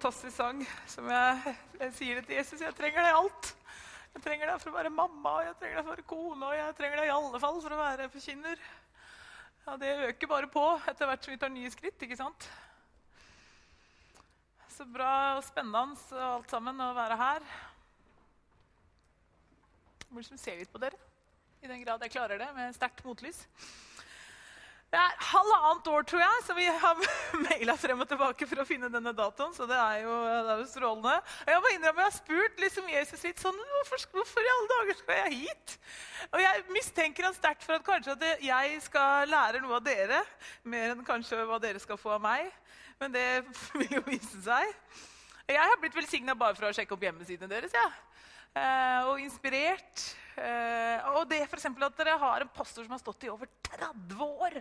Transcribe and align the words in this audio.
fantastisk 0.00 0.32
sang 0.32 0.60
som 0.88 1.08
jeg, 1.12 1.56
jeg 1.76 1.92
sier 1.92 2.16
det 2.16 2.22
til 2.24 2.38
Jesus. 2.38 2.60
Jeg 2.64 2.72
trenger 2.72 3.04
deg 3.04 3.10
i 3.10 3.16
alt. 3.18 3.48
Jeg 4.14 4.22
trenger 4.24 4.48
deg 4.48 4.62
for 4.62 4.70
å 4.70 4.76
være 4.78 4.92
mamma, 4.94 5.32
jeg 5.44 5.58
trenger 5.60 5.76
deg 5.76 5.84
for 5.84 5.90
å 5.90 5.92
være 5.92 6.04
kone, 6.08 6.46
og 6.46 6.54
jeg 6.56 6.76
trenger 6.78 7.02
deg 7.02 7.10
i 7.10 7.12
alle 7.12 7.40
fall 7.42 7.58
for 7.60 7.74
å 7.76 7.80
være 7.82 8.06
forkynner. 8.14 8.62
Ja, 9.66 9.74
det 9.82 9.90
øker 10.06 10.30
bare 10.30 10.48
på 10.54 10.64
etter 10.88 11.10
hvert 11.10 11.26
som 11.26 11.34
vi 11.34 11.40
tar 11.42 11.52
nye 11.52 11.72
skritt, 11.74 12.06
ikke 12.06 12.16
sant? 12.16 12.48
Så 14.72 14.88
bra 14.88 15.12
og 15.36 15.44
spennende 15.44 16.00
og 16.16 16.24
alt 16.30 16.56
sammen 16.56 16.80
å 16.80 16.88
være 16.96 17.20
her. 17.20 17.46
Jeg 20.00 20.08
må 20.08 20.24
liksom 20.24 20.40
se 20.40 20.56
litt 20.62 20.72
på 20.72 20.80
dere, 20.80 20.96
i 21.60 21.68
den 21.68 21.84
grad 21.84 22.08
jeg 22.08 22.16
klarer 22.16 22.40
det, 22.40 22.48
med 22.56 22.72
sterkt 22.72 23.04
motlys. 23.04 23.44
Det 24.90 24.98
er 24.98 25.20
halvannet 25.22 25.86
år, 25.86 26.02
tror 26.02 26.18
jeg, 26.18 26.38
så 26.42 26.54
vi 26.56 26.64
har 26.66 27.02
maila 27.44 27.76
frem 27.78 28.00
og 28.02 28.08
tilbake 28.10 28.46
for 28.50 28.58
å 28.58 28.66
finne 28.66 28.88
denne 28.90 29.12
datoen. 29.14 29.52
Så 29.54 29.68
det 29.70 29.76
er 29.78 30.00
jo, 30.02 30.14
det 30.26 30.54
er 30.56 30.62
jo 30.64 30.66
strålende. 30.66 31.12
Og 31.44 31.52
jeg 31.54 31.62
må 31.62 31.70
innrømme, 31.76 32.02
jeg 32.02 32.10
har 32.10 32.16
spurt 32.16 32.64
liksom 32.64 32.88
Jesus 32.90 33.22
litt 33.28 33.42
sånn 33.44 33.60
hvorfor, 33.60 34.02
hvorfor, 34.16 34.42
i 34.42 34.50
alle 34.56 34.70
dager 34.72 34.98
skal 34.98 35.20
jeg 35.20 35.38
hit? 35.44 35.76
Og 36.32 36.42
jeg 36.42 36.64
mistenker 36.74 37.28
han 37.28 37.36
sterkt 37.36 37.62
for 37.62 37.78
at 37.78 37.86
kanskje 37.86 38.16
at 38.16 38.42
jeg 38.42 38.80
skal 38.82 39.30
lære 39.30 39.60
noe 39.62 39.78
av 39.78 39.86
dere. 39.86 40.24
Mer 40.74 40.96
enn 40.96 41.06
kanskje 41.06 41.38
hva 41.38 41.60
dere 41.62 41.84
skal 41.86 42.00
få 42.00 42.16
av 42.16 42.26
meg. 42.26 42.50
Men 42.98 43.14
det 43.14 43.28
vil 43.78 43.94
jo 44.00 44.02
vise 44.10 44.42
seg. 44.42 44.74
Jeg 45.46 45.70
har 45.70 45.78
blitt 45.82 45.94
velsigna 46.00 46.34
bare 46.34 46.58
for 46.58 46.66
å 46.66 46.74
sjekke 46.74 46.98
opp 46.98 47.06
hjemmesidene 47.06 47.52
deres. 47.54 47.78
Ja. 47.78 47.86
Eh, 48.58 49.06
og 49.06 49.22
inspirert. 49.22 50.08
Eh, 50.34 51.14
og 51.14 51.30
det 51.30 51.44
for 51.46 51.62
at 51.62 52.02
dere 52.02 52.18
har 52.26 52.42
en 52.42 52.54
pastor 52.58 52.82
som 52.82 52.98
har 52.98 53.02
stått 53.06 53.30
i 53.30 53.30
over 53.30 53.46
30 53.70 54.26
år 54.26 54.60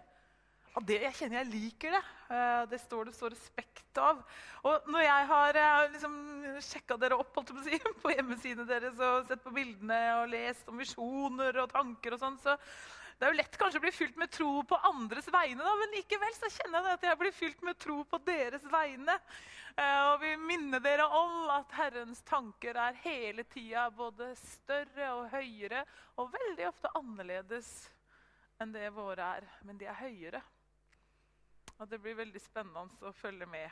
og 0.79 0.85
det, 0.88 1.01
jeg 1.03 1.15
kjenner 1.17 1.41
jeg 1.41 1.51
liker 1.51 1.95
det. 1.97 2.01
Eh, 2.31 2.61
det 2.71 2.79
står 2.79 3.09
det 3.09 3.15
står 3.17 3.33
respekt 3.35 3.99
av. 3.99 4.21
Og 4.63 4.88
når 4.93 5.03
jeg 5.03 5.25
har 5.33 5.59
liksom 5.91 6.15
sjekka 6.63 6.95
dere 7.02 7.17
opp 7.19 7.33
på, 7.35 7.43
si, 7.65 7.75
på 8.03 8.13
hjemmesidene 8.13 8.67
deres 8.69 8.95
og 9.03 9.27
sett 9.27 9.44
på 9.44 9.52
bildene 9.55 10.00
og 10.22 10.31
lest 10.31 10.72
om 10.72 10.80
visjoner 10.80 11.59
og 11.66 11.73
tanker, 11.73 12.16
og 12.16 12.23
sånn, 12.23 12.39
så 12.39 12.55
det 13.19 13.27
er 13.27 13.33
jo 13.33 13.39
lett 13.41 13.57
kanskje 13.59 13.81
å 13.81 13.83
bli 13.83 13.91
fylt 13.91 14.19
med 14.22 14.31
tro 14.31 14.52
på 14.63 14.77
andres 14.88 15.25
vegne, 15.27 15.59
da, 15.59 15.72
men 15.75 15.91
likevel 15.97 16.35
så 16.38 16.47
kjenner 16.55 16.85
jeg 16.88 16.95
at 16.95 17.07
jeg 17.09 17.19
blir 17.19 17.33
fylt 17.35 17.66
med 17.67 17.80
tro 17.83 17.97
på 18.07 18.19
deres 18.23 18.63
vegne. 18.72 19.17
Eh, 19.75 20.00
og 20.13 20.22
vil 20.23 20.39
minne 20.47 20.80
dere 20.83 21.03
om 21.19 21.50
at 21.52 21.75
Herrens 21.75 22.23
tanker 22.27 22.80
er 22.80 23.02
hele 23.03 23.44
tida 23.52 23.89
både 23.91 24.31
større 24.39 25.11
og 25.17 25.27
høyere 25.35 25.83
og 26.16 26.31
veldig 26.31 26.69
ofte 26.72 26.94
annerledes 26.95 27.73
enn 28.63 28.72
det 28.72 28.88
våre 28.95 29.27
er. 29.39 29.52
Men 29.67 29.80
de 29.80 29.91
er 29.91 30.00
høyere. 30.00 30.41
Og 31.80 31.88
det 31.89 32.02
blir 32.03 32.17
veldig 32.19 32.41
spennende 32.44 33.08
å 33.08 33.16
følge 33.16 33.47
med 33.49 33.69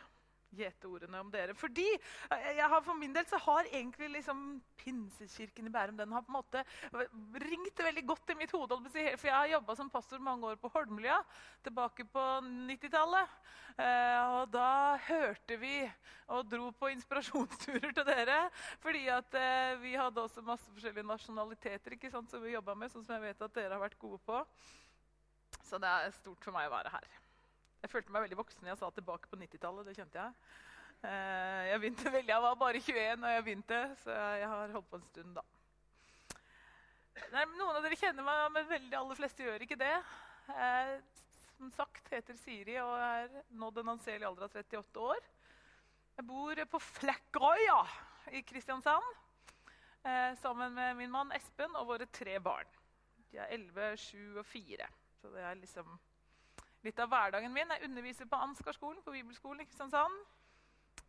gjeteordene 0.56 1.20
om 1.22 1.30
dere. 1.32 1.56
Fordi 1.58 1.86
eh, 1.92 2.50
jeg 2.58 2.70
har, 2.72 2.82
For 2.86 2.98
min 2.98 3.14
del 3.16 3.28
så 3.28 3.40
har 3.44 3.68
egentlig 3.68 4.10
liksom 4.16 4.44
Pinsekirken 4.80 5.68
i 5.68 5.74
Bærum 5.74 5.98
den 6.00 6.14
har 6.16 6.24
på 6.24 6.32
en 6.32 6.38
måte 6.38 6.64
ringt 7.44 7.84
veldig 7.84 8.06
godt 8.08 8.32
i 8.32 8.38
mitt 8.40 8.54
hode. 8.56 8.80
For 8.88 9.28
jeg 9.28 9.36
har 9.36 9.52
jobba 9.52 9.76
som 9.76 9.92
pastor 9.92 10.24
mange 10.24 10.48
år 10.48 10.60
på 10.62 10.72
Holmlia, 10.74 11.20
tilbake 11.66 12.08
på 12.14 12.26
90-tallet. 12.46 13.36
Eh, 13.78 14.38
og 14.40 14.48
da 14.56 14.96
hørte 15.10 15.60
vi 15.62 15.76
og 16.34 16.48
dro 16.50 16.72
på 16.80 16.94
inspirasjonsturer 16.96 17.92
til 17.92 18.08
dere. 18.08 18.40
Fordi 18.84 19.06
at 19.12 19.40
eh, 19.42 19.76
vi 19.84 19.96
hadde 20.00 20.24
også 20.24 20.46
masse 20.48 20.72
forskjellige 20.72 21.12
nasjonaliteter 21.12 21.98
ikke 21.98 22.14
sant, 22.14 22.32
som 22.32 22.44
vi 22.44 22.56
jobba 22.56 22.78
med. 22.78 22.94
sånn 22.94 23.06
som 23.06 23.18
jeg 23.20 23.28
vet 23.28 23.48
at 23.50 23.60
dere 23.60 23.76
har 23.76 23.84
vært 23.84 24.00
gode 24.00 24.24
på. 24.26 24.44
Så 25.68 25.80
det 25.82 25.90
er 25.92 26.14
stort 26.16 26.44
for 26.44 26.56
meg 26.56 26.70
å 26.70 26.78
være 26.78 26.96
her. 26.96 27.27
Jeg 27.84 27.92
følte 27.92 28.14
meg 28.14 28.26
veldig 28.26 28.40
voksen 28.40 28.70
jeg 28.72 28.80
sa 28.80 28.90
tilbake 28.94 29.30
på 29.30 29.40
90-tallet. 29.40 29.88
Det 29.88 29.98
kjente 29.98 30.24
jeg. 30.24 30.56
Eh, 31.06 31.64
jeg 31.70 31.82
begynte 31.82 32.10
veldig, 32.10 32.34
jeg 32.34 32.44
var 32.48 32.58
bare 32.58 32.82
21 32.82 33.22
da 33.22 33.36
jeg 33.36 33.46
begynte, 33.46 33.82
så 34.02 34.16
jeg 34.42 34.50
har 34.50 34.74
holdt 34.74 34.90
på 34.90 34.98
en 34.98 35.08
stund 35.12 35.38
da. 35.38 35.44
Nei, 37.34 37.44
noen 37.58 37.78
av 37.78 37.86
dere 37.86 37.98
kjenner 37.98 38.26
meg, 38.26 38.42
men 38.54 38.70
veldig 38.70 38.98
aller 38.98 39.20
fleste 39.20 39.46
gjør 39.46 39.66
ikke 39.66 39.78
det. 39.80 39.94
Jeg, 40.48 40.98
som 41.58 41.72
sagt 41.74 42.10
heter 42.14 42.38
Siri 42.40 42.78
og 42.82 42.94
er 43.02 43.30
nådd 43.58 43.82
en 43.82 43.94
anselig 43.96 44.26
alder 44.26 44.48
av 44.48 44.58
38 44.62 45.06
år. 45.06 45.30
Jeg 46.18 46.26
bor 46.26 46.62
på 46.74 46.82
Flekkerøya 46.82 47.80
i 48.38 48.42
Kristiansand 48.46 49.06
eh, 50.02 50.34
sammen 50.42 50.74
med 50.74 50.98
min 50.98 51.14
mann 51.14 51.34
Espen 51.36 51.78
og 51.78 51.92
våre 51.92 52.10
tre 52.10 52.40
barn. 52.42 52.70
De 53.32 53.42
er 53.42 53.54
11, 53.54 53.98
7 54.02 54.40
og 54.40 54.46
4. 54.46 54.88
Så 55.22 55.34
det 55.34 55.44
er 55.46 55.60
liksom 55.60 55.98
litt 56.86 57.00
av 57.00 57.10
hverdagen 57.12 57.54
min. 57.54 57.72
Jeg 57.74 57.90
underviser 57.90 58.30
på 58.30 58.40
Ansgarskolen, 58.48 59.02
på 59.06 59.14
bibelskolen 59.16 59.62
i 59.64 59.68
Kristiansand. 59.70 60.18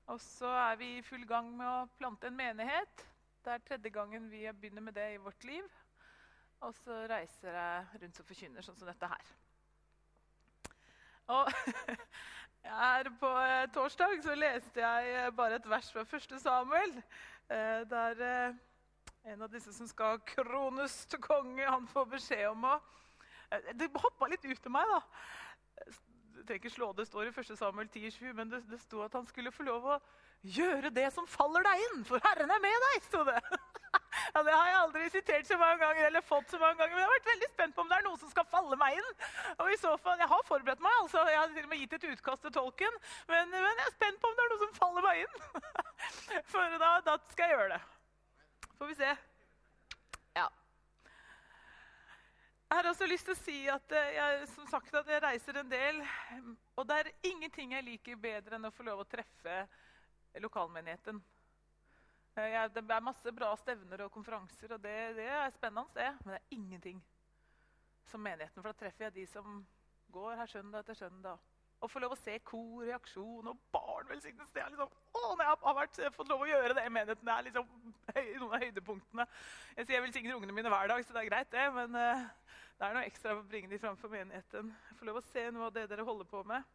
Og 0.08 0.20
så 0.20 0.48
er 0.48 0.78
vi 0.80 0.94
i 0.96 1.04
full 1.04 1.26
gang 1.28 1.50
med 1.56 1.68
å 1.68 1.88
plante 1.98 2.30
en 2.30 2.36
menighet. 2.36 3.04
Det 3.44 3.52
er 3.52 3.64
tredje 3.66 3.92
gangen 3.92 4.30
vi 4.32 4.46
begynner 4.52 4.84
med 4.84 4.96
det 4.96 5.10
i 5.14 5.20
vårt 5.20 5.44
liv. 5.44 5.66
Og 6.64 6.72
så 6.74 7.04
reiser 7.10 7.54
jeg 7.54 8.02
rundt 8.02 8.20
og 8.20 8.30
forkynner, 8.30 8.64
sånn 8.64 8.78
som 8.78 8.88
dette 8.88 9.10
her. 9.12 9.34
Og 11.28 11.50
her 12.80 13.10
på 13.20 13.32
eh, 13.44 13.66
torsdag 13.74 14.16
så 14.24 14.34
leste 14.34 14.80
jeg 14.82 15.12
eh, 15.12 15.28
bare 15.36 15.60
et 15.60 15.68
vers 15.68 15.90
fra 15.92 16.06
1. 16.08 16.38
Samuel. 16.40 16.96
Eh, 17.52 17.84
der 17.90 18.24
en 19.28 19.44
av 19.44 19.52
disse 19.52 19.74
som 19.76 19.88
skal 19.88 20.22
krones 20.24 21.02
til 21.12 21.20
konge, 21.20 21.68
han 21.68 21.84
får 21.92 22.08
beskjed 22.16 22.48
om 22.48 22.64
å 22.64 22.78
Det 23.48 23.86
hoppa 23.96 24.26
litt 24.28 24.44
ut 24.44 24.66
av 24.68 24.72
meg, 24.72 24.90
da 24.92 24.98
trenger 26.48 26.62
ikke 26.62 26.72
slå 26.72 26.92
det 26.96 27.06
står 27.08 27.28
i 27.28 27.32
1. 27.34 27.58
Samuel 27.58 27.88
10,7, 27.92 28.32
men 28.32 28.50
det, 28.50 28.62
det 28.70 28.80
sto 28.80 29.02
at 29.04 29.12
han 29.12 29.26
skulle 29.28 29.52
få 29.52 29.66
lov 29.66 29.84
å 29.84 29.98
gjøre 30.46 30.90
det 30.94 31.08
som 31.12 31.26
faller 31.28 31.66
deg 31.66 31.82
inn, 31.88 32.04
for 32.08 32.22
Herren 32.24 32.52
er 32.54 32.62
med 32.62 32.84
deg. 32.86 33.04
sto 33.10 33.24
det. 33.28 33.40
Ja, 34.34 34.42
det 34.44 34.52
har 34.52 34.66
jeg 34.66 34.76
aldri 34.76 35.02
sitert 35.12 35.46
så 35.48 35.56
mange 35.56 35.78
ganger, 35.80 36.06
eller 36.08 36.24
fått 36.26 36.50
så 36.50 36.58
mange 36.60 36.76
ganger, 36.76 36.92
men 36.92 37.00
jeg 37.00 37.06
har 37.06 37.14
vært 37.14 37.28
veldig 37.30 37.48
spent 37.52 37.74
på 37.76 37.84
om 37.84 37.88
det 37.88 37.96
er 37.96 38.04
noe 38.04 38.18
som 38.20 38.32
skal 38.32 38.48
falle 38.50 38.76
meg 38.80 38.98
inn. 38.98 39.08
Og 39.62 39.70
i 39.72 39.78
så 39.80 39.92
fall, 40.02 40.18
Jeg 40.18 40.28
har 40.32 40.44
forberedt 40.48 40.82
meg, 40.84 40.96
altså, 41.04 41.22
jeg 41.30 41.38
har 41.38 41.54
til 41.54 41.68
og 41.68 41.70
med 41.70 41.80
gitt 41.80 41.96
et 41.96 42.06
utkast 42.10 42.44
til 42.44 42.54
tolken, 42.58 42.98
men, 43.30 43.54
men, 43.54 43.70
jeg 43.70 43.86
er 43.86 43.94
spent 43.94 44.20
på 44.20 44.28
om 44.28 44.36
det 44.36 44.44
er 44.44 44.52
noe 44.52 44.62
som 44.64 44.76
faller 44.76 45.06
meg 45.06 45.22
inn. 45.24 45.40
For 46.52 46.78
da, 46.82 46.92
da 47.06 47.16
skal 47.30 47.46
jeg 47.46 47.56
gjøre 47.56 47.72
det. 47.76 47.80
Får 48.76 48.92
vi 48.92 48.98
se. 49.00 49.16
Jeg 52.68 52.76
har 52.76 52.86
også 52.90 53.06
lyst 53.08 53.24
til 53.24 53.32
å 53.32 53.40
si 53.40 53.58
at 53.72 53.92
eh, 53.96 54.10
jeg, 54.18 54.40
som 54.52 54.66
sagt, 54.68 54.92
at 54.98 55.06
jeg 55.08 55.22
reiser 55.24 55.56
en 55.56 55.70
del. 55.70 56.02
Og 56.76 56.84
det 56.84 56.98
er 57.00 57.08
ingenting 57.30 57.72
jeg 57.72 57.86
liker 57.86 58.18
bedre 58.20 58.58
enn 58.58 58.68
å 58.68 58.72
få 58.76 58.84
lov 58.84 59.00
å 59.00 59.06
treffe 59.08 59.62
lokalmenigheten. 60.44 61.22
Eh, 62.36 62.50
jeg, 62.52 62.74
det 62.76 62.82
er 62.84 63.06
masse 63.06 63.32
bra 63.32 63.54
stevner 63.56 64.04
og 64.04 64.12
konferanser, 64.12 64.74
og 64.76 64.84
det, 64.84 64.96
det 65.16 65.30
er 65.32 65.54
spennende. 65.56 65.96
Det. 65.96 66.10
Men 66.26 66.34
det 66.34 66.42
er 66.42 66.58
ingenting 66.58 67.00
som 68.12 68.20
menigheten. 68.20 68.60
For 68.60 68.68
da 68.68 68.76
treffer 68.84 69.08
jeg 69.08 69.16
de 69.16 69.24
som 69.32 69.62
går 70.12 70.36
her 70.42 70.52
søndag 70.52 70.84
etter 70.84 71.00
søndag. 71.00 71.40
Og 71.78 71.90
få 71.92 72.00
lov 72.02 72.14
å 72.16 72.18
se 72.18 72.34
kor, 72.42 72.82
reaksjon 72.82 73.50
og 73.52 73.58
barn 73.74 74.08
velsignes. 74.10 74.48
Det 74.54 74.62
er 74.64 74.72
liksom, 74.72 74.90
å, 74.90 75.20
når 75.38 75.44
jeg 75.44 75.58
har 75.62 75.76
vært, 75.78 76.00
fått 76.16 76.32
lov 76.32 76.42
å 76.42 76.48
gjøre 76.50 76.74
det 76.74 76.86
i 76.88 76.90
menigheten, 76.90 77.28
det 77.28 77.34
er 77.34 77.46
liksom 77.46 77.68
noen 78.42 78.56
av 78.56 78.64
høydepunktene. 78.64 79.26
Jeg 79.76 79.86
sier 79.86 79.96
jeg 79.98 80.04
velsigner 80.08 80.38
ungene 80.38 80.56
mine 80.56 80.72
hver 80.72 80.90
dag, 80.90 81.04
så 81.06 81.14
det 81.14 81.22
er 81.22 81.30
greit, 81.30 81.52
det. 81.54 81.68
Men 81.76 81.94
uh, 81.94 82.56
det 82.80 82.88
er 82.88 82.96
noe 82.96 83.06
ekstra 83.06 83.36
å 83.38 83.44
bringe 83.46 83.70
dem 83.70 83.82
fram 83.82 84.00
for 84.00 84.10
menigheten. 84.10 84.72
Få 84.98 85.06
lov 85.06 85.20
å 85.20 85.24
se 85.30 85.46
noe 85.54 85.68
av 85.68 85.76
det 85.76 85.86
dere 85.92 86.06
holder 86.08 86.30
på 86.30 86.42
med. 86.50 86.66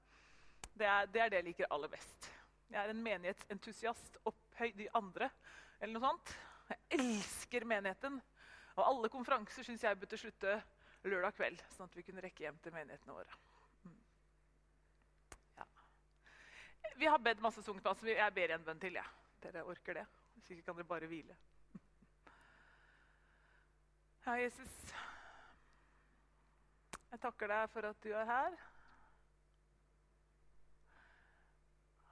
Det 0.74 0.88
er, 0.88 1.12
det 1.12 1.22
er 1.22 1.34
det 1.34 1.41
jeg 1.41 1.50
liker 1.52 1.74
aller 1.75 1.91
best. 1.91 2.30
Jeg 2.72 2.80
er 2.81 2.94
en 2.94 3.03
menighetsentusiast. 3.06 4.22
Opphøy 4.30 4.72
de 4.80 4.88
andre, 4.97 5.30
eller 5.80 5.97
noe 5.97 6.08
sånt. 6.08 6.35
Jeg 6.72 7.02
elsker 7.02 7.68
menigheten. 7.70 8.22
Og 8.78 8.85
alle 8.88 9.12
konferanser 9.14 9.68
syns 9.68 9.84
jeg 9.84 10.00
burde 10.00 10.18
slutte 10.18 10.56
lørdag 11.03 11.35
kveld, 11.38 11.59
sånn 11.75 11.91
at 11.91 11.97
vi 12.00 12.06
kunne 12.08 12.24
rekke 12.24 12.47
hjem 12.47 12.58
til 12.64 12.74
menighetene 12.74 13.16
våre. 13.20 13.44
Vi 16.95 17.05
har 17.05 17.17
bedt 17.17 17.41
masse 17.41 17.63
sunget 17.63 17.83
på 17.83 18.07
Jeg 18.07 18.33
ber 18.33 18.53
en 18.53 18.65
bønn 18.65 18.79
til. 18.79 18.93
Ja. 18.93 19.03
Dere 19.43 19.63
orker 19.63 19.93
det? 19.93 20.05
Hvis 20.34 20.49
ikke 20.49 20.61
kan 20.63 20.75
dere 20.75 20.87
bare 20.87 21.07
hvile. 21.07 21.35
Ja, 24.25 24.31
Jesus. 24.31 24.93
Jeg 27.11 27.19
takker 27.19 27.47
deg 27.51 27.69
for 27.69 27.85
at 27.90 28.03
du 28.03 28.13
er 28.16 28.25
her. 28.25 28.55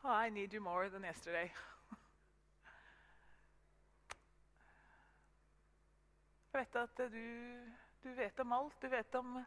Oh, 0.04 0.26
I 0.26 0.30
need 0.30 0.54
you 0.54 0.62
more 0.62 0.90
than 0.90 1.06
yesterday. 1.06 1.52
Jeg 6.52 6.60
vet 6.60 6.76
at 6.76 6.98
du, 7.14 7.26
du 8.04 8.10
vet 8.18 8.40
om 8.40 8.52
alt. 8.54 8.82
Du 8.82 8.90
vet 8.90 9.16
om 9.16 9.38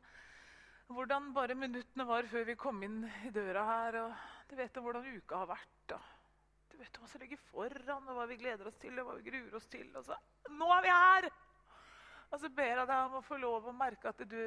hvordan 0.87 1.35
bare 1.35 1.55
minuttene 1.55 2.07
var 2.07 2.27
før 2.31 2.45
vi 2.49 2.55
kom 2.55 2.83
inn 2.83 3.03
i 3.27 3.33
døra 3.35 3.65
her. 3.69 4.01
og 4.07 4.34
Du 4.49 4.57
vet 4.59 4.77
hvordan 4.77 5.07
uka 5.17 5.41
har 5.43 5.51
vært. 5.55 5.97
du 6.75 6.79
vet 6.79 6.99
hva 6.99 7.07
som 7.07 7.23
ligger 7.23 7.39
foran, 7.53 8.09
og 8.09 8.17
hva 8.19 8.27
vi 8.27 8.37
gleder 8.41 8.67
oss 8.67 8.79
til 8.83 8.99
og 8.99 9.07
hva 9.07 9.17
vi 9.19 9.29
gruer 9.31 9.55
oss 9.55 9.67
til. 9.71 9.89
Og 9.97 10.05
så, 10.05 10.17
nå 10.51 10.71
er 10.75 10.83
vi 10.83 10.95
her! 10.95 11.29
Og 12.35 12.41
så 12.43 12.51
ber 12.51 12.73
jeg 12.73 12.89
deg 12.89 12.97
om 12.99 13.21
å 13.21 13.23
få 13.23 13.39
lov 13.39 13.69
å 13.71 13.77
merke 13.77 14.11
at 14.11 14.25
du 14.27 14.41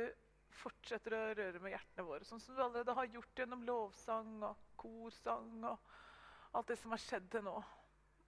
fortsetter 0.58 1.14
å 1.16 1.22
røre 1.38 1.62
med 1.64 1.72
hjertene 1.72 2.04
våre. 2.08 2.28
Sånn 2.28 2.42
som 2.44 2.58
du 2.58 2.64
allerede 2.64 2.96
har 2.98 3.14
gjort 3.14 3.42
gjennom 3.42 3.64
lovsang 3.68 4.42
og 4.44 4.66
korsang 4.80 5.64
og 5.70 6.58
alt 6.58 6.74
det 6.74 6.80
som 6.82 6.92
har 6.92 7.04
skjedd 7.04 7.30
til 7.32 7.46
nå. 7.48 7.56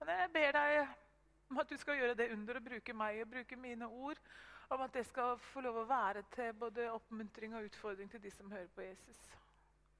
Men 0.00 0.22
jeg 0.22 0.32
ber 0.32 0.56
deg 0.56 0.78
om 1.50 1.60
at 1.60 1.68
du 1.68 1.76
skal 1.80 1.98
gjøre 1.98 2.16
det 2.16 2.30
under 2.32 2.56
å 2.56 2.64
bruke 2.64 2.96
meg 2.96 3.20
og 3.24 3.32
bruke 3.34 3.58
mine 3.60 3.90
ord. 3.90 4.22
Om 4.70 4.86
at 4.86 4.94
det 4.94 5.02
skal 5.08 5.34
få 5.50 5.64
lov 5.66 5.80
å 5.82 5.88
være 5.90 6.22
til 6.30 6.54
både 6.56 6.88
oppmuntring 6.94 7.56
og 7.58 7.66
utfordring 7.66 8.10
til 8.12 8.22
de 8.22 8.30
som 8.32 8.52
hører 8.54 8.70
på 8.74 8.86
Jesus. 8.86 9.18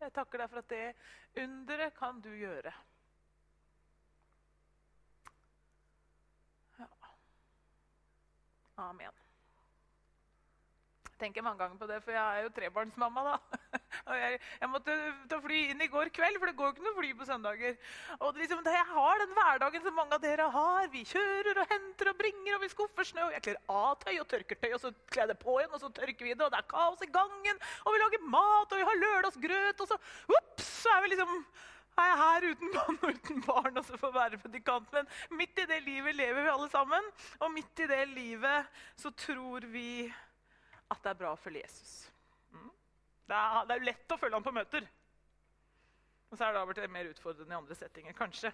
Jeg 0.01 0.13
takker 0.17 0.41
deg 0.41 0.51
for 0.53 0.63
at 0.63 0.71
det 0.73 1.43
underet 1.45 1.97
kan 1.99 2.21
du 2.25 2.31
gjøre. 2.33 2.73
Ja. 6.79 6.89
Amen 8.89 9.20
tenker 11.21 11.45
mange 11.45 11.61
ganger 11.61 11.79
på 11.81 11.89
det, 11.91 12.01
for 12.05 12.15
jeg 12.15 12.23
er 12.39 12.47
jo 12.47 12.53
trebarnsmamma. 12.57 13.25
da. 13.31 13.61
Jeg, 14.11 14.39
jeg, 14.59 14.69
måtte 14.71 14.95
ta 15.29 15.37
fly 15.43 15.59
inn 15.71 15.83
i 15.85 15.89
går 15.91 16.09
kveld, 16.15 16.39
for 16.41 16.49
det 16.49 16.57
går 16.59 16.71
ikke 16.73 16.83
noe 16.83 16.97
fly 16.97 17.11
på 17.19 17.27
søndager. 17.29 17.77
Og 18.25 18.39
liksom, 18.39 18.63
Jeg 18.67 18.87
har 18.89 19.21
den 19.23 19.35
hverdagen 19.37 19.85
som 19.85 19.95
mange 19.95 20.17
av 20.17 20.23
dere 20.25 20.49
har. 20.51 20.89
Vi 20.91 21.03
kjører 21.07 21.61
og 21.63 21.71
henter 21.71 22.11
og 22.11 22.19
bringer, 22.19 22.57
og 22.57 22.65
vi 22.65 22.71
skuffer 22.73 23.07
snø. 23.07 23.27
og 23.29 23.37
Jeg 23.37 23.45
kler 23.47 23.59
av 23.71 23.99
tøy 24.03 24.15
og 24.17 24.29
tørker 24.31 24.59
tøy, 24.63 24.71
og 24.73 24.83
så 24.83 24.93
kler 25.13 25.27
jeg 25.27 25.33
det 25.33 25.39
på 25.43 25.59
igjen, 25.61 25.75
og 25.77 25.83
så 25.85 25.93
tørker 26.01 26.27
vi 26.27 26.35
det. 26.35 26.47
Og 26.47 26.55
det 26.55 26.63
er 26.63 26.71
kaos 26.71 27.05
i 27.07 27.11
gangen, 27.13 27.67
og 27.85 27.95
vi 27.95 28.03
lager 28.03 28.31
mat, 28.37 28.73
og 28.73 28.81
vi 28.81 28.89
har 28.89 29.03
lørdagsgrøt, 29.05 29.85
og 29.85 29.93
så 29.93 30.01
ups, 30.39 30.73
så 30.81 30.97
er 30.97 31.05
vi 31.05 31.13
liksom 31.15 31.37
er 32.01 32.09
jeg 32.09 32.19
her 32.21 32.47
uten 32.53 32.73
mann 32.75 32.99
og 33.03 33.15
uten 33.15 33.43
barn 33.45 33.79
og 33.79 33.85
så 33.85 33.99
får 34.01 34.13
være 34.15 34.41
predikant. 34.41 34.89
Men 34.95 35.09
midt 35.39 35.61
i 35.61 35.69
det 35.69 35.81
livet 35.85 36.17
lever 36.17 36.47
vi 36.47 36.53
alle 36.55 36.69
sammen. 36.73 37.09
Og 37.41 37.53
midt 37.53 37.85
i 37.85 37.89
det 37.91 38.03
livet 38.15 38.83
så 38.97 39.13
tror 39.27 39.67
vi 39.73 40.09
at 40.91 41.03
det 41.05 41.13
er 41.13 41.21
bra 41.21 41.35
å 41.35 41.41
følge 41.41 41.63
Jesus. 41.63 41.93
Mm. 42.55 42.71
Det, 43.31 43.37
er, 43.37 43.69
det 43.71 43.79
lett 43.87 44.15
å 44.15 44.19
følge 44.21 44.39
ham 44.39 44.47
på 44.47 44.55
møter. 44.55 44.89
Og 46.31 46.39
så 46.39 46.47
er 46.47 46.55
det 46.55 46.63
av 46.63 46.91
mer 46.95 47.11
utfordrende 47.11 47.55
i 47.55 47.59
andre 47.59 47.77
settinger, 47.79 48.15
kanskje. 48.19 48.53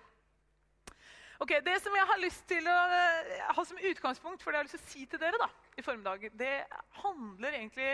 Ok, 1.38 1.50
Det 1.64 1.74
som 1.84 1.92
jeg 1.92 2.08
har 2.08 2.20
lyst 2.20 2.46
til 2.48 2.68
å 2.72 2.76
eh, 2.96 3.40
ha 3.52 3.64
som 3.68 3.80
utgangspunkt 3.90 4.40
for 4.40 4.52
det 4.52 4.56
jeg 4.56 4.62
har 4.62 4.68
lyst 4.70 4.78
til 4.78 4.84
å 4.84 4.92
si 4.92 5.02
til 5.12 5.20
dere 5.20 5.40
da, 5.42 5.48
i 5.76 5.84
formiddag, 5.84 6.30
det 6.32 6.52
handler 7.02 7.58
egentlig 7.58 7.90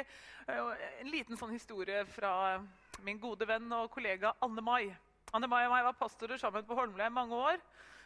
uh, 0.46 0.70
en 1.00 1.10
liten 1.10 1.38
sånn 1.38 1.50
historie 1.50 2.04
fra 2.14 2.60
min 3.02 3.18
gode 3.18 3.48
venn 3.50 3.66
og 3.74 3.90
kollega 3.90 4.36
Anne 4.46 4.62
Mai. 4.62 4.92
Anne 5.34 5.50
Mai 5.50 5.64
og 5.64 5.74
meg 5.74 5.88
var 5.88 5.98
pastorer 5.98 6.38
sammen 6.38 6.62
på 6.68 6.76
Holmlia 6.78 7.10
i 7.10 7.14
mange 7.14 7.34
år. 7.34 7.58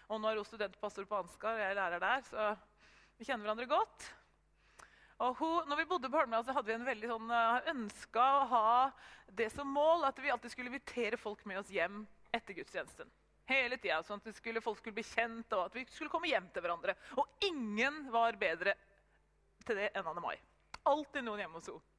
Og 0.09 0.23
nå 0.23 0.31
er 0.31 0.41
hun 0.41 0.49
studentpastor 0.49 1.05
på 1.05 1.19
Ansgar, 1.19 1.59
og 1.59 1.61
jeg 1.61 1.75
er 1.75 1.79
lærer 1.83 2.01
der, 2.01 2.25
så 2.31 2.49
vi 3.19 3.27
kjenner 3.27 3.45
hverandre 3.45 3.69
godt. 3.69 4.09
Og 5.25 5.37
hun, 5.39 5.69
når 5.69 5.79
vi 5.81 5.89
bodde 5.89 6.11
på 6.13 6.19
Holmlia, 6.19 6.43
hadde 6.45 6.69
vi 6.69 6.75
en 6.77 6.85
veldig 6.85 7.09
sånn, 7.09 7.31
uh, 7.33 7.69
ønska 7.73 8.25
å 8.37 8.49
ha 8.51 8.73
det 9.39 9.49
som 9.55 9.71
mål 9.73 10.05
at 10.09 10.19
vi 10.21 10.33
alltid 10.33 10.53
skulle 10.53 10.69
invitere 10.69 11.17
folk 11.21 11.45
med 11.49 11.63
oss 11.63 11.73
hjem 11.73 12.03
etter 12.37 12.59
gudstjenesten. 12.59 13.09
Hele 13.49 13.79
tida, 13.79 14.03
sånn 14.05 14.21
at 14.21 14.37
skulle, 14.37 14.61
folk 14.61 14.81
skulle 14.83 14.99
bli 14.99 15.07
kjent 15.07 15.55
og 15.57 15.69
at 15.69 15.79
vi 15.79 15.87
skulle 15.89 16.13
komme 16.13 16.29
hjem 16.29 16.51
til 16.53 16.65
hverandre. 16.65 16.97
Og 17.17 17.47
ingen 17.47 18.03
var 18.13 18.37
bedre 18.41 18.75
til 19.65 19.79
det 19.79 19.93
enn 19.97 20.11
Anne 20.11 20.25
Mai. 20.25 20.35
Alltid 20.87 21.25
noen 21.25 21.45
hjemme 21.45 21.61
hos 21.61 21.71
henne. 21.71 21.96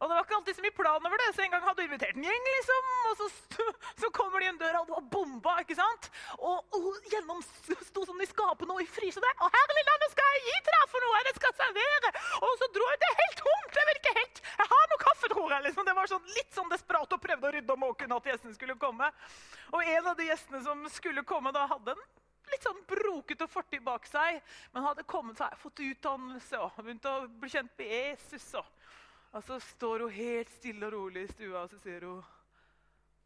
Og 0.00 0.08
det 0.08 0.16
var 0.16 0.24
ikke 0.24 0.36
alltid 0.38 0.56
så 0.56 0.62
mye 0.64 0.76
plan 0.76 1.06
over 1.06 1.20
det, 1.20 1.28
så 1.36 1.42
en 1.44 1.52
gang 1.52 1.64
hadde 1.66 1.82
hun 1.84 1.90
invitert 1.90 2.16
en 2.16 2.24
gjeng. 2.24 2.46
liksom, 2.50 2.86
Og 3.10 3.18
så, 3.18 3.26
så 4.02 4.10
kommer 4.16 4.40
de 4.40 4.48
inn 4.48 4.60
døra, 4.60 4.80
og 4.80 4.88
det 4.88 4.96
var 4.96 5.08
bomba. 5.12 5.56
ikke 5.60 5.76
sant? 5.76 6.08
Og 6.38 6.76
hun 6.76 7.10
gjennomsto 7.12 7.76
sto 7.84 8.04
sånn 8.08 8.24
i 8.24 8.28
skapene 8.30 8.76
og 8.76 8.80
i 8.80 8.88
frysene. 8.88 9.32
Og 9.44 9.52
her 9.52 9.66
herlig 9.70 9.84
land, 9.90 10.06
skal 10.14 10.32
jeg 10.34 10.46
gi 10.46 10.54
til 10.66 10.76
deg 10.76 10.86
for 10.94 11.04
noe?' 11.04 11.20
Jeg 11.20 11.36
skal 11.36 11.52
servere. 11.58 12.12
Og 12.48 12.54
så 12.62 12.68
dro 12.74 12.86
jeg 12.90 13.00
det 13.02 13.10
helt 13.18 13.42
tomt. 13.44 13.76
Jeg 13.76 13.88
vil 13.90 14.00
ikke 14.00 14.14
helt 14.16 14.42
Jeg 14.60 14.68
har 14.72 14.88
noe 14.92 15.02
kaffe, 15.04 15.28
tror 15.34 15.52
jeg. 15.54 15.62
liksom. 15.66 15.84
Det 15.84 15.96
var 16.00 16.10
sånn, 16.10 16.32
litt 16.38 16.56
sånn 16.56 16.72
desperat 16.72 17.12
og 17.12 17.20
prøvde 17.20 17.48
å 17.48 17.52
rydde 17.54 17.76
om 17.76 17.86
åkeren 17.90 18.16
at 18.16 18.30
gjestene 18.32 18.56
skulle 18.56 18.78
komme. 18.80 19.12
Og 19.72 19.84
en 19.84 20.06
av 20.06 20.16
de 20.16 20.26
gjestene 20.26 20.62
som 20.64 20.88
skulle 20.88 21.24
komme, 21.24 21.52
da 21.52 21.66
hadde 21.70 21.94
en 21.94 22.02
litt 22.50 22.64
sånn 22.66 22.80
brokete 22.88 23.46
fortid 23.46 23.84
bak 23.86 24.08
seg, 24.10 24.40
men 24.72 24.82
hadde 24.82 25.06
kommet 25.06 25.38
seg, 25.38 25.54
fått 25.60 25.84
utdannelse 25.84 26.58
og 26.58 26.80
begynt 26.80 27.06
å 27.06 27.28
bli 27.28 27.52
kjent 27.52 27.70
med 27.78 27.86
Jesus. 27.86 28.54
og 28.58 28.66
og 29.30 29.44
så 29.44 29.60
står 29.60 30.06
hun 30.06 30.14
helt 30.14 30.50
stille 30.50 30.86
og 30.86 30.92
rolig 30.92 31.24
i 31.24 31.32
stua, 31.32 31.62
og 31.62 31.70
så 31.70 31.78
sier 31.82 32.06
hun 32.08 32.22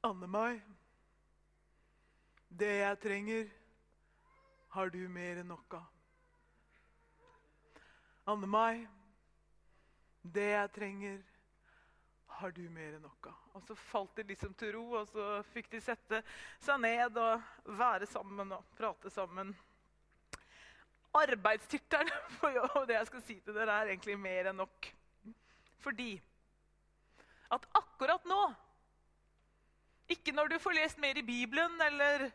Anne 0.04 0.28
Mai, 0.28 0.60
det 2.48 2.72
jeg 2.82 2.98
trenger, 3.00 3.46
har 4.74 4.90
du 4.90 4.98
mer 5.08 5.40
enn 5.40 5.48
nok 5.48 5.76
av. 5.78 5.86
Anne 8.34 8.48
Mai, 8.50 8.82
det 10.22 10.50
jeg 10.50 10.72
trenger, 10.74 11.22
har 12.34 12.52
du 12.52 12.62
mer 12.72 12.96
enn 12.96 13.04
nok 13.04 13.28
av. 13.30 13.38
Og 13.54 13.62
så 13.64 13.76
falt 13.78 14.16
de 14.18 14.26
liksom 14.28 14.54
til 14.58 14.74
ro, 14.74 14.82
og 15.00 15.08
så 15.08 15.38
fikk 15.54 15.70
de 15.72 15.80
sette 15.84 16.20
seg 16.62 16.80
ned 16.82 17.16
og 17.22 17.70
være 17.78 18.08
sammen 18.10 18.52
og 18.56 18.74
prate 18.76 19.12
sammen. 19.14 19.54
Arbeidstittelen 21.14 22.10
for 22.40 22.84
det 22.88 22.98
jeg 22.98 23.10
skal 23.12 23.24
si 23.24 23.38
til 23.40 23.56
dere, 23.56 23.78
er 23.78 23.94
egentlig 23.94 24.18
mer 24.18 24.50
enn 24.50 24.60
nok. 24.64 24.90
Fordi 25.84 26.12
at 27.54 27.66
akkurat 27.76 28.25
nå 28.28 28.42
Ikke 30.12 30.34
når 30.36 30.50
du 30.52 30.58
får 30.60 30.76
lest 30.76 30.98
mer 31.00 31.16
i 31.16 31.25
Bibelen, 31.25 31.81
eller 31.81 32.26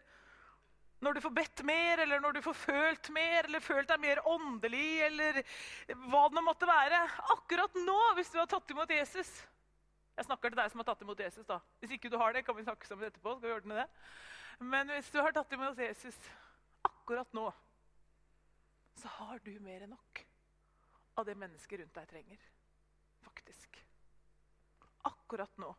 når 1.06 1.16
du 1.16 1.22
får 1.22 1.34
bedt 1.38 1.62
mer, 1.64 2.02
eller 2.02 2.20
når 2.20 2.34
du 2.36 2.42
får 2.42 2.56
følt 2.58 3.10
mer, 3.14 3.46
eller 3.46 3.62
følt 3.62 3.88
deg 3.92 4.02
mer 4.02 4.20
åndelig, 4.28 4.88
eller 5.06 5.38
hva 6.10 6.24
det 6.34 6.44
måtte 6.44 6.68
være. 6.68 7.04
Akkurat 7.36 7.78
nå, 7.78 8.00
hvis 8.18 8.34
du 8.34 8.40
har 8.42 8.50
tatt 8.50 8.74
imot 8.74 8.90
Jesus 8.92 9.30
Jeg 10.18 10.26
snakker 10.28 10.52
til 10.52 10.60
deg 10.60 10.74
som 10.74 10.82
har 10.82 10.90
tatt 10.90 11.06
imot 11.06 11.22
Jesus. 11.24 11.46
da. 11.48 11.60
Hvis 11.80 11.94
ikke 11.96 12.10
du 12.12 12.18
har 12.20 12.34
det, 12.36 12.42
kan 12.44 12.58
vi 12.58 12.66
snakke 12.66 12.90
sammen 12.90 13.08
etterpå. 13.08 13.38
skal 13.38 13.48
vi 13.48 13.56
ordne 13.56 13.78
det. 13.78 13.86
Men 14.60 14.90
hvis 14.92 15.14
du 15.14 15.22
har 15.22 15.32
tatt 15.32 15.54
imot 15.56 15.78
Jesus 15.80 16.18
akkurat 16.84 17.38
nå, 17.38 17.46
så 19.00 19.08
har 19.22 19.40
du 19.46 19.54
mer 19.64 19.86
enn 19.86 19.94
nok 19.94 20.26
av 21.22 21.30
det 21.30 21.38
mennesket 21.40 21.80
rundt 21.80 21.96
deg 21.96 22.10
trenger 22.10 22.50
faktisk. 23.40 23.80
Akkurat 25.08 25.52
nå. 25.62 25.72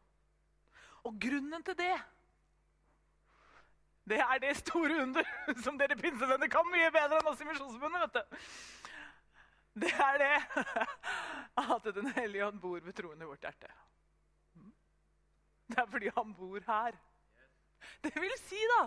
Og 1.04 1.20
grunnen 1.20 1.62
til 1.64 1.78
det 1.78 1.94
det 4.10 4.18
er 4.18 4.40
det 4.42 4.56
store 4.58 5.02
under 5.04 5.26
som 5.64 5.76
dere 5.78 5.94
pinsevenner 5.98 6.50
kan 6.50 6.66
mye 6.66 6.88
bedre 6.90 7.20
enn 7.20 7.28
oss 7.30 7.42
i 7.44 7.46
Misjonsforbundet. 7.46 8.00
vet 8.02 8.16
du. 8.16 8.38
Det 9.84 9.92
er 9.92 10.18
det 10.18 10.30
at 11.76 11.86
Den 11.94 12.10
hellige 12.16 12.46
ånd 12.46 12.58
bor 12.60 12.80
ved 12.80 12.96
troen 12.96 13.22
i 13.22 13.28
vårt 13.28 13.44
hjerte. 13.46 13.70
Det 15.70 15.78
er 15.78 15.86
fordi 15.86 16.10
han 16.16 16.34
bor 16.34 16.58
her. 16.66 16.98
Det 18.02 18.10
vil 18.16 18.32
si 18.42 18.58
da, 18.72 18.80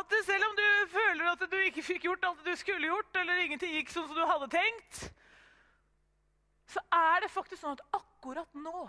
at 0.00 0.16
selv 0.26 0.44
om 0.48 0.56
du 0.58 0.66
føler 0.90 1.30
at 1.30 1.44
du 1.50 1.56
ikke 1.56 1.84
fikk 1.84 2.08
gjort 2.08 2.26
alt 2.28 2.42
du 2.44 2.56
skulle 2.56 2.90
gjort, 2.90 3.16
eller 3.16 3.44
ingenting 3.44 3.76
gikk 3.76 3.92
sånn 3.94 4.08
som 4.08 4.18
du 4.18 4.26
hadde 4.26 4.50
tenkt, 4.52 5.04
så 6.70 6.80
er 6.92 7.24
det 7.24 7.32
faktisk 7.32 7.60
sånn 7.60 7.76
at 7.76 8.00
akkurat 8.00 8.50
nå 8.56 8.88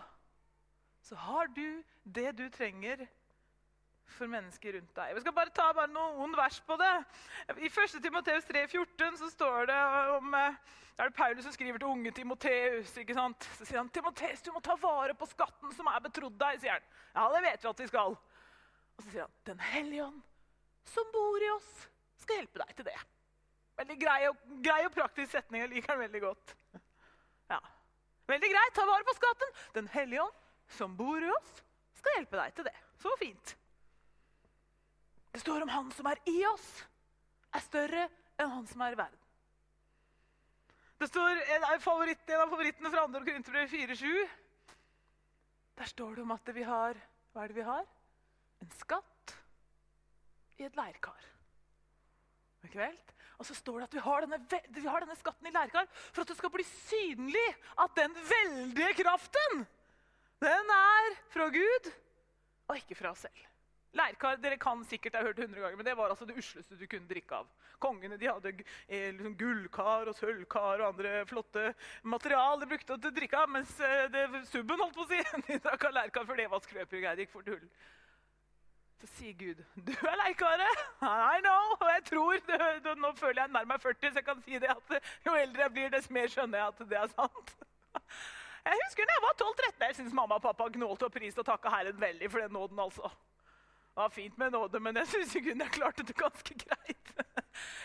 så 1.05 1.17
har 1.21 1.51
du 1.53 1.83
det 2.03 2.31
du 2.37 2.47
trenger 2.49 3.03
for 4.15 4.29
mennesker 4.29 4.73
rundt 4.77 4.95
deg. 4.97 5.13
Vi 5.17 5.21
skal 5.21 5.35
bare 5.35 5.53
ta 5.53 5.67
bare 5.75 5.91
noen 5.91 6.33
vers 6.37 6.57
på 6.65 6.77
det. 6.81 6.93
I 7.57 7.69
1. 7.69 7.99
Timoteus 8.01 8.47
3,14 8.49 9.19
så 9.19 9.29
står 9.29 9.69
det 9.69 9.77
om 10.15 10.33
eh, 10.39 10.57
er 10.95 11.09
det 11.09 11.17
Paulus 11.17 11.45
som 11.45 11.53
skriver 11.53 11.81
til 11.81 11.91
unge 11.91 12.13
Timoteus. 12.15 12.93
ikke 12.97 13.17
sant? 13.17 13.49
Så 13.57 13.67
sier 13.67 13.81
han 13.81 13.89
Timoteus, 13.93 14.41
du 14.41 14.53
må 14.55 14.61
ta 14.65 14.77
vare 14.81 15.13
på 15.17 15.27
skatten 15.29 15.73
som 15.75 15.89
er 15.91 16.01
betrodd 16.05 16.37
deg. 16.41 16.61
sier 16.61 16.77
han. 16.77 16.87
Ja, 17.11 17.27
det 17.35 17.43
vet 17.49 17.65
vi 17.65 17.71
at 17.73 17.83
vi 17.83 17.89
skal. 17.91 18.15
Og 18.95 19.03
så 19.03 19.09
sier 19.09 19.27
han 19.27 19.35
Den 19.51 19.61
hellige 19.73 20.07
ånd 20.07 20.23
som 20.85 21.07
bor 21.13 21.41
i 21.41 21.49
oss, 21.49 21.69
skal 22.21 22.39
hjelpe 22.39 22.61
deg 22.61 22.75
til 22.77 22.87
det. 22.87 22.97
Veldig 23.75 23.95
grei 23.99 24.19
og, 24.29 24.43
grei 24.63 24.81
og 24.85 24.93
praktisk 24.93 25.33
setning. 25.33 25.65
Jeg 25.65 25.73
liker 25.73 25.95
den 25.95 26.05
veldig 26.05 26.21
godt. 26.23 26.55
Ja. 27.51 27.59
Veldig 28.29 28.49
greit. 28.51 28.73
Ta 28.77 28.85
vare 28.89 29.05
på 29.05 29.15
skatten. 29.17 29.53
Den 29.77 29.87
hellige 29.93 30.23
ånd, 30.25 30.41
som 30.77 30.95
bor 30.97 31.21
i 31.21 31.29
oss, 31.29 31.51
skal 31.99 32.19
hjelpe 32.19 32.39
deg 32.39 32.55
til 32.57 32.67
det. 32.69 32.75
Så 33.01 33.13
fint. 33.21 33.55
Det 35.35 35.41
står 35.43 35.65
om 35.65 35.71
han 35.73 35.91
som 35.91 36.07
er 36.09 36.21
i 36.31 36.37
oss, 36.47 36.67
er 37.55 37.63
større 37.63 38.07
enn 38.39 38.51
han 38.51 38.67
som 38.69 38.81
er 38.85 38.95
i 38.95 38.99
verden. 38.99 39.21
Det 40.95 41.09
står 41.09 41.41
en 41.57 41.65
av, 41.67 41.81
favorittene 41.83 42.91
fra 42.91 43.03
2. 43.11 43.19
Korinterbrev 43.27 43.73
4,7. 43.73 44.05
Der 45.75 45.91
står 45.91 46.15
det 46.15 46.23
om 46.23 46.31
at 46.31 46.51
vi 46.55 46.63
har 46.63 46.95
Hva 47.35 47.43
er 47.43 47.51
det 47.51 47.57
vi 47.57 47.65
har? 47.67 47.83
En 48.63 48.71
skatt 48.79 49.33
i 50.55 50.63
et 50.63 50.77
leirkar. 50.79 51.25
Ikke 52.63 52.79
vel? 52.79 52.95
Og 53.39 53.47
så 53.47 53.57
står 53.57 53.79
det 53.79 53.87
at 53.89 53.97
vi 53.97 54.03
har, 54.05 54.25
denne, 54.25 54.61
vi 54.77 54.85
har 54.87 55.03
denne 55.03 55.17
skatten 55.19 55.49
i 55.49 55.55
lærkar 55.55 55.89
for 55.95 56.23
at 56.23 56.31
det 56.31 56.37
skal 56.39 56.53
bli 56.53 56.65
synlig 56.67 57.47
at 57.83 57.97
den 57.97 58.15
veldige 58.29 58.93
kraften, 59.01 59.65
den 60.43 60.71
er 60.77 61.19
fra 61.33 61.49
Gud 61.53 61.91
og 62.69 62.79
ikke 62.79 62.97
fra 62.97 63.11
oss 63.13 63.25
selv. 63.27 63.43
Lærkar 63.95 64.39
dere 64.43 64.57
kan 64.59 64.81
sikkert 64.83 65.15
ha 65.15 65.23
hørt 65.23 65.39
100 65.39 65.61
ganger, 65.61 65.77
men 65.79 65.87
det 65.87 65.95
var 65.95 66.11
altså 66.11 66.25
det 66.27 66.35
usleste 66.35 66.75
du 66.75 66.83
kunne 66.91 67.07
drikke 67.07 67.37
av. 67.37 67.47
Kongene 67.79 68.17
de 68.19 68.27
hadde 68.27 68.51
eh, 68.87 69.13
liksom 69.15 69.37
gullkar 69.39 70.09
og 70.11 70.17
sølvkar 70.17 70.81
og 70.81 70.87
andre 70.89 71.21
flotte 71.29 71.69
material 72.03 72.59
de 72.59 72.69
brukte 72.71 72.97
til 72.97 73.11
å 73.11 73.15
drikke 73.15 73.39
av, 73.39 73.51
mens 73.55 73.71
eh, 73.79 74.07
det, 74.11 74.25
subben 74.51 74.83
holdt 74.83 74.97
på 74.97 75.05
å 75.05 75.11
si, 75.11 75.21
de 75.47 75.59
drakk 75.63 75.87
av 75.87 75.95
lærkar, 75.95 76.27
for 76.27 76.41
det 76.41 76.49
var 76.51 76.63
skrøpelige 76.65 77.05
greier. 77.05 77.15
Det 77.15 77.27
gikk 77.27 77.35
fort 77.37 77.53
hull. 77.53 77.63
Så 79.01 79.07
sier 79.17 79.33
Gud, 79.33 79.63
'Du 79.75 79.91
er 79.91 80.15
leikare!' 80.23 80.69
I 81.35 81.41
know. 81.41 81.75
Og 81.79 81.89
jeg 81.95 82.03
tror, 82.05 82.33
du, 82.33 82.89
du, 82.89 82.95
Nå 82.95 83.11
føler 83.15 83.41
jeg 83.41 83.51
nærmer 83.51 83.73
meg 83.73 83.81
40, 83.81 84.11
så 84.11 84.21
jeg 84.21 84.25
kan 84.25 84.41
si 84.41 84.59
det 84.63 84.71
at 84.71 85.03
jo 85.25 85.35
eldre 85.35 85.61
jeg 85.61 85.71
blir, 85.71 85.89
dess 85.89 86.09
mer 86.09 86.27
skjønner 86.27 86.57
jeg 86.57 86.67
at 86.67 86.89
det 86.89 86.97
er 87.03 87.07
sant. 87.07 87.55
Jeg 88.65 88.77
husker 88.81 89.05
da 89.05 89.13
jeg 89.13 89.21
var 89.21 89.33
12-13. 89.39 89.83
Jeg 89.87 89.95
syns 89.95 90.13
mamma 90.17 90.35
og 90.39 90.41
pappa 90.41 90.65
gnålte 90.73 91.05
og 91.05 91.11
priste 91.13 91.43
og 91.43 91.45
takka 91.45 91.69
Herren 91.69 91.99
veldig 92.01 92.31
for 92.31 92.41
den 92.41 92.51
nåden. 92.51 92.79
altså. 92.79 93.11
Det 93.95 94.01
var 94.01 94.09
fint 94.09 94.37
med 94.37 94.51
nåde, 94.51 94.79
men 94.79 94.97
jeg 94.97 95.07
syns 95.07 95.35
jeg 95.35 95.69
klarte 95.71 96.03
det 96.03 96.15
ganske 96.17 96.55
greit. 96.63 97.11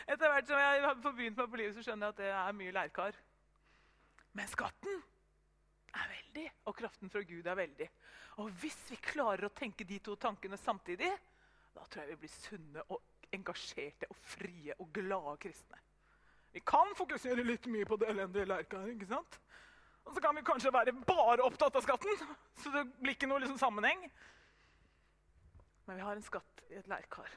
Etter 0.08 0.32
hvert 0.32 0.48
som 0.48 0.58
jeg 0.58 0.80
har 0.82 0.94
begynt 0.94 1.36
meg 1.36 1.50
på 1.50 1.60
livet, 1.60 1.74
så 1.74 1.84
skjønner 1.84 2.06
jeg 2.06 2.16
at 2.16 2.22
det 2.22 2.30
er 2.32 2.56
mye 2.62 2.72
leirkar. 2.72 3.18
Men 4.32 4.48
skatten 4.48 5.02
er 5.94 6.10
veldig, 6.14 6.46
og 6.68 6.76
kraften 6.76 7.10
fra 7.10 7.22
Gud 7.26 7.46
er 7.46 7.58
veldig. 7.58 7.88
Og 8.40 8.50
hvis 8.62 8.78
vi 8.90 8.98
klarer 9.02 9.48
å 9.48 9.54
tenke 9.54 9.84
de 9.84 9.98
to 10.04 10.16
tankene 10.20 10.58
samtidig, 10.60 11.10
da 11.74 11.84
tror 11.86 12.04
jeg 12.04 12.14
vi 12.14 12.20
blir 12.24 12.34
sunne 12.34 12.84
og 12.88 13.02
engasjerte 13.34 14.08
og 14.10 14.18
frie 14.32 14.74
og 14.78 14.90
glade 14.94 15.36
kristne. 15.44 15.78
Vi 16.50 16.62
kan 16.66 16.94
fokusere 16.98 17.44
litt 17.46 17.68
mye 17.70 17.86
på 17.86 17.98
det 18.00 18.08
elendige 18.10 18.48
leirkar, 18.50 18.88
ikke 18.90 19.10
sant? 19.10 19.38
Og 20.04 20.16
så 20.16 20.22
kan 20.24 20.34
vi 20.36 20.42
kanskje 20.42 20.72
være 20.74 20.94
bare 21.06 21.44
opptatt 21.46 21.76
av 21.78 21.84
skatten, 21.84 22.24
så 22.58 22.72
det 22.74 22.86
blir 22.98 23.14
ikke 23.14 23.28
noe 23.30 23.42
liksom 23.44 23.60
sammenheng. 23.60 24.02
Men 25.86 26.00
vi 26.00 26.06
har 26.06 26.16
en 26.16 26.26
skatt 26.26 26.64
i 26.70 26.78
et 26.80 26.90
lærkar. 26.90 27.30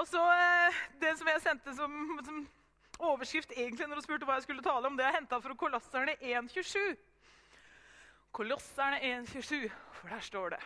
Og 0.00 0.06
så 0.08 0.20
eh, 0.32 0.78
Det 1.00 1.12
som 1.18 1.28
jeg 1.28 1.42
sendte 1.44 1.74
som, 1.76 1.96
som 2.24 2.38
overskrift 3.02 3.52
egentlig 3.56 3.88
når 3.88 4.00
du 4.00 4.04
spurte 4.06 4.28
hva 4.28 4.38
jeg 4.38 4.46
skulle 4.46 4.64
tale 4.64 4.88
om, 4.88 4.96
det 4.96 5.06
er 5.06 5.16
henta 5.16 5.38
fra 5.42 5.56
Kolosserne 5.58 6.14
1.27. 6.20 6.78
Kolosserne 8.32 9.00
1.27, 9.00 9.68
for 9.98 10.08
der 10.08 10.24
står 10.24 10.54
det 10.54 10.62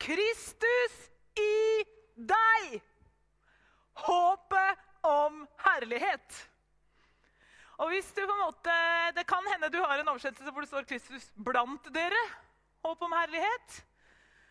Kristus 0.00 0.96
i 1.38 1.84
deg! 2.16 2.80
Håpet 4.00 4.78
om 5.04 5.44
herlighet. 5.64 6.38
Og 7.80 7.88
hvis 7.92 8.08
du 8.12 8.20
på 8.24 8.32
en 8.32 8.44
måte, 8.44 8.72
Det 9.16 9.26
kan 9.28 9.46
hende 9.52 9.70
du 9.72 9.80
har 9.82 9.98
en 9.98 10.08
oversettelse 10.08 10.52
hvor 10.52 10.60
det 10.60 10.68
står 10.68 10.82
'Kristus 10.82 11.32
blant 11.36 11.86
dere'. 11.96 12.28
Håp 12.84 13.02
om 13.02 13.12
herlighet. 13.12 13.84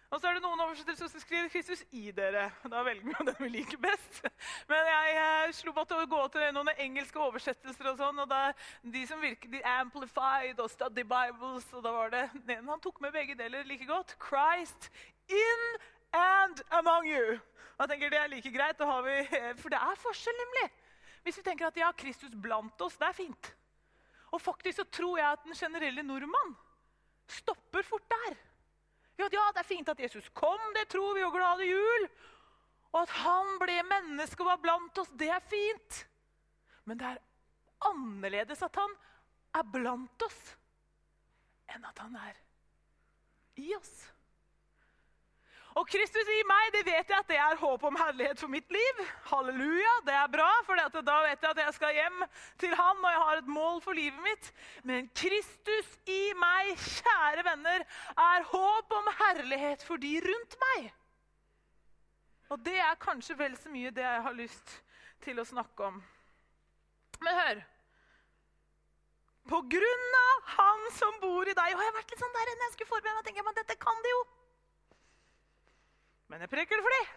Og 0.10 0.18
så 0.18 0.26
er 0.26 0.38
det 0.40 0.42
noen 0.42 0.62
oversettelser 0.64 1.10
som 1.12 1.22
skriver 1.22 1.50
'Kristus 1.54 1.84
i 1.92 2.12
dere'. 2.12 2.50
Da 2.72 2.82
velger 2.84 3.06
vi 3.06 3.14
jo 3.14 3.26
den 3.26 3.36
vi 3.40 3.50
liker 3.50 3.78
best. 3.78 4.24
Men 4.68 4.88
jeg, 4.90 5.12
jeg 5.16 5.54
slo 5.54 5.72
på 5.72 5.84
til 5.86 6.02
å 6.02 6.08
gå 6.10 6.22
til 6.34 6.54
noen 6.54 6.72
engelske 6.78 7.20
oversettelser. 7.22 7.92
og 7.92 7.98
sånn, 7.98 8.20
og 8.20 8.30
da, 8.30 8.54
De 8.82 9.06
som 9.08 9.22
virker 9.22 9.52
de 9.52 9.62
Amplified 9.62 10.60
og 10.60 10.70
Study 10.70 11.06
Bibles. 11.06 11.70
og 11.74 11.84
da 11.84 11.92
var 11.92 12.10
det, 12.10 12.30
Han 12.48 12.82
tok 12.82 13.02
med 13.02 13.14
begge 13.14 13.38
deler 13.38 13.64
like 13.64 13.86
godt. 13.86 14.18
Christ 14.18 14.90
in 15.30 15.62
and 16.14 16.62
among 16.72 17.06
you. 17.06 17.38
Og 17.78 17.86
jeg 17.86 17.90
tenker 17.90 18.10
Det 18.10 18.20
er 18.20 18.28
like 18.28 18.52
greit. 18.52 18.80
Vi, 18.80 19.18
for 19.62 19.70
det 19.70 19.78
er 19.78 19.96
forskjell, 19.96 20.36
nemlig. 20.42 20.72
Hvis 21.24 21.38
vi 21.38 21.44
tenker 21.44 21.68
at 21.68 21.78
ja, 21.78 21.92
Kristus 21.92 22.34
blant 22.34 22.82
oss, 22.82 22.98
det 22.98 23.08
er 23.08 23.14
fint. 23.14 23.56
Og 24.32 24.42
faktisk 24.42 24.76
så 24.76 24.84
tror 24.84 25.18
jeg 25.18 25.32
at 25.32 25.44
den 25.44 25.54
generelle 25.54 26.04
nordmann 26.04 26.58
stopper 27.28 27.82
fort 27.84 28.10
der. 28.10 28.49
Ja, 29.20 29.28
det 29.54 29.62
er 29.62 29.68
fint 29.68 29.90
at 29.92 30.00
Jesus 30.00 30.30
kom, 30.34 30.62
det 30.76 30.88
tror 30.94 31.18
vi, 31.18 31.24
og 31.28 31.36
glade 31.36 31.68
jul. 31.68 32.06
Og 32.94 33.02
at 33.04 33.16
han 33.22 33.58
ble 33.62 33.76
menneske 33.86 34.44
og 34.44 34.50
var 34.54 34.62
blant 34.64 35.02
oss, 35.02 35.12
det 35.20 35.30
er 35.30 35.44
fint. 35.44 36.04
Men 36.88 37.02
det 37.02 37.10
er 37.10 37.20
annerledes 37.90 38.64
at 38.66 38.80
han 38.80 38.96
er 39.60 39.68
blant 39.74 40.26
oss, 40.26 40.40
enn 41.70 41.86
at 41.86 42.00
han 42.02 42.16
er 42.18 42.40
i 43.60 43.74
oss. 43.78 43.94
Og 45.78 45.86
Kristus 45.88 46.30
i 46.34 46.40
meg, 46.50 46.72
det 46.74 46.82
vet 46.88 47.12
jeg 47.12 47.18
at 47.20 47.30
det 47.30 47.38
er 47.38 47.60
håp 47.60 47.84
om 47.86 47.98
herlighet 48.00 48.40
for 48.42 48.50
mitt 48.52 48.72
liv. 48.74 49.02
Halleluja, 49.30 49.92
det 50.08 50.16
er 50.18 50.32
bra, 50.34 50.48
for 50.66 50.80
da 50.80 51.18
vet 51.28 51.44
jeg 51.46 51.52
at 51.52 51.62
jeg 51.62 51.76
skal 51.78 51.94
hjem 51.94 52.24
til 52.62 52.74
han, 52.74 53.04
og 53.04 53.12
jeg 53.14 53.22
har 53.22 53.42
et 53.42 53.52
mål 53.54 53.82
for 53.86 53.98
livet 53.98 54.24
mitt. 54.26 54.52
Men 54.84 55.10
Kristus 55.14 55.92
i 56.10 56.22
meg, 56.42 56.74
kjære 56.82 57.46
venner, 57.52 57.86
er 58.26 58.48
håp 58.50 58.98
om 58.98 59.12
herlighet 59.22 59.86
for 59.86 60.02
de 60.02 60.16
rundt 60.26 60.58
meg. 60.66 60.90
Og 62.50 62.66
det 62.66 62.80
er 62.82 63.02
kanskje 63.02 63.38
vel 63.38 63.54
så 63.58 63.70
mye 63.70 63.94
det 63.94 64.06
jeg 64.06 64.24
har 64.26 64.38
lyst 64.38 64.80
til 65.22 65.38
å 65.38 65.46
snakke 65.46 65.92
om. 65.92 66.02
Men 67.22 67.38
hør. 67.44 67.62
På 69.50 69.62
grunn 69.66 70.18
av 70.18 70.50
Han 70.56 70.84
som 70.94 71.16
bor 71.24 71.48
i 71.50 71.56
deg 71.58 71.72
Og 71.74 71.80
jeg 71.82 71.88
har 71.88 71.96
vært 71.96 72.12
litt 72.14 72.22
sånn 72.22 72.36
der 72.36 72.52
enn 72.52 72.60
jeg 72.64 72.74
skulle 72.76 72.90
forberede 72.92 73.16
meg. 73.16 73.26
tenker 73.26 73.42
jeg, 73.42 73.48
men 73.48 73.58
dette 73.58 73.78
kan 73.82 74.04
de 74.06 74.12
jo. 74.12 74.20
Men 76.30 76.46
jeg 76.46 76.52
preker 76.52 76.78
det 76.78 76.86
for 76.86 76.96
dem. 76.98 77.08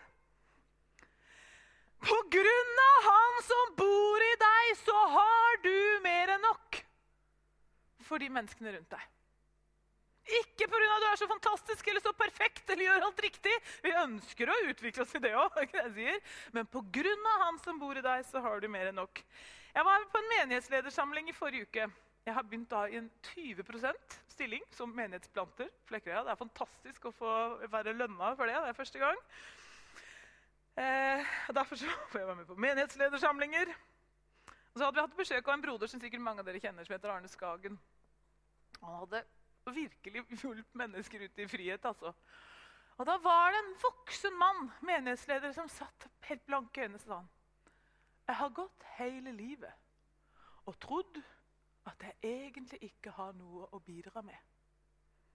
På 2.03 2.19
grunn 2.35 2.79
av 2.83 3.01
Han 3.07 3.41
som 3.47 3.75
bor 3.79 4.25
i 4.27 4.35
deg, 4.41 4.71
så 4.83 4.95
har 5.17 5.59
du 5.63 5.75
mer 6.03 6.35
enn 6.35 6.47
nok 6.49 6.81
for 8.03 8.23
de 8.23 8.31
menneskene 8.33 8.73
rundt 8.75 8.91
deg. 8.93 9.05
Ikke 10.43 10.69
pga. 10.71 10.79
du 10.79 11.07
er 11.09 11.19
så 11.19 11.27
fantastisk 11.27 11.89
eller 11.89 12.03
så 12.03 12.13
perfekt 12.15 12.69
eller 12.71 12.87
gjør 12.87 13.07
alt 13.09 13.23
riktig. 13.25 13.55
Vi 13.83 13.95
ønsker 14.03 14.51
å 14.51 14.61
utvikle 14.71 15.03
oss 15.03 15.15
i 15.19 15.23
det 15.23 15.33
òg, 15.35 15.59
men 16.55 16.69
pga. 16.71 17.17
Han 17.43 17.59
som 17.65 17.79
bor 17.79 17.99
i 17.99 18.05
deg, 18.05 18.25
så 18.27 18.41
har 18.41 18.63
du 18.63 18.69
mer 18.71 18.91
enn 18.91 19.01
nok. 19.03 19.23
Jeg 19.73 19.89
var 19.89 20.07
på 20.13 20.21
en 20.21 20.31
menighetsledersamling 20.37 21.31
i 21.31 21.37
forrige 21.37 21.69
uke. 21.69 21.89
Jeg 22.23 22.35
har 22.35 22.45
begynt 22.47 22.71
da 22.71 22.85
i 22.87 22.97
en 23.01 23.11
20 23.35 23.65
stilling 24.31 24.63
som 24.71 24.93
menighetsplanter. 24.95 25.71
Flekkerøya. 25.89 26.23
Det 26.23 26.31
er 26.31 26.39
fantastisk 26.39 27.09
å 27.09 27.15
få 27.17 27.33
være 27.73 27.97
lønna 27.99 28.35
for 28.39 28.47
det. 28.47 28.55
Det 28.55 28.71
er 28.71 28.79
første 28.79 29.03
gang. 29.03 29.19
Eh, 30.79 31.33
derfor 31.55 31.77
så 31.77 31.91
får 32.13 32.21
jeg 32.21 32.29
være 32.29 32.37
med 32.37 32.47
på 32.47 32.59
menighetsledersamlinger. 32.63 33.75
Og 34.73 34.79
så 34.79 34.85
hadde 34.85 34.97
vi 34.97 35.05
hatt 35.05 35.19
besøk 35.19 35.49
av 35.49 35.57
en 35.57 35.67
broder 35.67 35.91
som 35.91 36.01
sikkert 36.01 36.23
mange 36.25 36.45
av 36.45 36.49
dere 36.49 36.63
kjenner, 36.63 36.87
som 36.87 36.95
heter 36.95 37.11
Arne 37.13 37.29
Skagen. 37.29 37.81
Han 38.81 38.97
hadde 39.03 39.25
virkelig 39.75 40.25
hjulpet 40.31 40.79
mennesker 40.79 41.27
ut 41.27 41.43
i 41.43 41.51
frihet. 41.51 41.85
altså. 41.85 42.15
Og 42.97 43.07
Da 43.07 43.19
var 43.19 43.51
det 43.51 43.61
en 43.65 43.77
voksen 43.83 44.39
mann, 44.39 44.71
menighetsleder, 44.81 45.53
som 45.53 45.69
satt 45.69 46.07
helt 46.31 46.47
blanke 46.47 46.87
øyne 46.87 46.95
og 46.95 47.01
sa 47.01 47.15
han, 47.19 47.31
Jeg 48.29 48.37
har 48.37 48.49
gått 48.49 48.85
hele 48.97 49.33
livet 49.33 49.73
og 50.67 50.79
trodd 50.79 51.23
at 51.91 52.05
jeg 52.07 52.15
egentlig 52.23 52.79
ikke 52.87 53.15
har 53.17 53.33
noe 53.37 53.67
å 53.75 53.81
bidra 53.83 54.23
med. 54.23 54.39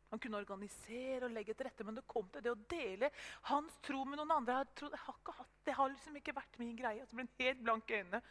Han 0.10 0.22
kunne 0.24 0.40
organisere 0.40 1.26
og 1.28 1.34
legge 1.36 1.54
til 1.54 1.68
rette, 1.68 1.84
men 1.84 1.98
det 1.98 2.06
kom 2.08 2.30
til 2.32 2.44
det 2.44 2.54
å 2.54 2.60
dele 2.72 3.10
hans 3.50 3.76
tro 3.84 4.06
med 4.08 4.22
noen 4.22 4.38
andre. 4.38 4.62
Jeg 4.62 4.76
trodde, 4.80 4.96
jeg 4.96 5.04
har 5.04 5.18
ikke 5.20 5.36
hatt, 5.42 5.56
det 5.68 5.76
har 5.76 5.92
liksom 5.92 6.20
ikke 6.20 6.36
vært 6.38 6.60
min 6.62 6.78
greie. 6.80 7.06
Så 7.06 7.18
ble 7.18 7.26
han 7.26 7.42
helt 7.42 7.64
blank 7.66 7.92
i 7.92 7.98
øynene. 8.00 8.22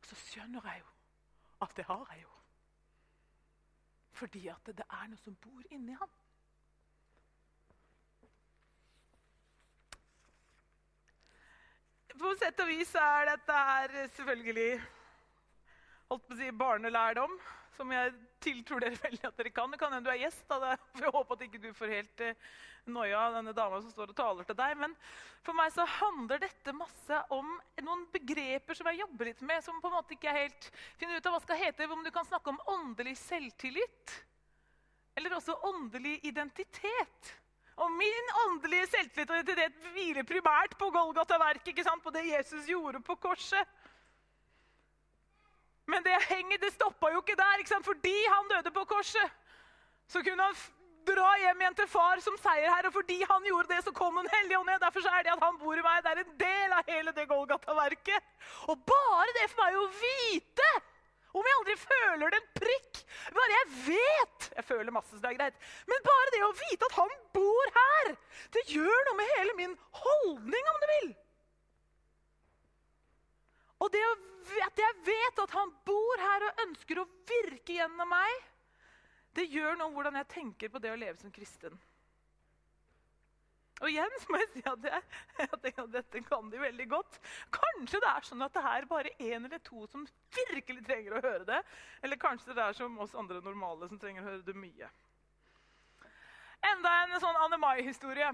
Og 0.00 0.08
så 0.08 0.16
skjønner 0.22 0.70
jeg 0.70 0.80
jo 0.80 0.94
at 1.66 1.76
det 1.76 1.84
har 1.88 2.06
jeg 2.12 2.22
jo. 2.22 2.32
Fordi 4.16 4.46
at 4.48 4.72
det 4.78 4.86
er 4.88 5.10
noe 5.12 5.20
som 5.20 5.36
bor 5.44 5.68
inni 5.76 5.96
ham. 6.00 6.14
På 12.16 12.32
sett 12.40 12.60
og 12.64 12.70
vis 12.72 12.94
er 12.96 13.26
dette 13.28 13.56
her 13.68 13.92
selvfølgelig 14.16 14.70
holdt 16.08 16.22
på 16.24 16.32
å 16.32 16.38
si 16.38 16.48
barnelærdom 16.64 17.34
som 17.76 17.92
jeg 17.92 18.12
tiltror 18.42 18.82
dere 18.82 18.98
veldig 19.06 19.28
at 19.28 19.38
dere 19.38 19.52
kan. 19.54 19.70
Det 19.72 19.80
kan 19.80 19.92
hende 19.92 20.08
du 20.08 20.12
er 20.14 20.22
gjest. 20.24 20.44
da. 20.48 20.74
Jeg 20.98 21.12
håper 21.14 21.36
at 21.36 21.44
ikke 21.46 21.62
du 21.62 21.70
får 21.76 21.92
helt 21.92 22.24
eh, 22.24 22.42
noia 22.90 23.22
av 23.26 23.38
denne 23.38 23.54
dama 23.56 23.80
som 23.82 23.92
står 23.92 24.12
og 24.12 24.18
taler 24.18 24.48
til 24.48 24.58
deg. 24.58 24.76
Men 24.82 24.94
for 25.46 25.58
meg 25.58 25.72
så 25.74 25.86
handler 25.98 26.42
dette 26.42 26.76
masse 26.76 27.22
om 27.34 27.56
noen 27.86 28.04
begreper 28.14 28.78
som 28.78 28.90
jeg 28.90 29.02
jobber 29.02 29.30
litt 29.30 29.42
med. 29.46 29.64
som 29.64 29.80
på 29.82 29.90
en 29.90 29.96
måte 29.98 30.16
ikke 30.16 30.30
jeg 30.30 30.46
helt 30.46 30.70
finner 31.00 31.18
ut 31.18 31.26
av 31.26 31.36
hva 31.36 31.42
skal 31.44 31.60
hete, 31.62 31.90
Om 31.90 32.04
du 32.04 32.12
kan 32.14 32.28
snakke 32.28 32.54
om 32.54 32.62
åndelig 32.76 33.16
selvtillit. 33.22 34.20
Eller 35.16 35.36
også 35.36 35.56
åndelig 35.64 36.20
identitet. 36.28 37.34
Og 37.76 37.92
min 37.92 38.30
åndelige 38.46 38.88
selvtillit 38.92 39.30
og 39.30 39.42
identitet 39.42 39.90
hviler 39.92 40.24
primært 40.28 40.76
på 40.80 40.90
Golgata-verket. 40.92 41.84
På 42.02 42.12
det 42.12 42.24
Jesus 42.28 42.68
gjorde 42.68 43.02
på 43.04 43.16
korset. 43.20 43.68
Men 45.86 46.02
det 46.06 46.16
henget 46.28 46.62
det 46.62 46.72
stoppa 46.74 47.12
jo 47.14 47.22
ikke 47.22 47.38
der. 47.38 47.62
Ikke 47.62 47.82
Fordi 47.84 48.16
han 48.32 48.48
døde 48.50 48.72
på 48.74 48.84
korset, 48.84 49.36
så 50.08 50.22
kunne 50.22 50.42
han 50.42 50.56
dra 51.06 51.28
hjem 51.38 51.62
igjen 51.62 51.78
til 51.78 51.88
far 51.90 52.20
som 52.24 52.36
seierherre. 52.42 52.90
Og 52.90 52.96
fordi 52.98 53.20
han 53.30 53.46
gjorde 53.46 53.74
det, 53.74 53.84
så 53.84 53.94
kom 53.94 54.18
Den 54.18 54.30
hellige 54.32 54.58
ånd 54.58 54.70
ned. 54.70 54.82
Derfor 54.82 55.06
er 55.12 55.22
det 55.22 55.32
at 55.36 55.46
han 55.46 55.58
bor 55.62 55.78
i 55.78 55.86
meg. 55.86 56.02
Det 56.02 56.12
er 56.12 56.24
en 56.24 56.36
del 56.42 56.76
av 56.78 56.90
hele 56.90 57.14
det 57.16 57.28
Golgata-verket. 57.30 58.34
Og 58.72 58.84
bare 58.90 59.32
det 59.38 59.48
for 59.52 59.64
meg 59.64 59.80
å 59.80 59.88
vite 60.02 60.70
om 61.36 61.44
jeg 61.44 61.56
aldri 61.58 61.74
føler 61.76 62.32
det 62.32 62.38
en 62.40 62.52
prikk 62.56 63.00
Bare 63.36 63.52
jeg 63.52 63.66
vet 63.90 64.46
Jeg 64.56 64.64
føler 64.64 64.94
masse, 64.94 65.12
så 65.12 65.20
det 65.20 65.32
er 65.34 65.38
greit. 65.40 65.58
Men 65.90 66.04
bare 66.06 66.32
det 66.32 66.42
å 66.46 66.54
vite 66.56 66.88
at 66.88 66.96
han 66.96 67.14
bor 67.36 67.72
her, 67.76 68.12
det 68.56 68.62
gjør 68.72 69.02
noe 69.08 69.18
med 69.18 69.32
hele 69.34 69.56
min 69.58 69.74
holdning, 70.00 70.70
om 70.72 70.78
du 70.80 70.86
vil. 70.94 71.10
Og 73.82 73.92
det 73.92 74.02
at 74.66 74.80
jeg 74.80 75.00
vet 75.04 75.42
at 75.42 75.56
han 75.56 75.72
bor 75.86 76.22
her 76.22 76.46
og 76.46 76.62
ønsker 76.66 77.00
å 77.02 77.08
virke 77.28 77.76
gjennom 77.76 78.08
meg, 78.08 78.46
det 79.36 79.48
gjør 79.52 79.76
noe 79.76 79.90
om 79.90 79.98
hvordan 79.98 80.16
jeg 80.22 80.32
tenker 80.32 80.72
på 80.72 80.80
det 80.80 80.94
å 80.94 80.98
leve 80.98 81.18
som 81.20 81.32
kristen. 81.34 81.76
Og 83.84 83.90
igjen 83.90 84.14
så 84.22 84.32
må 84.32 84.38
jeg 84.40 84.48
si 84.54 84.62
at, 84.64 84.86
jeg, 84.88 85.02
jeg 85.42 85.58
tenker 85.60 85.82
at 85.82 85.96
dette 85.98 86.22
kan 86.24 86.46
de 86.48 86.60
veldig 86.60 86.86
godt. 86.88 87.18
Kanskje 87.52 88.00
det 88.00 88.08
er 88.08 88.24
sånn 88.24 88.44
at 88.46 88.54
det 88.56 88.62
er 88.70 88.86
bare 88.88 89.12
én 89.20 89.44
eller 89.44 89.60
to 89.66 89.84
som 89.92 90.06
virkelig 90.32 90.84
trenger 90.86 91.18
å 91.18 91.20
høre 91.20 91.44
det. 91.50 91.58
Eller 92.00 92.20
kanskje 92.20 92.56
det 92.56 92.64
er 92.64 92.78
som 92.78 92.96
oss 93.04 93.16
andre 93.18 93.42
normale 93.44 93.90
som 93.90 94.00
trenger 94.00 94.24
å 94.24 94.30
høre 94.30 94.46
det 94.46 94.56
mye. 94.56 94.88
Enda 96.64 96.94
en 97.02 97.20
sånn 97.20 97.36
Anne 97.42 97.60
Mai-historie. 97.60 98.30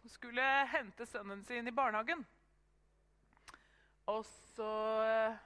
Hun 0.00 0.12
skulle 0.12 0.48
hente 0.72 1.04
sønnen 1.08 1.44
sin 1.44 1.68
i 1.68 1.74
barnehagen. 1.74 2.24
Og 4.06 4.24
så 4.24 4.70
eh, 5.04 5.36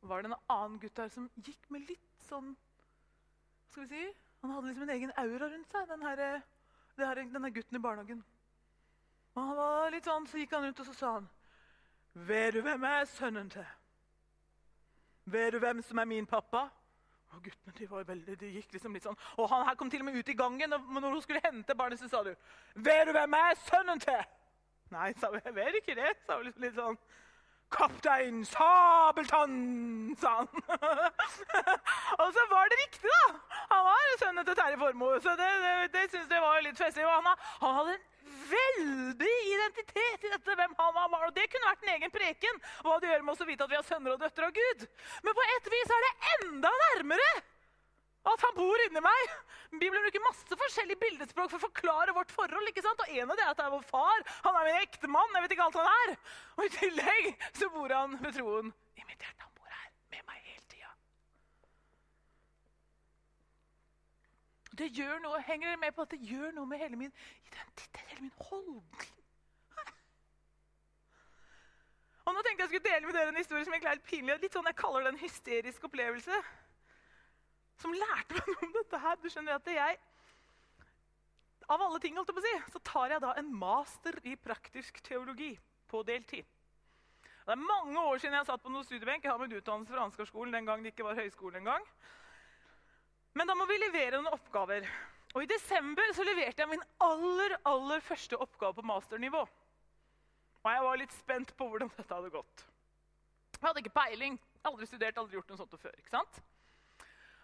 var 0.00 0.22
det 0.22 0.30
en 0.30 0.38
annen 0.48 0.78
gutt 0.80 0.96
der 0.96 1.10
som 1.12 1.28
gikk 1.36 1.68
med 1.72 1.84
litt 1.90 2.22
sånn 2.28 2.54
Skal 3.70 3.84
vi 3.84 3.88
si 3.90 4.04
Han 4.40 4.54
hadde 4.54 4.70
liksom 4.70 4.86
en 4.86 4.94
egen 4.94 5.12
aura 5.20 5.50
rundt 5.50 5.72
seg, 5.72 5.88
den 5.90 6.04
her, 6.06 6.22
her, 7.00 7.20
denne 7.20 7.50
gutten 7.50 7.76
i 7.76 7.82
barnehagen. 7.82 8.22
Og 9.34 9.42
han 9.42 9.56
var 9.58 9.90
litt 9.92 10.08
sånn, 10.08 10.28
Så 10.28 10.40
gikk 10.40 10.54
han 10.56 10.64
rundt 10.64 10.80
og 10.80 10.88
så 10.88 10.94
sa 10.96 11.12
han, 11.18 11.28
'Vet 12.16 12.54
du 12.54 12.62
hvem 12.62 12.84
jeg 12.84 13.00
er 13.00 13.04
sønnen 13.04 13.50
til?' 13.50 13.72
'Vet 15.26 15.52
du 15.52 15.58
hvem 15.58 15.82
som 15.82 15.98
er 15.98 16.04
min 16.04 16.26
pappa?' 16.26 16.70
Og 17.34 17.42
guttene 17.42 17.74
de 17.78 17.90
var 17.90 18.04
veldig, 18.04 18.38
de 18.40 18.52
gikk 18.54 18.72
liksom 18.72 18.94
litt 18.94 19.04
sånn. 19.04 19.18
Og 19.36 19.50
han 19.50 19.66
her 19.66 19.74
kom 19.74 19.90
til 19.90 20.00
og 20.00 20.06
med 20.06 20.16
ut 20.16 20.28
i 20.28 20.32
gangen. 20.32 20.72
og 20.72 20.80
når 20.88 21.10
hun 21.10 21.22
skulle 21.22 21.40
hente 21.44 21.74
barnet, 21.74 21.98
så 21.98 22.08
sa 22.08 22.22
du, 22.22 22.34
'Vet 22.74 23.06
du 23.06 23.12
hvem 23.12 23.34
jeg 23.34 23.50
er 23.50 23.54
sønnen 23.54 24.00
til?' 24.00 24.24
Nei, 24.90 25.12
sa 25.12 25.28
hun. 25.28 25.40
'Jeg 25.44 25.54
vet 25.54 25.74
ikke 25.74 25.94
det', 25.94 26.24
sa 26.26 26.36
hun 26.36 26.44
liksom 26.44 26.62
litt 26.62 26.74
sånn. 26.74 26.98
'Kaptein 27.70 28.44
Sabeltann', 28.44 30.16
sa 30.20 30.30
han. 30.38 30.48
og 32.22 32.28
så 32.36 32.42
var 32.50 32.64
det 32.70 32.78
riktig, 32.84 33.10
da. 33.10 33.26
Han 33.72 33.82
var 33.88 34.18
sønnen 34.20 34.46
til 34.46 34.56
Terje 34.56 34.78
Formoe, 34.78 35.20
så 35.20 35.34
det, 35.40 35.48
det, 35.64 35.72
det 35.94 36.04
syns 36.12 36.30
jeg 36.30 36.44
var 36.44 36.62
litt 36.62 36.78
festlig. 36.78 37.08
Han, 37.10 37.26
han 37.64 37.74
hadde 37.78 37.96
en 37.96 38.04
veldig 38.50 39.34
identitet 39.54 40.28
i 40.28 40.32
dette. 40.34 40.54
hvem 40.60 40.78
han 40.78 40.94
var. 40.94 41.26
Og 41.26 41.34
Det 41.34 41.50
kunne 41.50 41.72
vært 41.72 41.84
en 41.84 41.94
egen 41.96 42.14
preken. 42.18 42.62
hva 42.86 43.00
det 43.00 43.10
gjør 43.10 43.26
med 43.26 43.34
oss 43.34 43.44
å 43.44 43.50
vite 43.50 43.66
at 43.66 43.74
vi 43.74 43.80
har 43.80 43.90
sønner 43.90 44.14
og 44.14 44.22
døtre 44.22 44.46
av 44.46 44.56
Gud. 44.62 44.88
Men 45.26 45.38
på 45.38 45.50
et 45.56 45.70
vis 45.74 45.94
er 45.98 46.06
det 46.06 46.14
enda 46.36 46.72
nærmere 46.86 47.30
at 48.32 48.42
han 48.42 48.56
bor 48.56 48.82
inni 48.84 49.02
meg. 49.04 49.34
Bibelen 49.70 50.04
bruker 50.06 50.24
masse 50.24 50.58
forskjellig 50.58 50.96
bildespråk 51.00 51.50
for 51.52 51.58
å 51.58 51.66
forklare 51.66 52.14
vårt 52.16 52.32
forhold. 52.34 52.68
ikke 52.70 52.84
sant? 52.84 53.02
Og 53.04 53.12
en 53.12 53.30
av 53.30 53.38
det 53.38 53.44
er 53.44 53.52
at 53.52 53.60
det 53.60 53.66
er 53.66 53.74
vår 53.74 53.86
far. 53.86 54.24
Han 54.46 54.58
er 54.58 54.68
min 54.68 54.80
ektemann. 54.82 55.34
Jeg 55.36 55.44
vet 55.44 55.56
ikke 55.56 55.66
alt 55.66 55.80
han 55.80 55.92
er. 55.92 56.14
Og 56.56 56.64
i 56.66 56.72
tillegg 56.74 57.30
så 57.58 57.70
bor 57.74 57.94
han 57.94 58.16
ved 58.22 58.38
troen 58.38 58.72
i 58.96 59.06
mitt 59.06 59.22
hjerte. 59.22 59.46
Han 59.46 59.54
bor 59.58 59.70
her 59.74 59.90
med 60.14 60.26
meg 60.30 60.40
hele 60.48 60.64
tida. 60.72 60.94
Det 64.82 64.90
gjør 64.98 65.20
noe, 65.24 65.42
henger 65.46 65.78
med 65.82 65.94
på 65.94 66.06
at 66.06 66.16
det 66.16 66.22
gjør 66.26 66.56
noe 66.56 66.66
med 66.70 66.82
hele 66.82 66.98
min 66.98 67.14
identitet, 67.46 68.10
hele 68.10 68.26
min 68.26 68.36
holdning? 68.48 69.12
Og 72.26 72.34
nå 72.34 72.42
tenkte 72.42 72.64
Jeg 72.64 72.70
skulle 72.72 72.90
dele 72.90 73.06
med 73.06 73.14
dere 73.14 73.30
en 73.30 73.38
historie 73.38 73.64
som 73.64 73.74
egentlig 73.74 73.92
er 73.92 73.98
litt 74.00 74.08
pinlig. 74.10 74.38
Litt 74.42 74.56
sånn, 74.56 74.66
Jeg 74.66 74.82
kaller 74.82 75.04
det 75.06 75.12
en 75.14 75.20
hysterisk 75.20 75.84
opplevelse. 75.86 76.40
Som 77.82 77.94
lærte 77.94 78.36
meg 78.36 78.50
noe 78.50 78.68
om 78.68 78.74
dette 78.76 79.00
her. 79.02 79.16
Du 79.20 79.28
skjønner 79.32 79.58
at 79.58 79.72
jeg, 79.72 80.02
Av 81.66 81.82
alle 81.82 81.98
ting 81.98 82.14
holdt 82.14 82.28
jeg 82.30 82.36
på 82.36 82.42
å 82.44 82.44
si, 82.44 82.58
så 82.76 82.80
tar 82.86 83.10
jeg 83.10 83.22
da 83.24 83.32
en 83.40 83.48
master 83.58 84.20
i 84.22 84.36
praktisk 84.38 85.00
teologi 85.02 85.48
på 85.90 86.04
deltid. 86.06 86.46
Det 87.46 87.54
er 87.54 87.62
mange 87.62 87.98
år 87.98 88.20
siden 88.22 88.36
jeg 88.38 88.46
satt 88.46 88.62
på 88.62 88.70
noen 88.70 88.86
studiebenk. 88.86 89.24
Jeg 89.26 89.32
har 89.32 89.40
min 89.42 89.54
utdannelse 89.54 89.90
fra 89.90 90.04
Ansgarskolen 90.06 90.54
den 90.54 90.66
gang 90.66 90.82
det 90.82 90.92
ikke 90.94 91.08
var 91.08 91.18
høyskole 91.18 91.58
engang. 91.58 91.82
Men 93.34 93.50
da 93.50 93.54
må 93.58 93.66
vi 93.66 93.80
levere 93.82 94.20
noen 94.20 94.34
oppgaver. 94.34 94.86
Og 95.34 95.42
I 95.44 95.50
desember 95.50 96.14
så 96.16 96.24
leverte 96.26 96.62
jeg 96.62 96.70
min 96.70 96.82
aller, 97.04 97.58
aller 97.68 98.02
første 98.02 98.38
oppgave 98.40 98.78
på 98.78 98.86
masternivå. 98.88 99.42
Og 100.62 100.70
jeg 100.72 100.82
var 100.86 100.98
litt 100.98 101.14
spent 101.14 101.52
på 101.58 101.68
hvordan 101.70 101.90
dette 101.98 102.14
hadde 102.14 102.32
gått. 102.34 102.66
Jeg 103.58 103.66
hadde 103.66 103.82
ikke 103.82 103.94
peiling. 103.98 104.38
Aldri 104.66 104.86
studert, 104.88 105.18
aldri 105.20 105.38
gjort 105.38 105.52
noe 105.52 105.60
sånt 105.60 105.76
før. 105.78 105.94
ikke 105.98 106.14
sant? 106.14 106.40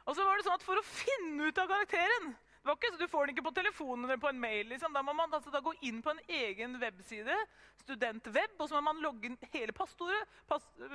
Og 0.07 0.17
så 0.17 0.25
var 0.27 0.39
det 0.39 0.47
sånn 0.47 0.59
at 0.59 0.65
For 0.67 0.81
å 0.81 0.87
finne 0.87 1.51
ut 1.51 1.61
av 1.63 1.71
karakteren 1.71 2.33
det 2.63 2.71
var 2.71 2.77
ikke 2.79 2.99
Du 2.99 3.09
får 3.11 3.27
den 3.27 3.35
ikke 3.35 3.45
på 3.49 3.55
telefonen 3.57 4.05
eller 4.07 4.21
på 4.23 4.29
en 4.31 4.39
mail. 4.41 4.67
liksom. 4.71 4.93
Da 4.95 5.03
må 5.03 5.13
man 5.19 5.33
altså 5.35 5.51
da 5.51 5.59
gå 5.61 5.73
inn 5.83 5.99
på 6.03 6.13
en 6.13 6.21
egen 6.31 6.77
webside, 6.79 7.35
studentweb, 7.83 8.55
og 8.59 8.69
så 8.69 8.79
må 8.79 8.93
man 8.93 9.03
logge 9.03 9.27
inn 9.27 9.39
hele, 9.51 9.75
pass, 9.75 9.97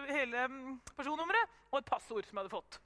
hele 0.08 0.46
mm, 0.48 0.78
personnummeret 0.96 1.58
og 1.72 1.82
et 1.82 1.90
passord 1.90 2.24
som 2.24 2.40
jeg 2.40 2.46
hadde 2.46 2.56
fått. 2.56 2.80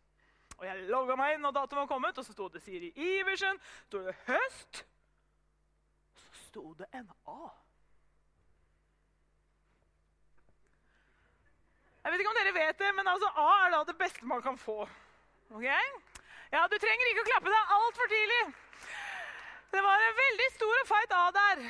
Og 0.57 0.65
jeg 0.65 0.89
logga 0.89 1.13
meg 1.17 1.35
inn, 1.35 1.45
og 1.45 1.53
datoen 1.53 1.83
var 1.83 1.91
kommet, 1.93 2.17
og 2.17 2.25
så 2.25 2.33
sto 2.33 2.49
det 2.49 2.63
Siri 2.65 2.89
Iversen. 2.97 3.61
sto 3.85 4.01
det 4.01 4.17
høst. 4.25 4.83
Så 6.17 6.45
sto 6.47 6.73
det 6.81 6.89
en 6.97 7.13
A. 7.29 7.53
Jeg 12.01 12.11
vet 12.11 12.23
ikke 12.23 12.33
om 12.33 12.41
dere 12.41 12.57
vet 12.57 12.79
det, 12.81 12.95
men 12.97 13.07
altså 13.13 13.29
A 13.37 13.49
er 13.67 13.75
da 13.75 13.83
det 13.85 13.97
beste 13.97 14.25
man 14.25 14.41
kan 14.41 14.57
få. 14.57 14.87
Ok? 15.53 15.69
Ja, 16.51 16.65
Du 16.67 16.75
trenger 16.83 17.09
ikke 17.09 17.23
å 17.23 17.29
klappe 17.29 17.51
deg 17.53 17.73
altfor 17.77 18.11
tidlig. 18.11 18.41
Det 19.71 19.81
var 19.85 20.01
en 20.03 20.17
veldig 20.17 20.47
stor 20.57 20.79
og 20.81 20.87
feit 20.89 21.13
A 21.15 21.21
der, 21.37 21.61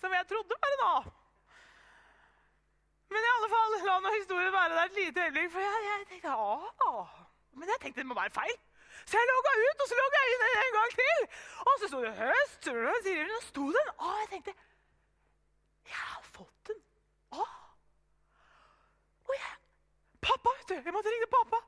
som 0.00 0.14
jeg 0.16 0.28
trodde 0.30 0.56
var 0.62 0.76
en 0.76 0.84
A. 0.86 0.94
Men 3.12 3.26
i 3.26 3.32
alle 3.34 3.50
fall, 3.52 3.76
la 3.88 3.98
nå 4.04 4.14
historien 4.14 4.54
være 4.54 4.72
der 4.72 4.88
et 4.88 4.96
lite 5.00 5.26
øyeblikk, 5.26 5.52
for 5.52 5.64
jeg, 5.64 5.84
jeg 5.88 6.08
tenkte 6.14 6.32
A. 6.32 6.96
Men 7.60 7.72
jeg 7.74 7.80
tenkte 7.82 8.00
det 8.00 8.08
må 8.08 8.16
være 8.16 8.32
feil. 8.38 8.56
Så 9.04 9.20
jeg 9.20 9.28
logga 9.28 9.52
ut, 9.60 9.84
og 9.84 9.88
så 9.90 10.00
logga 10.00 10.24
jeg 10.24 10.34
inn 10.34 10.64
en 10.64 10.74
gang 10.78 10.96
til. 10.96 11.22
Og 11.64 11.78
så 11.80 11.92
sto 11.92 12.02
det 12.04 12.16
høst. 12.18 12.68
og 12.72 12.98
Så 13.04 13.38
sto 13.48 13.68
det 13.72 13.84
en 13.84 13.94
A. 13.98 14.10
Jeg 14.22 14.28
tenkte 14.32 14.54
Jeg 15.92 16.02
har 16.08 16.28
fått 16.36 16.72
en 16.74 16.82
A. 17.44 17.48
Og 19.28 19.34
jeg 19.36 19.56
Pappa, 20.28 20.52
vet 20.56 20.68
du. 20.68 20.74
Jeg 20.88 20.92
måtte 20.92 21.12
ringe 21.12 21.28
pappa. 21.32 21.60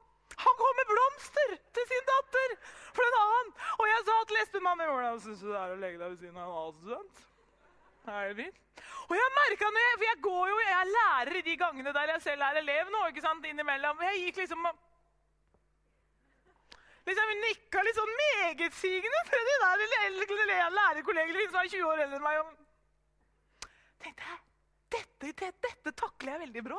Han 0.45 0.57
kom 0.61 0.79
med 0.79 0.91
blomster 0.91 1.57
til 1.77 1.89
sin 1.91 2.07
datter 2.09 2.55
for 2.97 3.07
en 3.07 3.19
annen. 3.21 3.51
Og 3.79 3.89
jeg 3.91 4.05
sa 4.09 4.19
til 4.29 4.41
Espen 4.43 4.65
Mann 4.67 4.85
hvordan 4.85 5.23
syns 5.25 5.43
du 5.43 5.51
det 5.51 5.59
er 5.61 5.75
å 5.75 5.81
legge 5.81 6.01
deg 6.01 6.15
ved 6.15 6.23
siden 6.23 6.39
av 6.39 6.47
en 6.47 6.61
annen 6.61 6.79
student? 6.81 7.25
Er 8.11 8.31
det 8.31 8.45
fint? 8.45 8.85
Og 9.11 9.17
jeg 9.19 9.33
merka 9.37 9.69
når 9.69 9.85
jeg, 9.85 9.97
For 9.97 10.07
jeg 10.09 10.21
går 10.25 10.45
jo, 10.51 10.61
jeg 10.65 10.77
er 10.77 10.93
lærer 10.95 11.41
i 11.41 11.43
de 11.49 11.57
gangene 11.61 11.93
der 11.97 12.15
jeg 12.15 12.23
selv 12.27 12.47
er 12.47 12.61
elev 12.63 12.93
nå. 12.95 13.03
ikke 13.11 13.25
sant, 13.25 13.49
innimellom. 13.51 14.07
Jeg 14.09 14.23
gikk 14.27 14.45
liksom 14.45 14.71
liksom 17.11 17.31
nikka 17.43 17.83
litt 17.83 17.97
sånn 17.99 18.13
megetsigende 18.19 19.21
til 19.31 19.49
de 19.49 19.55
der 19.65 20.77
lærerkollegene 20.77 21.47
som 21.49 21.59
var 21.59 21.71
20 21.73 21.89
år 21.91 22.03
eldre 22.05 22.21
enn 22.21 22.27
meg. 22.27 22.55
Tenkte 24.01 24.29
jeg 24.29 24.39
dette, 24.91 25.33
dette, 25.33 25.53
dette 25.67 25.93
takler 25.99 26.35
jeg 26.35 26.43
veldig 26.47 26.63
bra. 26.67 26.79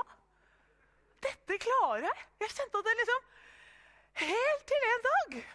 Dette 1.22 1.58
klarer 1.62 2.08
jeg. 2.08 2.26
Jeg 2.44 2.54
kjente 2.56 2.82
at 2.82 2.88
det 2.90 2.96
liksom 3.02 3.28
Helt 4.20 4.66
til 4.68 4.84
en 4.88 5.04
dag 5.08 5.46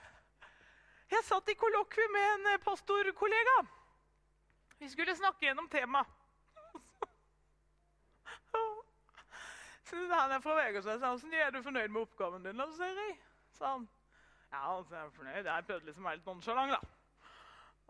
Jeg 1.10 1.24
satt 1.24 1.48
i 1.48 1.54
kollokvium 1.54 2.12
med 2.12 2.34
en 2.34 2.46
eh, 2.52 2.58
pastorkollega. 2.64 3.56
Vi 4.78 4.88
skulle 4.88 5.16
snakke 5.16 5.46
gjennom 5.46 5.68
temaet. 5.68 6.06
Han 9.90 10.32
er 10.34 10.40
fra 10.42 10.54
Vegårshei 10.58 10.98
sa 10.98 11.12
han, 11.14 11.32
er 11.32 11.50
du 11.54 11.60
fornøyd 11.62 11.88
med 11.88 12.00
oppgaven 12.02 12.44
din. 12.44 12.58
da, 12.58 12.66
Siri? 12.74 13.16
sa 13.54 13.66
han. 13.76 13.88
Ja, 14.52 14.76
altså, 14.76 14.94
jeg 14.94 15.04
er 15.04 15.10
fornøyd. 15.10 15.46
Jeg 15.46 15.64
prøvde 15.66 15.86
liksom 15.86 16.04
å 16.04 16.08
være 16.08 16.16
litt 16.18 16.26
nonsjalant, 16.26 16.74
da. 16.74 16.80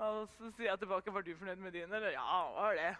Og 0.04 0.28
så 0.28 0.50
sier 0.52 0.68
jeg 0.68 0.78
tilbake 0.82 1.12
var 1.12 1.22
du 1.24 1.36
fornøyd 1.36 1.56
med 1.62 1.72
din. 1.72 1.92
Eller 1.92 2.10
ja, 2.14 2.42
var 2.52 2.74
det. 2.76 2.96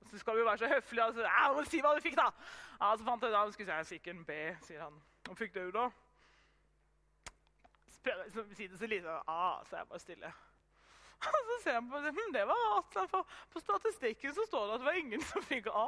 Og 0.00 0.06
så 0.10 0.18
skal 0.18 0.36
vi 0.38 0.44
være 0.46 0.58
så 0.58 0.68
høflige. 0.72 1.04
Altså, 1.04 1.22
ja, 1.28 1.64
si 1.68 1.80
hva 1.84 1.94
du 1.94 2.00
fikk, 2.02 2.16
da! 2.16 2.30
Ja, 2.80 2.96
Så 2.96 3.04
fant 3.04 3.22
jeg 3.22 3.28
til 3.28 3.36
at 3.36 3.42
han 3.42 3.52
skal 3.52 3.66
jeg 3.74 3.86
sikkert 3.86 4.16
en 4.16 4.24
B, 4.24 4.32
sier 4.66 4.82
han. 4.82 5.02
Og 5.30 5.36
fikk 5.38 5.54
du, 5.54 5.70
da? 5.76 5.90
Så 8.02 8.08
prøvde 8.08 8.24
jeg 8.26 8.42
å 8.42 8.56
si 8.58 8.66
det 8.66 8.78
så 8.80 8.88
lite. 8.90 9.20
ah, 9.30 9.62
så 9.68 9.76
er 9.76 9.84
jeg 9.84 9.88
bare 9.94 10.02
stille. 10.02 10.32
Og 11.32 11.42
så 11.48 11.58
ser 11.62 11.76
jeg 11.78 11.88
på 11.90 12.02
det. 12.02 12.14
Hm, 12.18 12.32
det 12.34 12.46
var 12.50 12.62
rart. 12.66 13.00
På, 13.12 13.24
på 13.52 13.62
statistikken 13.62 14.34
så 14.34 14.46
står 14.48 14.66
det 14.66 14.74
at 14.74 14.82
det 14.82 14.90
var 14.90 15.02
ingen 15.04 15.26
som 15.30 15.44
fikk 15.46 15.70
A. 15.70 15.86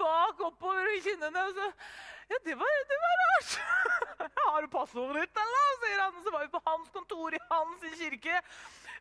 bak 0.00 0.40
oppover 0.48 0.90
i 0.96 1.00
kinnene. 1.04 1.44
Og 1.48 1.56
så, 1.56 1.68
ja, 2.30 2.38
det 2.46 2.56
var, 2.60 2.82
det 2.90 2.98
var 3.04 3.22
rart. 3.22 3.54
Har 4.50 4.62
du 4.62 4.68
passordet 4.72 5.24
ditt, 5.24 5.40
eller? 5.44 5.72
sier 5.84 6.02
han. 6.04 6.20
Så 6.24 6.34
var 6.34 6.44
vi 6.44 6.52
på 6.54 6.62
hans 6.66 6.92
kontor 6.94 7.36
i 7.36 7.42
hans 7.50 7.88
kirke. 8.00 8.42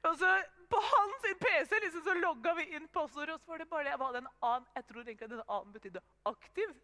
Og 0.10 0.18
så 0.22 0.34
På 0.70 0.80
hans 0.86 1.24
PC 1.42 1.80
liksom, 1.82 2.04
så 2.06 2.14
logga 2.14 2.54
vi 2.60 2.68
inn 2.78 2.88
passordet, 2.94 3.36
og 3.36 3.42
så 3.42 3.52
var 3.52 3.58
det 3.64 3.70
bare 3.74 3.96
det. 4.14 4.24
Jeg, 4.44 4.62
jeg 4.76 4.86
tror 4.90 5.02
egentlig 5.02 5.30
den 5.30 5.44
annen 5.48 5.74
betydde 5.74 6.02
aktiv. 6.30 6.76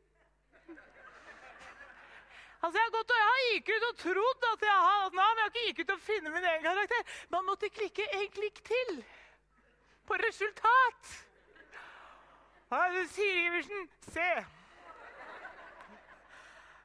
Altså, 2.66 2.80
Jeg 2.80 2.86
har 2.86 2.94
gått 2.98 3.12
og 3.14 3.20
jeg 3.20 3.30
har 3.30 3.44
gikk 3.52 3.68
ut 3.70 3.84
og 3.90 3.98
trodd 4.02 4.46
at 4.52 4.64
jeg 4.66 4.80
har 4.88 5.12
navn. 5.14 5.38
Jeg 5.38 5.44
har 5.44 5.52
ikke 5.52 5.66
gikk 5.68 5.80
ut 5.84 5.94
og 5.94 6.02
funnet 6.08 6.34
min 6.34 6.50
egen 6.52 6.64
karakter. 6.66 7.02
Man 7.30 7.46
måtte 7.46 7.70
klikke 7.70 8.06
en 8.20 8.30
klikk 8.34 8.58
til 8.66 8.92
på 10.08 10.14
resultat. 10.22 11.02
Siri 13.08 13.46
Iversen, 13.46 13.90
se! 14.02 14.46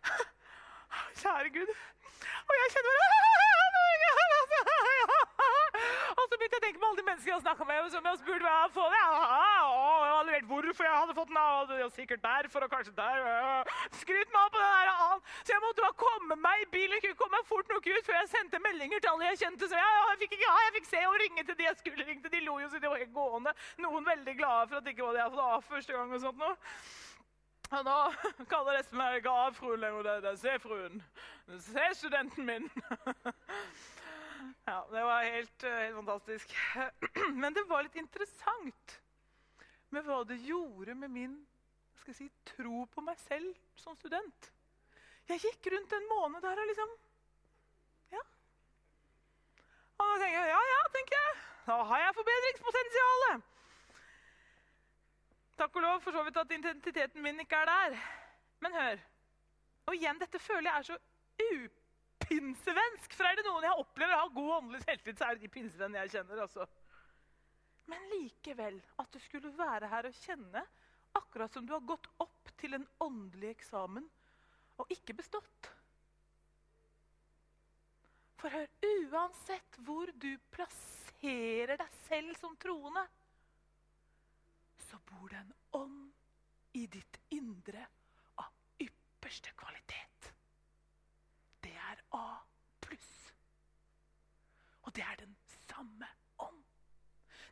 Kjære 1.20 1.50
Gud. 1.56 1.72
Og 2.48 2.54
jeg 2.60 2.68
kjenner 2.74 2.94
Og 6.16 6.24
så 6.28 6.36
begynte 6.36 6.56
jeg 6.56 6.60
å 6.60 6.64
tenke 6.66 6.79
på 6.79 6.79
alle 6.90 6.98
de 6.98 7.06
menneskene 7.06 7.34
jeg 7.36 7.42
snakka 7.44 7.64
med. 7.64 7.90
som 7.94 8.06
jeg 8.06 8.18
spurte 8.18 8.42
hva 8.44 8.50
jeg 8.50 8.62
hadde 8.62 8.74
fått. 8.74 8.94
Jeg 8.98 10.14
hadde 10.16 10.30
vet 10.30 10.46
hvorfor 10.50 10.84
jeg 10.86 10.96
hadde 11.00 11.14
fått 11.18 11.30
den. 11.30 11.38
Og 11.40 11.68
det 11.68 11.78
var 11.82 11.92
sikkert 11.94 12.22
derfor 12.24 12.66
og 12.66 12.70
kanskje 12.74 12.94
der. 12.96 13.18
Skryt 14.02 14.32
meg 14.34 14.40
opp 14.42 14.54
på 14.54 14.62
den 14.62 14.72
der. 14.76 14.90
Så 15.44 15.54
jeg 15.54 15.62
måtte 15.64 15.84
bare 15.84 15.98
komme 16.04 16.38
meg 16.46 16.64
i 16.64 16.68
bilen. 16.76 17.02
Kunne 17.04 17.20
komme 17.22 17.38
meg 17.38 17.50
fort 17.52 17.68
nok 17.74 17.86
ut 17.86 18.08
før 18.08 18.18
jeg 18.20 18.32
sendte 18.34 18.62
meldinger 18.66 19.02
til 19.02 19.12
alle 19.12 19.30
jeg 19.30 19.42
kjente. 19.44 19.68
Så 19.70 19.78
jeg, 19.82 20.00
jeg 20.10 20.20
fikk 20.24 20.36
ikke 20.38 20.54
ha, 20.54 20.64
jeg 20.66 20.74
fikk 20.78 20.90
se 20.90 21.04
og 21.10 21.20
ringe 21.24 21.46
til 21.46 21.60
de 21.60 21.68
jeg 21.68 21.78
skulle 21.82 22.08
ringe 22.08 22.24
til. 22.24 22.34
De 22.34 22.42
lo 22.48 22.56
jo 22.62 22.72
så 22.72 22.82
de 22.82 22.92
var 22.92 23.04
helt 23.04 23.14
gående. 23.14 23.54
Noen 23.84 24.10
veldig 24.10 24.36
glade 24.40 24.66
for 24.72 24.80
at 24.80 24.88
det 24.88 24.96
ikke 24.96 25.06
var 25.06 25.16
det 25.16 25.22
jeg 25.22 25.30
hadde 25.30 25.38
fått 25.38 25.54
av 25.60 25.70
første 25.76 25.96
gang. 25.98 26.18
og 26.18 26.26
sånt 26.26 26.42
nå. 26.42 26.50
Og 27.70 27.86
nå 27.86 27.96
kaller 28.50 28.80
Espen 28.80 28.98
meg 28.98 29.20
ikke 29.20 29.30
av 29.44 29.54
fruen 29.54 29.84
er 29.86 30.36
C-fruen. 30.42 31.02
Se 31.70 31.86
studenten 32.00 32.48
min. 32.48 32.70
Ja, 34.70 34.86
det 34.90 35.04
var 35.04 35.24
helt, 35.24 35.62
eh, 35.64 35.70
helt, 35.70 35.94
fantastisk. 35.94 36.56
Men 37.42 37.54
det 37.54 37.64
var 37.68 37.82
litt 37.82 37.96
interessant 37.96 39.00
med 39.90 40.06
hva 40.06 40.22
det 40.24 40.38
gjorde 40.46 40.94
med 40.94 41.10
min 41.10 41.38
si, 42.10 42.26
tro 42.56 42.86
på 42.90 43.02
meg 43.06 43.18
selv 43.22 43.54
som 43.78 43.94
student. 43.98 44.50
Jeg 45.30 45.42
gikk 45.44 45.68
rundt 45.74 45.92
en 45.94 46.08
måned 46.10 46.42
der 46.42 46.58
og 46.58 46.70
liksom 46.70 46.96
Ja. 48.10 48.22
Og 50.00 50.08
da 50.08 50.16
tenker 50.18 50.38
jeg 50.38 50.50
ja, 50.50 50.60
ja, 50.72 50.80
tenker 50.96 51.18
jeg. 51.18 51.36
Da 51.66 51.76
har 51.90 52.02
jeg 52.02 52.16
forbedringspotensialet. 52.18 53.46
Takk 55.60 55.76
og 55.76 55.82
lov 55.84 56.00
for 56.00 56.16
så 56.16 56.24
vidt 56.26 56.40
at 56.40 56.56
identiteten 56.56 57.22
min 57.22 57.40
ikke 57.44 57.56
er 57.62 57.70
der. 57.70 57.98
Men 58.60 58.74
hør. 58.74 59.04
Og 59.86 59.94
igjen, 59.94 60.18
dette 60.18 60.38
føler 60.38 60.70
jeg 60.70 60.78
er 60.78 60.88
så 60.88 60.98
upålitelig 60.98 61.79
pinsevensk! 62.30 63.16
For 63.16 63.26
er 63.26 63.38
det 63.38 63.46
noen 63.46 63.66
jeg 63.66 63.82
opplever 63.82 64.16
har 64.16 64.30
god 64.34 64.52
åndelig 64.60 64.84
selvtillit, 64.84 65.18
så 65.18 65.26
er 65.26 65.36
det 65.36 65.46
de 65.46 65.52
pinsevennene 65.56 66.04
jeg 66.04 66.14
kjenner. 66.14 66.44
altså. 66.44 66.66
Men 67.90 68.06
likevel, 68.12 68.78
at 69.02 69.10
du 69.10 69.18
skulle 69.22 69.50
være 69.58 69.90
her 69.90 70.08
og 70.08 70.22
kjenne 70.22 70.64
akkurat 71.18 71.52
som 71.54 71.66
du 71.66 71.74
har 71.74 71.86
gått 71.86 72.06
opp 72.22 72.52
til 72.60 72.76
en 72.76 72.86
åndelig 73.02 73.50
eksamen 73.56 74.06
og 74.80 74.92
ikke 74.94 75.16
bestått. 75.18 75.70
For 78.40 78.54
hør, 78.54 78.68
uansett 79.10 79.80
hvor 79.84 80.12
du 80.22 80.30
plasserer 80.54 81.76
deg 81.76 81.98
selv 82.06 82.38
som 82.40 82.54
troende, 82.62 83.02
så 84.86 85.02
bor 85.10 85.28
det 85.28 85.42
en 85.42 85.52
ånd 85.76 86.78
i 86.78 86.86
ditt 86.88 87.18
indre 87.34 87.82
av 88.40 88.54
ypperste 88.80 89.52
kvalitet. 89.58 90.00
A 92.10 92.42
pluss. 92.80 93.32
Og 94.90 94.96
det 94.96 95.04
er 95.06 95.14
den 95.14 95.36
samme 95.68 96.06
ånd. 96.38 96.62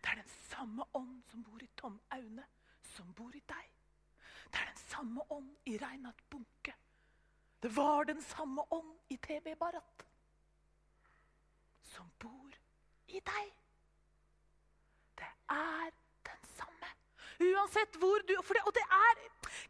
Det 0.02 0.10
er 0.10 0.14
den 0.18 0.30
samme 0.50 0.84
ånd 0.94 1.22
som 1.30 1.42
bor 1.46 1.62
i 1.62 1.68
Tom 1.78 2.00
Aune, 2.10 2.44
som 2.82 3.12
bor 3.14 3.30
i 3.30 3.42
deg. 3.52 3.68
Det 4.50 4.58
er 4.58 4.72
den 4.72 4.80
samme 4.88 5.22
ånd 5.30 5.52
i 5.70 5.76
Reinhard 5.78 6.24
Bunke. 6.30 6.74
Det 7.62 7.70
var 7.76 8.08
den 8.10 8.22
samme 8.22 8.64
ånd 8.74 8.90
i 9.14 9.20
TB 9.22 9.54
Barat, 9.60 10.02
som 11.92 12.10
bor 12.18 12.58
i 13.06 13.22
deg. 13.30 13.54
Det 15.22 15.30
er 15.54 15.94
Uansett 17.38 17.96
hvor 18.02 18.18
du 18.26 18.34
det, 18.34 18.62
Og 18.66 18.74
det 18.74 18.82
er 18.82 19.18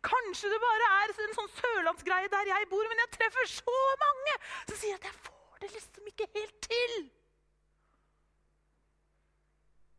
Kanskje 0.08 0.48
det 0.48 0.60
bare 0.62 0.86
er 1.02 1.10
en 1.12 1.34
sånn 1.36 1.50
sørlandsgreie 1.58 2.30
der 2.32 2.48
jeg 2.48 2.68
bor, 2.70 2.88
men 2.88 3.02
jeg 3.02 3.10
treffer 3.18 3.50
så 3.50 3.78
mange 4.00 4.36
som 4.70 4.78
sier 4.78 4.96
at 4.96 5.04
jeg 5.04 5.16
får 5.26 5.60
det 5.60 5.72
liksom 5.74 6.06
ikke 6.14 6.28
helt 6.38 6.60
til. 6.64 6.94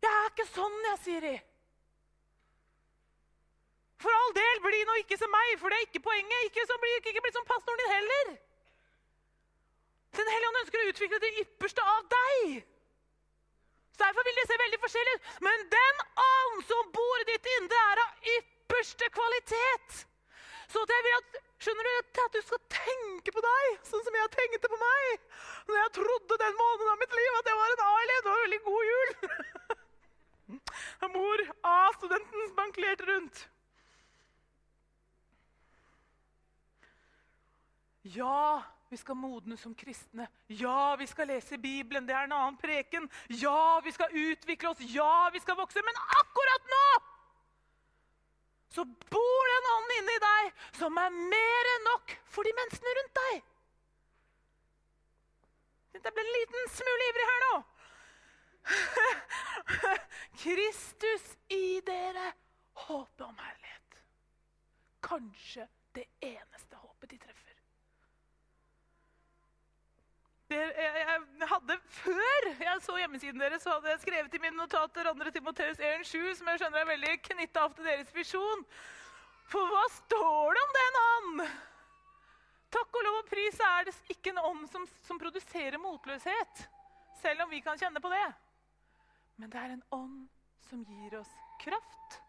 Jeg 0.04 0.12
er 0.16 0.32
ikke 0.32 0.48
sånn, 0.50 0.78
jeg, 0.88 1.00
sier 1.06 1.26
de. 1.28 1.36
For 4.00 4.16
all 4.16 4.36
del, 4.36 4.62
bli 4.64 4.84
nå 4.88 5.00
ikke 5.02 5.18
som 5.20 5.32
meg, 5.34 5.56
for 5.60 5.72
det 5.72 5.80
er 5.80 5.88
ikke 5.88 6.06
poenget. 6.06 6.46
Ikke, 6.48 6.64
så 6.68 6.78
bli, 6.80 6.92
ikke 7.02 7.24
bli 7.26 7.34
som 7.36 7.48
pastoren 7.50 7.82
din 7.82 7.92
heller. 7.92 8.30
Den 10.20 10.32
hellige 10.34 10.52
ånd 10.52 10.60
ønsker 10.62 10.82
å 10.84 10.92
utvikle 10.94 11.20
det 11.24 11.32
ypperste 11.44 11.88
av 11.94 12.06
deg. 12.14 12.62
Så 13.92 14.06
Derfor 14.06 14.24
vil 14.26 14.40
det 14.40 14.46
se 14.48 14.60
veldig 14.62 14.80
forskjellig 14.86 15.16
ut. 15.18 15.28
Men 15.48 15.66
den 15.74 16.06
ånd 16.24 16.64
som 16.70 16.94
bor 16.96 17.26
i 17.26 17.28
ditt 17.28 17.52
indre, 17.58 17.82
er 17.92 18.02
av 18.06 18.32
ypperste 18.38 19.12
kvalitet. 19.18 20.00
Så 20.72 20.86
jeg 20.88 21.06
vil 21.06 21.18
at, 21.18 21.38
skjønner 21.60 21.90
du, 21.90 21.94
at 22.24 22.38
du 22.38 22.42
skal 22.46 22.62
tenke 22.72 23.34
på 23.36 23.44
deg 23.44 23.88
sånn 23.90 24.04
som 24.06 24.18
jeg 24.20 24.32
tenkte 24.38 24.72
på 24.72 24.80
meg. 24.80 25.28
Når 25.68 25.82
jeg 25.82 25.94
trodde 26.00 26.40
den 26.46 26.58
måneden 26.62 26.94
av 26.94 27.04
mitt 27.04 27.20
liv 27.20 27.40
at 27.42 27.52
jeg 27.52 27.62
var 27.62 27.76
en 27.76 27.86
A-elev. 27.90 28.24
Det 28.24 28.32
var 28.32 28.40
en 28.40 28.48
veldig 28.48 28.64
god 28.70 28.92
jul. 28.94 29.14
Mor 31.14 31.46
A-studenten 31.62 32.50
spankulerte 32.52 33.06
rundt. 33.06 33.50
Ja, 38.02 38.64
vi 38.90 38.98
skal 38.98 39.16
modne 39.16 39.58
som 39.58 39.76
kristne. 39.76 40.28
Ja, 40.48 40.96
vi 40.96 41.06
skal 41.08 41.28
lese 41.30 41.58
Bibelen. 41.58 42.08
Det 42.08 42.16
er 42.16 42.26
en 42.26 42.34
annen 42.34 42.58
preken. 42.58 43.10
Ja, 43.30 43.80
vi 43.84 43.92
skal 43.92 44.16
utvikle 44.16 44.70
oss. 44.70 44.82
Ja, 44.82 45.30
vi 45.34 45.40
skal 45.40 45.60
vokse. 45.60 45.84
Men 45.86 46.04
akkurat 46.22 46.74
nå 46.74 46.86
så 48.70 48.84
bor 48.86 49.48
det 49.50 49.54
en 49.58 49.70
ånd 49.76 49.94
inni 49.98 50.16
deg 50.24 50.50
som 50.78 50.98
er 51.02 51.14
mer 51.14 51.70
enn 51.72 51.88
nok 51.88 52.12
for 52.30 52.46
de 52.46 52.52
menneskene 52.54 52.92
rundt 52.98 53.16
deg. 53.20 53.40
Jeg 55.98 56.14
ble 56.14 56.24
en 56.24 56.36
liten 56.36 56.70
smule 56.76 57.08
ivrig 57.10 57.26
her 57.32 57.42
nå. 57.48 57.56
Kristus 60.44 61.38
i 61.48 61.82
dere, 61.86 62.32
håpet 62.74 63.26
om 63.26 63.38
herlighet. 63.38 64.00
Kanskje 65.04 65.68
det 65.96 66.06
eneste 66.22 66.76
håpet 66.76 67.10
de 67.10 67.18
treffer. 67.18 67.56
Det, 70.50 70.58
jeg, 70.58 71.20
hadde 71.52 71.76
Før 71.94 72.48
jeg 72.60 72.78
så 72.82 72.96
hjemmesiden 72.98 73.42
deres, 73.42 73.62
så 73.62 73.76
hadde 73.76 73.92
jeg 73.92 74.00
skrevet 74.02 74.34
i 74.34 74.42
mine 74.42 74.58
notater 74.58 75.12
2. 75.14 75.32
Timoteus 75.36 75.78
1,7, 75.78 76.34
som 76.40 76.50
jeg 76.50 76.62
skjønner 76.62 76.82
er 76.82 76.90
veldig 76.90 77.18
knytta 77.28 77.66
opp 77.68 77.76
til 77.78 77.86
deres 77.86 78.10
visjon. 78.16 78.64
For 79.50 79.70
hva 79.70 79.84
står 79.94 80.58
det 80.58 80.64
om 80.64 80.74
den 80.78 81.00
ånd? 81.04 81.44
Takk 82.74 82.98
og 82.98 83.06
lov 83.06 83.22
og 83.24 83.30
pris 83.30 83.62
er 83.66 83.88
det 83.88 83.96
ikke 84.14 84.34
en 84.34 84.44
ånd 84.46 84.66
som, 84.70 84.86
som 85.06 85.22
produserer 85.22 85.78
motløshet. 85.82 86.66
Selv 87.22 87.46
om 87.46 87.54
vi 87.54 87.62
kan 87.66 87.78
kjenne 87.78 88.02
på 88.02 88.12
det. 88.14 88.28
Men 89.40 89.52
det 89.52 89.60
er 89.60 89.74
en 89.74 89.86
ånd 89.96 90.18
som 90.68 90.82
gir 90.84 91.16
oss 91.20 91.32
kraft, 91.64 92.20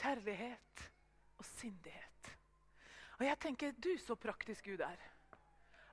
kjærlighet 0.00 0.84
og 1.38 1.46
sindighet. 1.46 2.30
Og 3.20 3.26
jeg 3.26 3.38
tenker, 3.42 3.74
du 3.78 3.92
så 4.00 4.16
praktisk 4.18 4.66
Gud 4.66 4.82
er. 4.82 5.02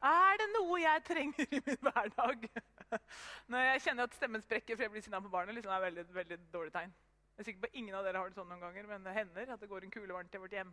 Er 0.07 0.37
det 0.41 0.47
noe 0.53 0.79
jeg 0.81 1.03
trenger 1.05 1.53
i 1.53 1.59
min 1.65 1.79
hverdag? 1.81 2.47
Når 3.51 3.65
jeg 3.65 3.83
kjenner 3.85 4.07
at 4.07 4.17
stemmen 4.17 4.43
sprekker 4.45 4.77
for 4.77 4.85
jeg 4.85 4.93
blir 4.93 5.05
sinna 5.05 5.21
på 5.21 5.31
barnet, 5.33 5.57
liksom 5.57 5.73
er 5.73 5.85
veldig, 5.85 6.05
veldig 6.15 6.37
dårlig 6.53 6.73
tegn. 6.73 6.93
Jeg 7.35 7.43
er 7.43 7.49
sikker 7.49 7.65
på 7.67 7.71
Ingen 7.81 7.97
av 7.97 8.07
dere 8.07 8.21
har 8.21 8.31
det 8.31 8.37
sånn 8.39 8.49
noen 8.49 8.63
ganger, 8.63 8.87
men 8.89 9.05
det 9.05 9.13
hender 9.13 9.53
at 9.53 9.61
det 9.61 9.69
går 9.69 9.85
en 9.85 9.93
kule 9.93 10.15
varmt 10.15 10.31
til 10.33 10.41
vårt 10.41 10.55
hjem. 10.57 10.71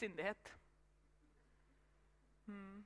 Sindighet. 0.00 0.52
Mm. 2.48 2.84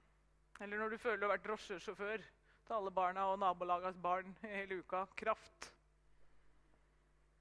Eller 0.60 0.78
når 0.78 0.94
du 0.94 1.02
føler 1.02 1.18
du 1.18 1.26
har 1.26 1.34
vært 1.34 1.46
drosjesjåfør 1.48 2.26
til 2.72 2.80
alle 2.80 2.94
barna 2.94 3.28
og 3.28 3.38
nabolagets 3.42 4.00
barn 4.00 4.32
i 4.48 4.64
uka. 4.72 5.04
Kraft. 5.18 5.68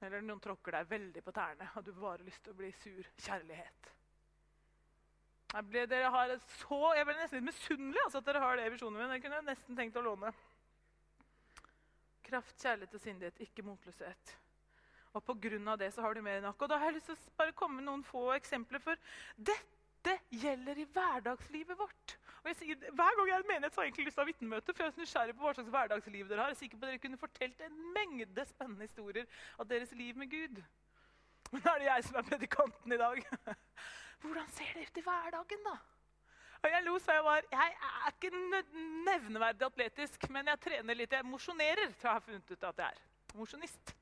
Eller 0.02 0.20
noen 0.20 0.42
tråkker 0.42 0.76
deg 0.76 0.90
veldig 0.90 1.22
på 1.24 1.32
tærne 1.32 1.68
og 1.78 1.84
du 1.86 1.92
bare 1.94 2.18
har 2.18 2.26
lyst 2.26 2.42
til 2.44 2.52
å 2.52 2.58
bli 2.58 2.72
sur. 2.82 3.08
Kjærlighet. 3.22 3.92
Jeg 5.52 5.68
ble, 5.68 5.82
så, 6.62 6.78
jeg 6.96 7.04
ble 7.04 7.14
nesten 7.18 7.38
litt 7.38 7.48
misunnelig 7.50 8.00
altså, 8.06 8.22
at 8.22 8.28
dere 8.28 8.40
har 8.40 8.56
det 8.56 8.66
i 8.66 8.72
visjonen 8.72 8.98
min. 8.98 9.12
Jeg 9.16 9.24
kunne 9.24 9.42
nesten 9.46 9.76
tenkt 9.78 9.98
å 10.00 10.04
låne. 10.04 10.32
Kraft, 12.24 12.56
kjærlighet 12.56 12.96
og 12.96 13.02
sindighet, 13.04 13.42
ikke 13.44 13.64
motløshet. 13.66 14.32
Og 15.12 15.20
på 15.28 15.36
grunn 15.44 15.68
av 15.68 15.76
det 15.80 15.90
så 15.92 16.04
har 16.04 16.16
du 16.16 16.22
mer 16.24 16.40
enn 16.40 16.48
nok. 16.48 16.64
Og 16.64 16.72
da 16.72 16.80
har 16.80 16.88
jeg 16.88 16.98
lyst 16.98 17.10
til 17.12 17.18
å 17.20 17.36
bare 17.40 17.56
komme 17.56 17.80
med 17.80 17.88
noen 17.88 18.04
få 18.08 18.30
eksempler. 18.38 18.80
For 18.84 18.96
dette 19.36 20.16
gjelder 20.32 20.80
i 20.80 20.88
hverdagslivet 20.88 21.78
vårt. 21.78 22.16
Og 22.42 22.50
jeg 22.50 22.56
sier, 22.58 22.90
Hver 22.90 23.16
gang 23.16 23.28
jeg 23.28 23.34
er 23.36 23.44
en 23.44 23.50
menighet, 23.50 23.74
så 23.74 23.80
har 23.80 23.84
jeg 23.86 23.92
egentlig 23.92 24.06
lyst 24.08 24.16
til 24.16 24.22
å 24.22 24.24
ha 24.24 24.30
vitnemøte. 24.30 24.74
For 24.74 24.84
jeg 24.84 24.92
er 24.92 25.00
nysgjerrig 25.02 25.34
på 25.38 25.46
hva 25.46 25.54
slags 25.56 25.72
hverdagsliv 25.76 26.28
dere 26.28 26.42
har. 26.42 26.50
Jeg 26.50 26.58
er 26.58 26.62
sikker 26.64 26.78
på 26.78 26.84
at 26.86 26.90
dere 26.90 27.02
kunne 27.04 27.20
fortelt 27.20 27.62
en 27.66 27.78
mengde 27.94 28.46
spennende 28.50 28.88
historier 28.88 29.42
av 29.62 29.68
deres 29.70 29.94
liv 29.98 30.18
med 30.18 30.30
Gud. 30.32 30.58
Men 31.52 31.68
er 31.68 31.82
det 31.82 31.88
jeg 31.88 32.04
som 32.08 32.18
er 32.18 32.28
predikanten 32.28 32.94
i 32.96 33.00
dag. 33.00 33.24
Hvordan 34.22 34.52
ser 34.56 34.74
det 34.74 34.88
ut 34.88 34.98
i 34.98 35.06
hverdagen, 35.06 35.66
da? 35.66 35.78
Og 36.62 36.70
Jeg 36.70 36.84
lo, 36.86 36.98
sa 37.02 37.14
jeg 37.16 37.24
var 37.26 37.46
Jeg 37.50 37.72
er 37.88 38.12
ikke 38.12 38.30
nevneverdig 39.06 39.66
atletisk, 39.66 40.28
men 40.30 40.46
jeg 40.46 40.62
trener 40.66 40.98
litt. 40.98 41.12
Jeg 41.12 41.26
mosjonerer, 41.26 41.90
tror 41.98 42.10
jeg 42.10 42.18
har 42.18 42.26
funnet 42.26 42.54
ut 42.54 42.70
at 42.70 42.82
jeg 42.84 42.86
er. 42.86 43.02
Mosjonist. 43.34 43.94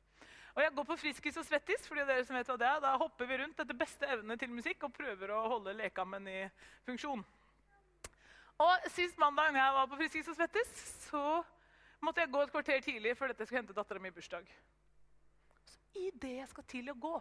Og 0.55 0.62
jeg 0.62 0.72
går 0.76 0.87
på 0.88 0.96
Friskis 0.98 1.38
og 1.40 1.46
Svettis, 1.46 1.87
for 1.88 1.96
dere 1.96 2.24
som 2.26 2.37
vet 2.37 2.48
hva 2.50 2.57
det 2.61 2.68
er. 2.68 2.81
Da 2.85 2.96
hopper 3.00 3.29
vi 3.29 3.38
rundt 3.40 3.61
etter 3.62 3.76
beste 3.79 4.09
evne 4.12 4.37
til 4.37 4.53
musikk 4.53 4.88
og 4.88 4.92
prøver 4.96 5.33
å 5.33 5.44
holde 5.55 5.76
lekammen 5.79 6.26
i 6.29 6.40
funksjon. 6.88 7.22
Og 8.61 8.88
Sist 8.92 9.18
mandag 9.20 9.55
når 9.55 9.62
jeg 9.62 9.75
var 9.79 9.88
på 9.88 9.99
Friskis 10.03 10.29
og 10.29 10.37
Svettes, 10.37 10.70
så 11.09 11.25
måtte 12.05 12.20
jeg 12.20 12.33
gå 12.33 12.42
et 12.44 12.53
kvarter 12.53 12.83
tidlig 12.85 13.16
før 13.16 13.33
dette 13.33 13.46
skulle 13.46 13.62
hente 13.62 13.77
dattera 13.77 14.03
mi 14.03 14.11
i 14.11 14.14
bursdag. 14.14 14.49
Så 15.64 15.79
Idet 15.96 16.35
jeg 16.42 16.49
skal 16.51 16.66
til 16.68 16.90
å 16.92 16.99
gå 17.01 17.18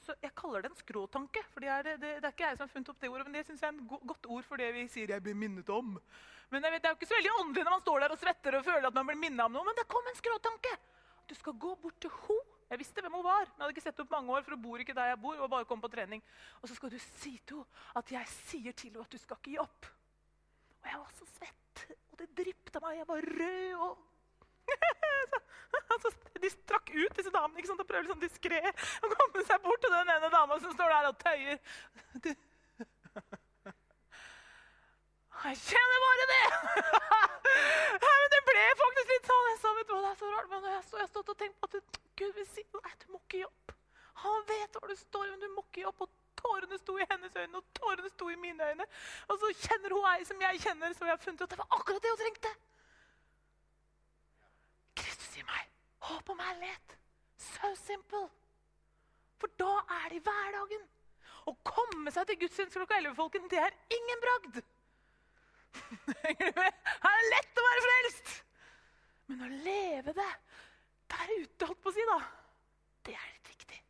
så 0.00 0.14
Jeg 0.24 0.32
kaller 0.34 0.64
det 0.64 0.70
en 0.70 0.78
skråtanke. 0.78 1.42
for 1.52 1.60
det 1.60 1.68
er, 1.68 1.82
det, 1.82 1.98
det 2.00 2.24
er 2.24 2.32
ikke 2.32 2.46
jeg 2.46 2.56
som 2.56 2.64
har 2.64 2.72
funnet 2.72 2.88
opp 2.88 3.00
det 3.00 3.10
ordet, 3.10 3.24
men 3.26 3.34
det 3.36 3.42
synes 3.46 3.60
jeg 3.62 3.68
er 3.68 3.80
et 3.80 4.06
godt 4.12 4.28
ord 4.32 4.46
for 4.48 4.56
det 4.56 4.70
vi 4.74 4.86
sier 4.88 5.12
jeg 5.12 5.22
blir 5.22 5.36
minnet 5.36 5.68
om. 5.68 5.98
Men 6.50 6.62
vet, 6.64 6.80
Det 6.80 6.88
er 6.88 6.94
jo 6.94 6.98
ikke 6.98 7.10
så 7.10 7.18
veldig 7.18 7.34
åndelig 7.42 7.64
når 7.66 7.76
man 7.76 7.84
står 7.84 8.00
der 8.00 8.14
og 8.14 8.22
svetter 8.22 8.56
og 8.56 8.64
føler 8.64 8.88
at 8.88 8.96
man 8.96 9.10
blir 9.10 9.20
minnet 9.20 9.44
om 9.44 9.52
noe, 9.52 9.66
men 9.68 9.76
det 9.76 9.86
kom 9.92 10.08
en 10.08 10.18
skråtanke. 10.18 10.72
Du 11.28 11.34
skal 11.36 11.58
gå 11.66 11.74
bort 11.82 12.00
til 12.00 12.16
henne. 12.24 12.49
Jeg 12.70 12.78
visste 12.78 13.02
hvem 13.02 13.16
hun 13.18 13.24
var. 13.26 13.46
men 13.46 13.56
Jeg 13.56 13.64
hadde 13.64 13.74
ikke 13.74 13.82
sett 13.88 14.02
opp 14.02 14.12
mange 14.14 14.34
år, 14.34 14.44
for 14.46 14.54
hun 14.54 14.62
bor 14.62 14.82
ikke 14.82 14.94
der 14.94 15.10
jeg 15.10 15.20
bor. 15.20 15.38
og 15.38 15.50
bare 15.50 15.66
kom 15.66 15.80
på 15.82 15.90
trening. 15.90 16.22
Og 16.62 16.68
så 16.68 16.76
skal 16.76 16.92
du 16.92 16.98
si 16.98 17.32
til 17.46 17.56
henne 17.56 17.98
at 17.98 18.12
jeg 18.14 18.30
sier 18.30 18.72
til 18.72 18.90
henne 18.90 19.02
at 19.02 19.10
du 19.10 19.18
skal 19.18 19.40
ikke 19.40 19.50
gi 19.50 19.58
opp. 19.58 19.88
Og 20.80 20.86
jeg 20.92 21.00
var 21.00 21.10
så 21.16 21.26
svett, 21.34 21.82
og 22.12 22.20
det 22.22 22.28
dryppet 22.38 22.78
av 22.78 22.86
meg. 22.86 23.00
Jeg 23.00 23.08
var 23.10 23.28
rød 23.40 23.74
og 23.88 24.06
De 26.40 26.48
strakk 26.48 26.88
ut, 26.94 27.16
disse 27.16 27.32
damene, 27.34 27.58
ikke 27.60 27.68
sant, 27.68 27.82
og 27.82 27.88
prøvde 27.88 28.08
sånn 28.08 28.22
diskré 28.22 28.60
å 28.64 29.10
komme 29.10 29.42
seg 29.44 29.60
bort 29.64 29.82
til 29.82 29.92
den 29.92 30.12
ene 30.14 30.30
dama 30.32 30.56
som 30.62 30.72
står 30.72 30.94
der 30.94 31.08
og 31.10 31.18
tøyer. 31.20 31.58
Du. 32.24 32.30
Jeg 35.40 35.56
kjenner 35.56 36.02
bare 36.04 36.24
det! 36.30 36.46
Nei, 38.04 38.14
men 38.22 38.32
det 38.34 38.40
ble 38.46 38.64
faktisk 38.80 39.12
litt 39.14 39.28
sånn. 39.30 39.46
Jeg 39.50 39.60
sa, 39.60 39.72
vet 39.76 39.88
du 39.88 39.94
hva, 39.94 40.00
det 40.04 40.10
er 40.10 40.18
så 40.20 40.32
rart, 40.32 40.48
men 40.52 40.66
jeg 40.68 40.80
har 41.00 41.08
stått 41.10 41.32
og 41.32 41.38
tenkt 41.40 41.56
på 41.60 41.70
at 41.70 42.00
Gud 42.20 42.34
vil 42.36 42.48
si 42.48 42.64
nei, 42.76 42.96
du 43.00 43.12
må 43.12 43.20
ikke 43.22 43.40
gi 43.40 43.46
opp. 43.48 43.76
Han 44.20 44.42
vet 44.48 44.76
hva 44.76 44.88
du 44.90 44.96
står 44.98 45.26
i, 45.26 45.30
men 45.32 45.44
du 45.44 45.54
må 45.54 45.64
ikke 45.64 45.80
gi 45.80 45.86
opp. 45.88 46.02
Og 46.04 46.16
tårene 46.40 46.78
sto 46.80 46.96
i 47.00 47.06
hennes 47.08 47.36
øyne, 47.36 47.60
og 47.60 47.70
tårene 47.76 48.10
sto 48.12 48.28
i 48.32 48.36
mine 48.40 48.66
øyne. 48.72 48.86
Og 49.28 49.40
så 49.40 49.52
kjenner 49.62 49.94
hun 49.96 50.08
ei 50.12 50.26
som 50.28 50.44
jeg 50.44 50.60
kjenner, 50.66 50.96
som 50.96 51.08
jeg 51.08 51.16
har 51.16 51.22
funnet 51.24 51.44
ut 51.44 51.54
det 51.54 51.60
var 51.60 51.78
akkurat 51.78 52.04
det 52.04 52.12
hun 52.12 52.20
trengte. 52.20 52.52
Kristus 55.00 55.38
i 55.40 55.46
meg. 55.48 55.72
Håp 56.10 56.32
om 56.34 56.44
herlighet. 56.44 56.96
So 57.40 57.72
simple. 57.80 58.26
For 59.40 59.52
da 59.60 59.72
er 60.00 60.12
det 60.12 60.20
i 60.20 60.24
hverdagen. 60.26 60.84
Å 61.48 61.56
komme 61.64 62.12
seg 62.12 62.28
til 62.28 62.42
gudstjeneste 62.42 62.82
klokka 62.82 63.00
11, 63.00 63.16
folken, 63.16 63.48
det 63.48 63.62
er 63.64 63.76
ingen 63.96 64.24
bragd. 64.26 64.60
Henger 66.26 66.50
du 66.50 66.60
med? 66.60 66.78
Her 67.00 67.14
er 67.14 67.22
det 67.24 67.32
lett 67.32 67.60
å 67.60 67.66
være 67.66 67.84
frelst. 67.86 68.32
Men 69.30 69.44
å 69.46 69.50
leve 69.64 70.14
det 70.18 70.30
der 71.10 71.32
ute, 71.36 71.68
holdt 71.68 71.82
på 71.82 71.92
å 71.92 71.96
si, 71.96 72.04
da, 72.08 72.18
det 73.08 73.16
er 73.16 73.32
litt 73.32 73.50
viktig. 73.54 73.80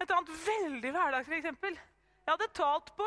Et 0.00 0.10
annet 0.10 0.34
veldig 0.46 0.92
hverdagslig 0.96 1.40
eksempel. 1.40 1.78
Jeg 2.26 2.32
hadde 2.32 2.52
talt 2.56 2.92
på 2.98 3.06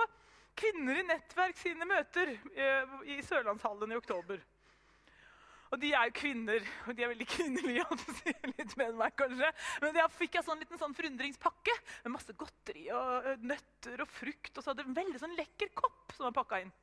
Kvinner 0.59 0.97
i 0.99 1.03
nettverk 1.07 1.55
sine 1.59 1.85
møter 1.87 2.33
eh, 2.35 2.95
i 3.13 3.19
Sørlandshallen 3.23 3.93
i 3.93 3.99
oktober. 3.99 4.41
Og 5.69 5.77
de 5.79 5.91
er 5.93 6.09
jo 6.09 6.15
kvinner, 6.17 6.65
og 6.87 6.97
de 6.97 7.05
er 7.05 7.11
veldig 7.11 7.27
kvinnelige. 7.35 7.85
litt 8.57 8.75
med 8.79 8.97
meg 8.99 9.15
kanskje. 9.19 9.51
Men 9.83 9.95
da 9.95 10.07
fikk 10.11 10.39
jeg 10.39 10.47
sånn 10.47 10.59
liten 10.59 10.81
sånn 10.81 10.95
forundringspakke 10.97 11.75
med 12.03 12.15
masse 12.15 12.35
godteri 12.35 12.87
og 12.95 13.45
nøtter 13.45 14.03
og 14.03 14.11
frukt. 14.11 14.51
Og 14.55 14.63
så 14.63 14.73
hadde 14.73 14.87
en 14.87 14.97
veldig 14.97 15.21
sånn 15.21 15.37
lekker 15.37 15.71
kopp 15.77 16.15
som 16.17 16.27
var 16.27 16.35
pakka 16.41 16.63
inn. 16.65 16.73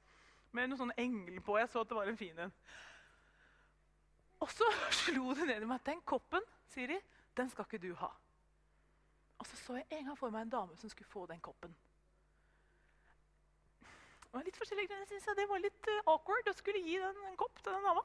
Med 0.57 0.71
noen 0.71 0.85
sånn 0.87 0.97
engel 1.03 1.43
på. 1.45 1.59
Jeg 1.61 1.73
så 1.73 1.83
at 1.83 1.91
det 1.91 1.99
var 1.99 2.13
en 2.13 2.21
fin 2.21 2.45
en. 2.47 2.55
Og 4.41 4.53
så 4.53 4.69
slo 5.03 5.35
det 5.35 5.49
ned 5.49 5.63
i 5.65 5.69
meg 5.69 5.81
at 5.81 5.91
den 5.93 6.03
koppen 6.05 6.45
Siri, 6.73 6.99
den 7.37 7.51
skal 7.51 7.67
ikke 7.69 7.83
du 7.83 7.95
ha. 8.01 8.11
Og 9.39 9.47
så 9.47 9.57
så 9.57 9.77
jeg 9.77 9.87
en 9.91 10.07
gang 10.11 10.19
for 10.19 10.33
meg 10.33 10.47
en 10.47 10.55
dame 10.55 10.77
som 10.77 10.91
skulle 10.91 11.09
få 11.09 11.27
den 11.31 11.41
koppen. 11.41 11.77
Og 14.33 14.45
litt 14.45 14.57
forskjellige 14.57 14.91
grunner 14.91 15.09
synes 15.09 15.27
jeg 15.27 15.37
Det 15.37 15.49
var 15.49 15.61
litt 15.65 15.89
uh, 15.89 16.13
awkward 16.13 16.49
å 16.51 16.55
skulle 16.57 16.83
gi 16.85 16.97
den 17.01 17.21
en 17.29 17.39
kopp 17.41 17.57
til 17.63 17.73
den 17.73 17.87
dama. 17.89 18.03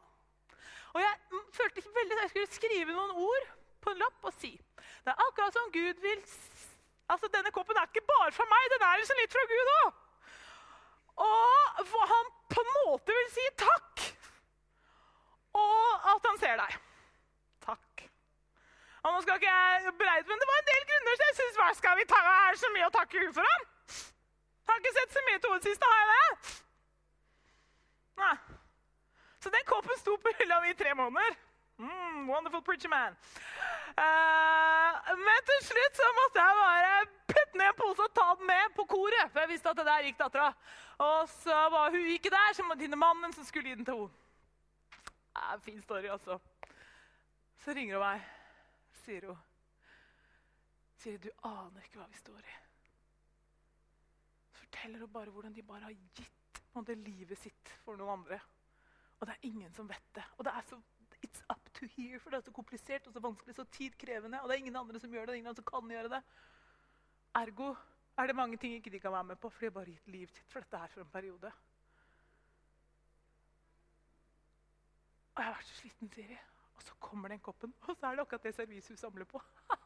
Og 0.93 0.99
jeg 1.01 1.41
følte 1.55 1.81
ikke 1.81 1.95
veldig 1.95 2.15
at 2.17 2.21
jeg 2.23 2.31
skulle 2.33 2.59
skrive 2.59 2.95
noen 2.95 3.15
ord 3.25 3.49
på 3.81 3.91
en 3.91 4.03
lapp 4.03 4.27
og 4.27 4.35
si 4.37 4.51
Det 4.53 5.11
er 5.11 5.23
akkurat 5.25 5.55
som 5.55 5.71
Gud 5.73 5.99
vil 6.03 6.23
Altså, 7.11 7.27
Denne 7.33 7.51
koppen 7.51 7.75
er 7.75 7.89
ikke 7.89 8.07
bare 8.07 8.31
fra 8.31 8.45
meg, 8.47 8.67
den 8.71 8.83
er 8.87 8.99
liksom 9.01 9.17
litt 9.19 9.33
fra 9.35 9.41
Gud 9.49 9.71
òg. 9.73 9.97
Og 11.25 12.05
han 12.11 12.29
på 12.53 12.63
en 12.63 12.69
måte 12.77 13.15
vil 13.17 13.27
si 13.33 13.47
takk. 13.59 14.05
Og 15.57 16.07
at 16.13 16.29
han 16.29 16.39
ser 16.39 16.55
deg. 16.61 16.77
Takk. 17.65 18.05
Og 19.01 19.13
nå 19.13 19.21
skal 19.25 19.39
ikke 19.39 19.51
jeg 19.51 19.93
bereide, 19.99 20.27
men 20.29 20.39
Det 20.39 20.47
var 20.51 20.59
en 20.61 20.71
del 20.71 20.83
grunner 20.89 21.19
så 21.19 21.27
jeg 21.29 21.37
syns 21.39 21.59
hva 21.61 21.69
skal 21.77 21.97
vi 21.99 22.07
ta? 22.13 22.19
Er 22.21 22.55
det 22.55 22.63
så 22.63 22.71
mye 22.75 22.89
å 22.89 22.95
takke 22.97 23.19
Gud 23.19 23.33
for 23.37 23.51
ham? 23.51 23.69
Har 24.69 24.81
ikke 24.81 24.97
sett 24.97 25.15
så 25.15 25.23
mye 25.27 25.39
til 25.41 25.53
hodet 25.53 25.69
sist, 25.69 25.87
har 25.87 26.01
jeg 26.01 26.09
det? 26.11 26.51
Nei. 28.21 28.35
Så 29.41 29.49
den 29.49 29.65
koppen 29.65 29.97
sto 29.97 30.17
på 30.21 30.33
hylla 30.39 30.59
mi 30.61 30.69
i 30.69 30.77
tre 30.77 30.93
måneder. 30.93 31.33
Mm, 31.81 32.29
wonderful 32.29 32.61
preacher 32.61 32.89
man. 32.89 33.17
Uh, 33.97 35.17
men 35.17 35.47
til 35.49 35.63
slutt 35.65 35.97
så 35.97 36.09
måtte 36.19 36.43
jeg 36.45 36.59
bare 36.59 36.91
putte 37.31 37.57
ned 37.57 37.71
en 37.71 37.77
pose 37.79 38.05
og 38.05 38.13
ta 38.15 38.27
den 38.37 38.47
med 38.47 38.75
på 38.77 38.85
koret. 38.93 39.31
For 39.31 39.41
jeg 39.41 39.49
visste 39.55 39.73
at 39.73 39.79
det 39.81 39.87
der 39.89 40.05
gikk 40.05 40.19
dattera. 40.19 40.51
Og 41.01 41.29
så 41.41 41.57
var 41.73 41.89
hun 41.89 42.11
ikke 42.13 42.29
der, 42.29 42.53
så 42.53 42.63
måtte 42.63 42.85
finne 42.85 43.01
mannen 43.01 43.33
som 43.33 43.47
skulle 43.47 43.71
gi 43.71 43.79
den 43.79 43.87
til 43.87 44.03
henne. 44.03 44.17
Uh, 45.35 45.59
fin 45.63 45.81
story, 45.81 46.09
altså. 46.11 46.39
Så 47.63 47.73
ringer 47.77 47.97
hun 47.97 48.05
meg, 48.05 48.23
sier 49.03 49.27
hun. 49.29 49.41
Sier 51.01 51.17
du 51.21 51.29
aner 51.47 51.85
ikke 51.85 52.01
hva 52.01 52.07
vi 52.11 52.19
står 52.19 52.45
i. 52.45 52.55
Så 54.51 54.63
forteller 54.63 55.05
hun 55.05 55.13
bare 55.13 55.33
hvordan 55.33 55.55
de 55.55 55.65
bare 55.65 55.87
har 55.87 55.95
gitt 56.17 56.61
måte, 56.75 56.95
livet 56.95 57.39
sitt 57.39 57.71
for 57.85 57.99
noen 57.99 58.19
andre. 58.19 58.39
Og 59.19 59.27
det 59.27 59.35
er 59.35 59.47
ingen 59.49 59.73
som 59.73 59.89
vet 59.89 60.11
det. 60.17 60.25
Og 60.37 60.45
det 60.45 60.53
er 60.57 60.67
så 60.69 60.79
it's 61.21 61.43
up 61.53 61.69
to 61.77 61.85
here, 61.95 62.19
for 62.19 62.33
det 62.33 62.41
er 62.41 62.45
så 62.47 62.53
komplisert 62.55 63.07
og 63.07 63.13
så 63.13 63.21
vanskelig, 63.21 63.55
så 63.55 63.65
tidkrevende. 63.77 64.41
Og 64.41 64.49
det 64.49 64.55
er 64.55 64.63
ingen 64.65 64.79
andre 64.79 64.99
som 64.99 65.13
gjør 65.13 65.25
det. 65.29 65.35
ingen 65.35 65.51
andre 65.51 65.61
som 65.61 65.69
kan 65.69 65.91
gjøre 65.91 66.09
det. 66.15 66.21
Ergo 67.35 67.75
er 68.17 68.27
det 68.27 68.35
mange 68.35 68.57
ting 68.57 68.73
ikke 68.75 68.91
de 68.91 68.99
kan 68.99 69.11
være 69.11 69.23
med 69.23 69.35
på, 69.35 69.49
for 69.49 69.59
de 69.59 69.69
har 69.69 69.77
bare 69.77 69.93
gitt 69.93 70.07
liv 70.07 70.27
sitt 70.27 70.51
for 70.51 70.59
dette 70.59 70.77
her 70.77 70.87
for 70.87 71.01
en 71.01 71.13
periode. 71.13 71.51
Og 75.35 75.43
jeg 75.43 75.53
vært 75.55 75.69
så 75.69 75.77
sliten, 75.79 76.11
sier 76.13 76.33
de. 76.33 76.39
Og 76.75 76.85
så 76.85 76.95
kommer 76.99 77.31
den 77.31 77.39
koppen, 77.39 77.73
og 77.87 77.97
så 77.97 78.09
er 78.09 78.17
det 78.17 78.25
akkurat 78.25 78.43
det 78.47 78.55
serviset 78.55 78.95
hun 78.95 78.97
samler 78.97 79.27
på. 79.29 79.41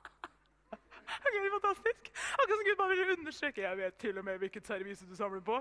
Det 1.26 1.40
er 1.42 1.52
fantastisk. 1.52 2.10
Akkurat 2.34 2.52
som 2.58 2.66
Gud 2.66 2.76
bare 2.78 2.96
vil 2.96 3.12
understreke. 3.18 3.62
Jeg 3.62 3.78
vet 3.78 3.96
til 4.02 4.18
og 4.18 4.26
med 4.26 4.38
hvilket 4.38 4.68
servise 4.68 5.08
du 5.10 5.16
samler 5.16 5.42
på. 5.46 5.58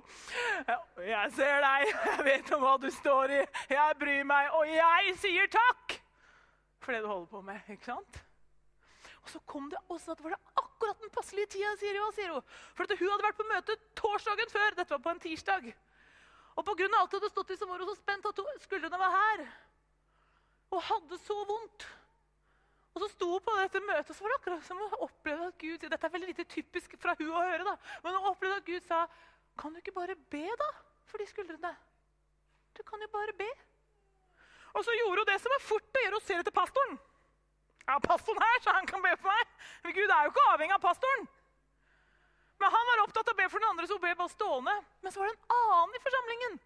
Jeg 0.99 1.33
ser 1.37 1.61
deg, 1.65 1.87
jeg 1.91 2.25
vet 2.29 2.53
om 2.57 2.63
hva 2.65 2.75
du 2.81 2.87
står 2.93 3.35
i. 3.39 3.41
Jeg 3.71 3.97
bryr 4.01 4.23
meg, 4.29 4.51
og 4.57 4.69
jeg 4.69 5.17
sier 5.21 5.51
takk 5.53 5.97
for 6.85 6.93
det 6.93 7.03
du 7.03 7.09
holder 7.09 7.27
på 7.33 7.41
med. 7.41 7.61
ikke 7.69 7.91
sant? 7.91 8.21
Og 9.25 9.31
så 9.33 9.41
kom 9.49 9.71
det 9.73 9.81
også 9.89 10.13
at 10.13 10.21
det 10.21 10.25
var 10.25 10.37
det 10.37 10.63
akkurat 10.63 11.01
den 11.01 11.13
passelige 11.17 11.53
tida, 11.57 11.73
sier 11.81 12.01
hun. 12.01 12.13
Sier 12.17 12.33
hun. 12.33 12.49
For 12.77 12.97
hun 13.01 13.13
hadde 13.13 13.29
vært 13.29 13.41
på 13.41 13.51
møte 13.51 13.79
torsdagen 13.97 14.53
før. 14.53 14.77
Dette 14.79 14.97
var 14.97 15.05
på 15.07 15.15
en 15.15 15.23
tirsdag. 15.27 15.71
Og 16.55 16.65
pga. 16.65 16.89
alt 17.01 17.11
det 17.11 17.21
hadde 17.21 17.33
stått 17.33 17.51
i, 17.51 17.57
så 17.57 17.67
var 17.67 17.81
hun 17.81 17.89
så 17.89 17.97
spent 17.99 18.27
at 18.31 18.43
skuldrene 18.67 19.01
var 19.01 19.17
her. 19.17 19.47
Og 20.75 20.83
hadde 20.83 21.19
så 21.23 21.37
vondt. 21.49 21.87
Og 22.95 23.03
så 23.03 23.09
sto 23.11 23.29
hun 23.33 23.43
på 23.43 23.55
dette 23.59 23.83
møtet, 23.83 24.11
og 24.11 24.17
så 24.17 24.25
var 24.25 24.33
det 24.33 24.39
akkurat 24.41 24.67
som 24.67 24.79
hun 24.79 24.93
opplevde 25.07 25.47
at 25.51 25.57
Gud 25.59 25.83
Dette 25.83 26.07
er 26.07 26.13
veldig 26.15 26.31
lite 26.31 26.47
typisk 26.51 26.95
fra 27.03 27.15
hun 27.19 27.31
å 27.31 27.43
høre, 27.43 27.65
da. 27.67 27.75
Men 28.05 28.15
hun 28.15 28.29
opplevde 28.31 28.61
at 28.61 28.69
Gud 28.69 28.87
sa, 28.87 29.07
'Kan 29.59 29.73
du 29.73 29.79
ikke 29.79 29.99
bare 29.99 30.15
be, 30.31 30.47
da, 30.63 30.71
for 31.07 31.19
de 31.19 31.27
skuldrene?' 31.27 31.77
Du 32.75 32.83
kan 32.83 33.01
jo 33.01 33.09
bare 33.09 33.33
be. 33.39 33.51
Og 34.75 34.85
så 34.85 34.91
gjorde 34.91 35.21
hun 35.23 35.27
det 35.27 35.41
som 35.41 35.51
var 35.55 35.63
fort 35.63 35.99
å 35.99 36.03
gjøre. 36.03 36.19
Hun 36.19 36.27
ser 36.27 36.39
etter 36.39 36.51
pastoren. 36.51 36.99
Ja, 37.89 37.99
pastoren 37.99 38.43
her, 38.43 38.61
så 38.61 38.71
han 38.75 38.87
kan 38.87 39.03
be 39.03 39.17
for 39.17 39.29
meg. 39.31 39.47
Men 39.83 39.95
Gud 39.95 40.11
er 40.11 40.23
jo 40.25 40.31
ikke 40.33 40.51
avhengig 40.53 40.75
av 40.75 40.81
pastoren. 40.81 41.29
Men 42.59 42.71
han 42.75 42.87
var 42.91 43.03
opptatt 43.05 43.29
av 43.29 43.35
å 43.35 43.41
be 43.43 43.49
for 43.49 43.59
den 43.59 43.69
andre, 43.69 43.87
så 43.87 43.95
hun 43.95 44.01
ble 44.01 44.15
bare 44.15 44.35
stående. 44.35 44.77
Men 45.03 45.13
så 45.13 45.21
var 45.21 45.27
det 45.31 45.37
en 45.37 45.57
annen 45.59 45.95
i 45.95 46.05
forsamlingen 46.07 46.61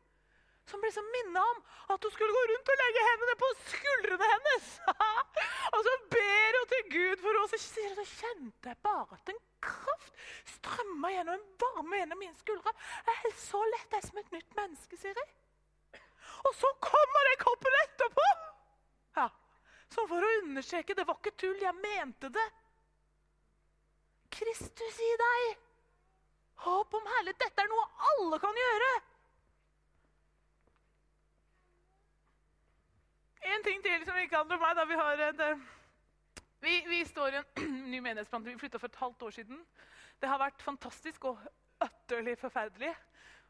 som 0.71 0.83
ble 0.83 0.91
så 0.93 1.03
minna 1.09 1.43
om 1.53 1.61
at 1.95 2.05
hun 2.05 2.15
skulle 2.15 2.37
gå 2.37 2.45
rundt 2.51 2.73
og 2.73 2.81
legge 2.83 3.05
hendene 3.09 3.37
på 3.41 3.51
skuldrene 3.73 4.31
hennes. 4.33 4.71
og 5.75 5.81
så 5.89 5.95
ber 6.15 6.59
hun 6.59 6.71
til 6.75 6.85
Gud 6.93 7.25
for 7.25 7.33
henne, 7.33 7.45
og 7.45 7.53
så 7.53 8.07
kjente 8.13 8.73
jeg 8.73 8.81
bare 8.85 9.19
at 9.19 9.33
en 9.33 9.43
kraft 9.65 10.23
strømma 10.55 11.13
gjennom 11.15 11.39
en 11.39 11.49
varme 11.65 12.01
gjennom 12.03 12.23
mine 12.23 12.39
skuldre. 12.39 12.75
Jeg 13.09 13.33
er 13.33 13.37
så 13.41 13.65
lett, 13.75 13.91
jeg 13.91 14.03
er 14.03 14.09
som 14.11 14.23
et 14.23 14.33
nytt 14.37 14.57
menneske, 14.61 15.01
sier 15.01 15.23
jeg. 15.23 16.03
Og 16.47 16.55
så 16.55 16.71
kommer 16.85 17.31
den 17.31 17.43
koppen 17.43 17.79
etterpå! 17.83 18.27
Ja, 19.19 19.29
Sånn 19.95 20.09
for 20.11 20.25
å 20.25 20.33
understreke, 20.43 20.95
det 20.97 21.07
var 21.09 21.17
ikke 21.19 21.37
tull, 21.41 21.57
jeg 21.63 21.75
mente 21.81 22.29
det. 22.33 22.47
Kristus 24.37 25.01
i 25.01 25.13
deg! 25.23 25.65
Håp 26.67 26.97
om 26.99 27.07
herlighet. 27.15 27.39
Dette 27.41 27.65
er 27.65 27.71
noe 27.71 27.87
alle 28.11 28.39
kan 28.43 28.57
gjøre. 28.59 28.89
En 33.43 33.63
ting 33.65 33.83
til 33.83 34.05
som 34.07 34.17
ikke 34.19 34.37
handler 34.37 34.57
om 34.57 34.63
meg. 34.63 34.77
da 34.77 34.85
Vi, 34.85 34.95
har 34.99 35.23
et, 35.29 35.41
eh, 35.41 35.61
vi, 36.61 36.75
vi 36.89 37.05
står 37.05 37.29
i 37.29 37.37
en 37.43 37.69
ny 37.93 38.01
menighetsplan. 38.01 38.45
Vi 38.45 38.59
flytta 38.59 38.79
for 38.79 38.91
et 38.91 39.03
halvt 39.03 39.23
år 39.23 39.31
siden. 39.31 39.61
Det 40.21 40.29
har 40.29 40.39
vært 40.39 40.63
fantastisk 40.63 41.25
og 41.25 41.39
utterlig 41.85 42.39
forferdelig. 42.39 42.95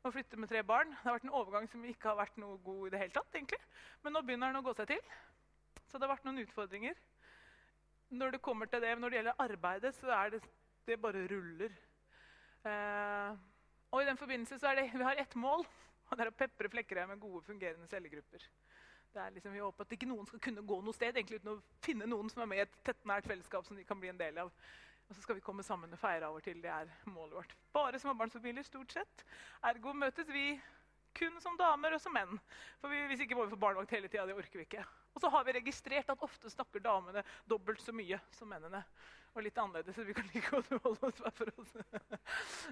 å 0.07 0.13
flytte 0.15 0.37
med 0.39 0.49
tre 0.49 0.63
barn. 0.63 0.93
Det 0.93 1.03
har 1.03 1.17
vært 1.17 1.25
en 1.27 1.35
overgang 1.35 1.65
som 1.69 1.85
ikke 1.85 2.09
har 2.09 2.19
vært 2.21 2.37
noe 2.39 2.59
god 2.63 2.87
i 2.87 2.91
det 2.91 2.99
hele 3.01 3.13
tatt. 3.13 3.35
egentlig. 3.35 3.59
Men 4.03 4.13
nå 4.13 4.23
begynner 4.23 4.53
den 4.53 4.61
å 4.61 4.63
gå 4.63 4.75
seg 4.79 4.87
til. 4.93 5.01
Så 5.89 5.99
det 5.99 6.07
har 6.07 6.15
vært 6.15 6.25
noen 6.29 6.39
utfordringer. 6.45 6.95
Når 8.11 8.31
det 8.31 8.43
kommer 8.43 8.67
til 8.67 8.81
det, 8.81 8.99
når 8.99 9.11
det 9.11 9.19
gjelder 9.19 9.43
arbeidet, 9.43 9.95
så 9.95 10.13
er 10.15 10.31
det, 10.31 10.43
det 10.87 11.01
bare 11.01 11.27
ruller. 11.29 11.75
Eh, 12.65 13.35
og 13.91 14.03
i 14.03 14.07
den 14.07 14.21
forbindelse 14.21 14.59
så 14.59 14.71
er 14.71 14.75
det, 14.81 14.91
Vi 14.95 15.05
har 15.05 15.19
ett 15.19 15.35
mål, 15.35 15.67
og 16.09 16.17
det 16.17 16.25
er 16.25 16.31
å 16.31 16.39
pepre 16.39 16.69
Flekkerøy 16.69 17.07
med 17.07 17.21
gode, 17.21 17.43
fungerende 17.45 17.89
cellegrupper. 17.89 18.47
Det 19.19 19.31
liksom, 19.35 19.53
vi 19.53 19.63
håper 19.65 19.83
at 19.83 19.93
ikke 19.97 20.07
noen 20.07 20.27
skal 20.29 20.41
kunne 20.43 20.63
gå 20.63 20.77
noe 20.85 20.95
sted 20.95 21.17
egentlig 21.17 21.41
uten 21.41 21.57
å 21.57 21.61
finne 21.83 22.07
noen 22.07 22.29
som 22.31 22.45
er 22.45 22.51
med 22.53 22.61
i 22.61 22.65
et 22.69 22.77
tett, 22.87 23.01
nært 23.09 23.27
fellesskap 23.27 23.67
som 23.67 23.75
de 23.75 23.87
kan 23.87 23.99
bli 23.99 24.13
en 24.13 24.21
del 24.21 24.39
av. 24.45 24.53
Og 25.09 25.17
så 25.17 25.25
skal 25.25 25.39
vi 25.39 25.43
komme 25.43 25.65
sammen 25.67 25.91
og 25.91 25.99
feire 25.99 26.29
av 26.29 26.37
og 26.39 26.45
til. 26.45 26.61
Det 26.63 26.71
er 26.71 26.91
målet 27.11 27.35
vårt. 27.41 27.55
Bare 27.75 27.99
småbarnsfamilier, 27.99 28.67
stort 28.67 28.95
sett. 28.95 29.25
Ergo 29.67 29.95
møtes 29.97 30.31
vi 30.31 30.53
kun 31.19 31.41
som 31.43 31.57
damer 31.59 31.97
og 31.97 32.03
som 32.03 32.15
menn. 32.15 32.39
For 32.79 32.93
vi, 32.93 33.01
Hvis 33.11 33.25
ikke 33.25 33.39
må 33.39 33.47
vi 33.47 33.55
få 33.57 33.63
barnevakt 33.65 33.97
hele 33.97 34.11
tida. 34.13 34.27
Det 34.29 34.37
orker 34.39 34.61
vi 34.61 34.67
ikke. 34.69 34.85
Og 35.17 35.25
så 35.25 35.33
har 35.35 35.47
vi 35.49 35.57
registrert 35.57 36.13
at 36.13 36.23
ofte 36.23 36.53
snakker 36.53 36.85
damene 36.85 37.25
dobbelt 37.49 37.83
så 37.83 37.95
mye 37.97 38.21
som 38.37 38.53
mennene. 38.53 38.85
Og 39.37 39.45
litt 39.45 39.59
annerledes, 39.61 39.95
så 39.95 40.05
vi 40.07 40.17
kan 40.17 40.27
like 40.33 40.51
godt 40.51 40.71
holde 40.85 41.11
oss 41.11 41.21
hver 41.23 41.35
for 41.37 41.53
oss. 41.61 41.75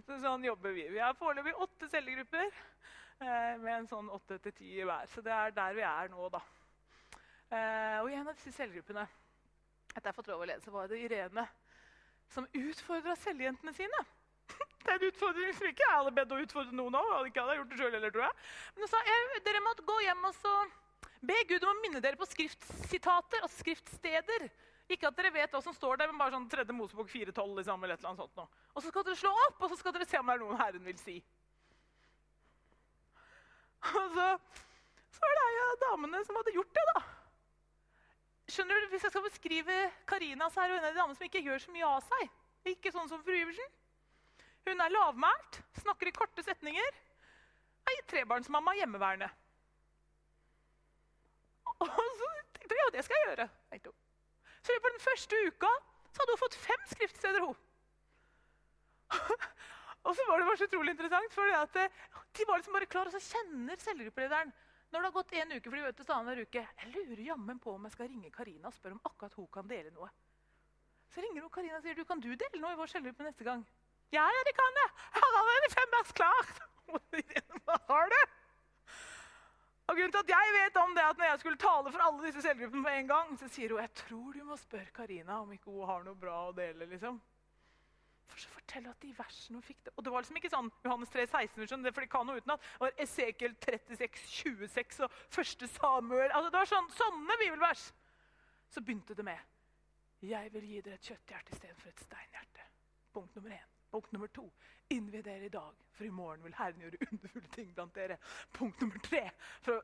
så 0.07 0.19
sånn 0.23 0.47
jobber 0.49 0.75
vi. 0.77 0.87
Vi 0.95 1.03
har 1.03 1.16
foreløpig 1.19 1.55
åtte 1.66 1.88
cellegrupper 1.92 2.47
eh, 2.49 3.55
med 3.62 3.73
en 3.75 3.90
sånn 3.90 4.11
åtte 4.12 4.40
til 4.47 4.57
ti 4.57 4.73
hver. 4.81 5.07
Så 5.12 5.23
det 5.25 5.35
er 5.35 5.55
der 5.57 5.77
vi 5.77 5.85
er 5.87 6.11
nå, 6.12 6.31
da. 6.33 6.42
Eh, 7.47 7.99
og 8.01 8.11
i 8.11 8.16
en 8.19 8.27
av 8.27 8.35
disse 8.35 8.55
cellegruppene 8.57 9.07
etter 9.97 10.11
jeg 10.11 10.16
fått 10.16 10.29
lov 10.33 10.42
å 10.45 10.49
lede, 10.49 10.64
så 10.64 10.73
var 10.75 10.90
det 10.90 11.01
Irene 11.01 11.47
som 12.33 12.49
utfordra 12.59 13.14
cellejentene 13.23 13.73
sine. 13.77 14.07
Det 14.87 14.92
er 14.92 15.01
en 15.01 15.09
utfordring 15.09 15.55
som 15.57 15.66
ikke 15.66 15.83
jeg 15.83 15.99
hadde 15.99 16.14
bedt 16.14 16.35
å 16.35 16.40
utfordre 16.42 16.75
noen 16.79 16.97
av. 16.99 17.27
Ikke 17.27 17.42
hadde 17.42 17.57
gjort 17.59 17.71
det 17.73 17.79
selv, 17.81 17.97
eller, 17.99 18.12
tror 18.14 18.27
jeg. 18.27 18.42
Men 18.75 18.85
hun 18.85 18.90
sa 18.92 19.01
dere 19.47 19.62
må 19.64 19.73
gå 19.88 19.97
hjem 20.05 20.29
og 20.29 20.37
så 20.37 20.53
be 21.27 21.38
Gud 21.49 21.64
om 21.64 21.73
å 21.73 21.83
minne 21.83 22.03
dere 22.05 22.19
på 22.21 22.29
skriftsitater 22.29 23.42
og 23.47 23.51
skriftsteder. 23.57 24.47
Ikke 24.87 25.09
at 25.09 25.16
dere 25.18 25.33
vet 25.35 25.51
hva 25.51 25.61
som 25.64 25.75
står 25.75 25.99
der, 25.99 26.11
men 26.12 26.20
bare 26.20 26.37
sånn 26.37 26.46
3. 26.51 26.64
Mosebok 26.77 27.09
4.12. 27.11 27.57
Liksom, 27.59 27.87
eller 27.87 27.99
et. 27.99 28.07
Og 28.07 28.83
så 28.85 28.92
skal 28.92 29.07
dere 29.07 29.18
slå 29.18 29.33
opp, 29.49 29.59
og 29.59 29.72
så 29.72 29.79
skal 29.81 29.96
dere 29.96 30.07
se 30.07 30.20
om 30.20 30.31
det 30.31 30.37
er 30.37 30.42
noe 30.44 30.59
Herren 30.61 30.87
vil 30.87 31.01
si. 31.01 31.16
Og 33.87 34.14
så, 34.14 34.27
så 35.16 35.27
er 35.29 35.38
det 35.38 35.46
ei 35.46 35.59
av 35.64 35.75
damene 35.83 36.22
som 36.27 36.38
hadde 36.38 36.55
gjort 36.55 36.72
det, 36.79 36.85
da. 36.92 37.03
Skjønner 38.55 38.79
du, 38.79 38.88
Hvis 38.92 39.09
jeg 39.09 39.14
skal 39.14 39.27
beskrive 39.27 39.81
Karina, 40.07 40.51
så 40.55 40.62
er 40.62 40.70
hun 40.70 40.79
en 40.79 40.87
av 40.87 40.94
de 40.94 41.01
damene 41.01 41.18
som 41.18 41.27
ikke 41.27 41.42
gjør 41.49 41.66
så 41.66 41.75
mye 41.75 41.90
av 41.96 42.07
seg. 42.07 42.38
Ikke 42.77 42.94
sånn 42.94 43.11
som 43.11 43.22
fru 43.27 43.35
Iversen. 43.35 43.75
Hun 44.66 44.83
er 44.83 44.94
lavmælt, 44.94 45.61
snakker 45.83 46.11
i 46.11 46.14
korte 46.14 46.42
setninger. 46.46 47.03
Er 47.87 48.03
trebarnsmamma 48.11 48.75
hjemmeværende. 48.79 49.29
Og 51.77 51.90
så 51.90 52.33
tenkte 52.57 52.75
hun 52.75 52.83
ja, 52.85 52.90
det 52.94 53.07
skal 53.07 53.18
jeg 53.18 53.31
gjøre. 53.31 53.49
Så 54.66 54.74
på 54.83 54.90
den 54.90 55.02
første 55.05 55.40
uka 55.46 55.70
så 56.11 56.22
hadde 56.22 56.35
hun 56.35 56.42
fått 56.42 56.59
fem 56.59 56.85
skriftsteder. 56.90 57.44
hun. 57.46 57.57
og 60.07 60.14
så 60.16 60.24
var 60.26 60.40
det 60.40 60.46
bare 60.48 60.59
så 60.59 60.66
utrolig 60.66 60.94
interessant, 60.96 61.35
for 61.35 61.52
eh, 61.55 61.90
de 62.37 62.46
var 62.48 62.59
liksom 62.59 62.74
bare 62.74 62.88
klar, 62.90 63.11
og 63.11 63.14
så 63.14 63.22
kjenner 63.22 63.83
cellegruppelederen 63.83 64.55
når 64.90 65.02
det 65.02 65.09
har 65.09 65.14
gått 65.16 65.35
en 65.37 65.52
uke, 65.52 65.66
for 65.66 65.76
de 65.76 65.83
møtes 65.85 66.42
uke, 66.46 66.62
jeg 66.62 66.92
lurer 66.94 67.22
jammen 67.26 67.59
på 67.59 67.74
om 67.74 67.85
jeg 67.87 67.94
skal 67.94 68.09
ringe 68.09 68.31
Karina 68.31 68.70
og 68.70 68.74
spørre 68.74 68.96
om 68.96 69.02
akkurat 69.05 69.35
hun 69.35 69.48
kan 69.52 69.68
dele 69.68 69.90
noe. 69.90 70.09
Så 71.12 71.22
ringer 71.22 71.42
hun 71.42 71.50
Karina 71.50 71.79
og 71.79 71.83
sier 71.83 71.98
du, 71.98 72.05
kan 72.07 72.22
du 72.22 72.31
dele 72.33 72.62
noe 72.62 72.72
i 72.72 72.79
vår 72.79 72.92
cellegruppe 72.92 73.26
neste 73.26 73.46
gang. 73.46 73.64
Ja, 74.14 74.22
ja, 74.22 74.42
det 74.46 74.55
kan 74.55 74.81
jeg. 74.81 74.90
Jeg 75.14 75.22
har 75.24 75.38
allerede 75.40 75.70
fem 75.74 75.94
vers 75.96 76.12
klart. 76.20 76.62
Har 77.90 78.12
du? 78.12 78.20
Og 79.87 79.94
grunnen 79.94 80.12
til 80.14 80.25
at 80.25 80.33
jeg 80.35 80.55
vet 80.57 80.79
om 80.83 80.94
det 80.96 81.05
at 81.07 81.18
Når 81.18 81.29
jeg 81.31 81.40
skulle 81.40 81.62
tale 81.62 81.92
for 81.94 82.03
alle 82.03 82.27
disse 82.27 82.42
selvgruppene 82.42 82.83
på 82.83 82.94
en 82.99 83.09
gang, 83.11 83.38
så 83.38 83.49
sier 83.49 83.70
hun 83.75 83.83
jeg 83.85 83.94
tror 84.03 84.33
du 84.35 84.44
må 84.44 84.59
spørre 84.59 84.94
Karina 84.94 85.40
om 85.42 85.53
ikke 85.55 85.70
hun 85.70 85.87
har 85.87 86.07
noe 86.07 86.18
bra 86.18 86.38
å 86.49 86.55
dele. 86.57 86.88
liksom. 86.90 87.20
For 88.27 88.42
så 88.42 88.49
forteller 88.51 88.90
at 88.90 89.03
de 89.03 89.12
versene 89.14 89.61
hun 89.61 89.62
fikk 89.62 89.85
det. 89.87 89.92
Og 89.96 90.05
det 90.05 90.12
var 90.12 90.25
liksom 90.25 90.40
ikke 90.40 90.51
sånn 90.51 90.70
Johannes 90.85 91.12
3, 91.14 91.27
16, 91.31 91.92
for 91.92 92.03
de 92.03 92.11
kan 92.11 92.27
noe 92.27 92.42
utenat. 92.42 92.66
Det 92.72 92.83
var 92.83 92.99
Esekiel 93.05 93.55
36, 93.62 94.27
26 94.40 94.99
og 95.07 95.20
1. 95.31 95.68
Samuel. 95.77 96.33
Altså, 96.33 96.51
det 96.51 96.59
var 96.59 96.72
sånn, 96.72 96.90
sånne 96.99 97.38
bibelvers. 97.44 97.87
Så 98.75 98.83
begynte 98.83 99.14
det 99.14 99.25
med 99.25 100.27
Jeg 100.27 100.51
vil 100.53 100.66
gi 100.66 100.83
dere 100.83 100.99
et 100.99 101.09
kjøtthjerte 101.12 101.55
istedenfor 101.55 101.92
et 101.92 102.03
steinhjerte. 102.03 102.68
Punkt 103.14 103.38
nummer 103.38 103.55
én. 103.55 103.76
Punkt 103.90 104.12
nummer 104.12 104.27
to. 104.27 104.53
Innvi 104.88 105.22
dere 105.22 105.44
i 105.44 105.49
dag, 105.49 105.75
for 105.92 106.05
i 106.05 106.11
morgen 106.11 106.42
vil 106.44 106.55
Herren 106.55 106.81
gjøre 106.81 106.99
underfulle 107.12 107.49
ting 107.55 107.72
blant 107.75 107.94
dere. 107.94 108.18
Punkt 108.53 108.81
nummer 108.81 108.99
tre. 109.03 109.22
For 109.62 109.83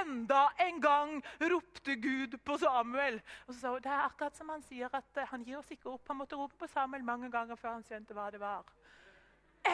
enda 0.00 0.42
en 0.60 0.80
gang 0.80 1.14
ropte 1.52 1.96
Gud 1.96 2.38
på 2.44 2.58
Samuel. 2.58 3.20
Og 3.46 3.54
så 3.54 3.78
Det 3.78 3.92
er 3.92 4.06
akkurat 4.06 4.36
som 4.36 4.48
han 4.48 4.62
sier, 4.62 4.88
at 4.92 5.16
eh, 5.16 5.28
han 5.28 5.44
gir 5.44 5.58
oss 5.58 5.70
ikke 5.70 5.90
opp. 5.90 6.08
Han 6.08 6.20
måtte 6.20 6.36
rope 6.36 6.56
på 6.58 6.66
Samuel 6.66 7.04
mange 7.04 7.30
ganger 7.30 7.56
før 7.56 7.78
han 7.78 7.84
skjønte 7.88 8.14
hva 8.14 8.30
det 8.30 8.40
var. 8.40 8.64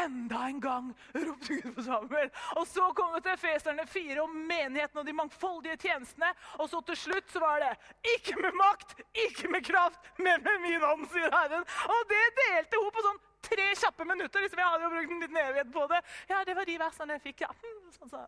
Enda 0.04 0.42
en 0.48 0.60
gang 0.60 0.94
ropte 1.14 1.54
Gud 1.54 1.74
på 1.74 1.82
Samuel. 1.82 2.30
Og 2.56 2.66
så 2.68 2.90
kom 2.92 3.14
det 3.14 3.22
til 3.24 3.32
Efeserne 3.32 3.86
4 3.86 4.20
om 4.22 4.34
menigheten 4.50 5.00
og 5.00 5.06
de 5.06 5.16
mangfoldige 5.16 5.76
tjenestene. 5.76 6.28
Og 6.58 6.68
så 6.68 6.80
til 6.80 6.96
slutt 6.96 7.32
så 7.32 7.40
var 7.40 7.62
det 7.64 7.72
ikke 8.16 8.36
med 8.42 8.58
makt, 8.58 9.00
ikke 9.26 9.48
med 9.48 9.64
kraft, 9.64 10.12
men 10.18 10.44
med 10.44 10.60
min 10.66 10.84
ånd, 10.92 11.08
sier 11.12 11.32
Herren. 11.32 11.64
Og 11.94 12.04
det 12.12 12.26
delte 12.42 12.82
hun 12.82 12.92
på 12.92 13.06
sånn 13.06 13.24
tre 13.44 13.68
kjappe 13.76 14.04
minutter. 14.04 14.44
Liksom. 14.44 14.58
Jeg 14.58 14.72
hadde 14.72 14.84
jo 14.84 14.90
brukt 14.94 15.14
en 15.14 15.24
liten 15.24 15.40
evighet 15.42 15.72
på 15.72 15.86
det. 15.92 16.02
Ja, 16.28 16.42
det 16.44 16.56
var 16.56 16.68
de 16.68 16.76
versene 16.82 17.16
jeg 17.18 17.24
fikk, 17.28 17.46
ja. 17.46 17.50
Sånn, 17.96 18.12
så. 18.12 18.24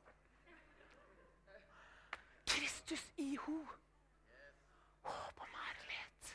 Kristus 2.50 3.04
i 3.22 3.34
ho. 3.44 3.58
Håp 5.06 5.44
om 5.44 5.54
herlighet. 5.64 6.34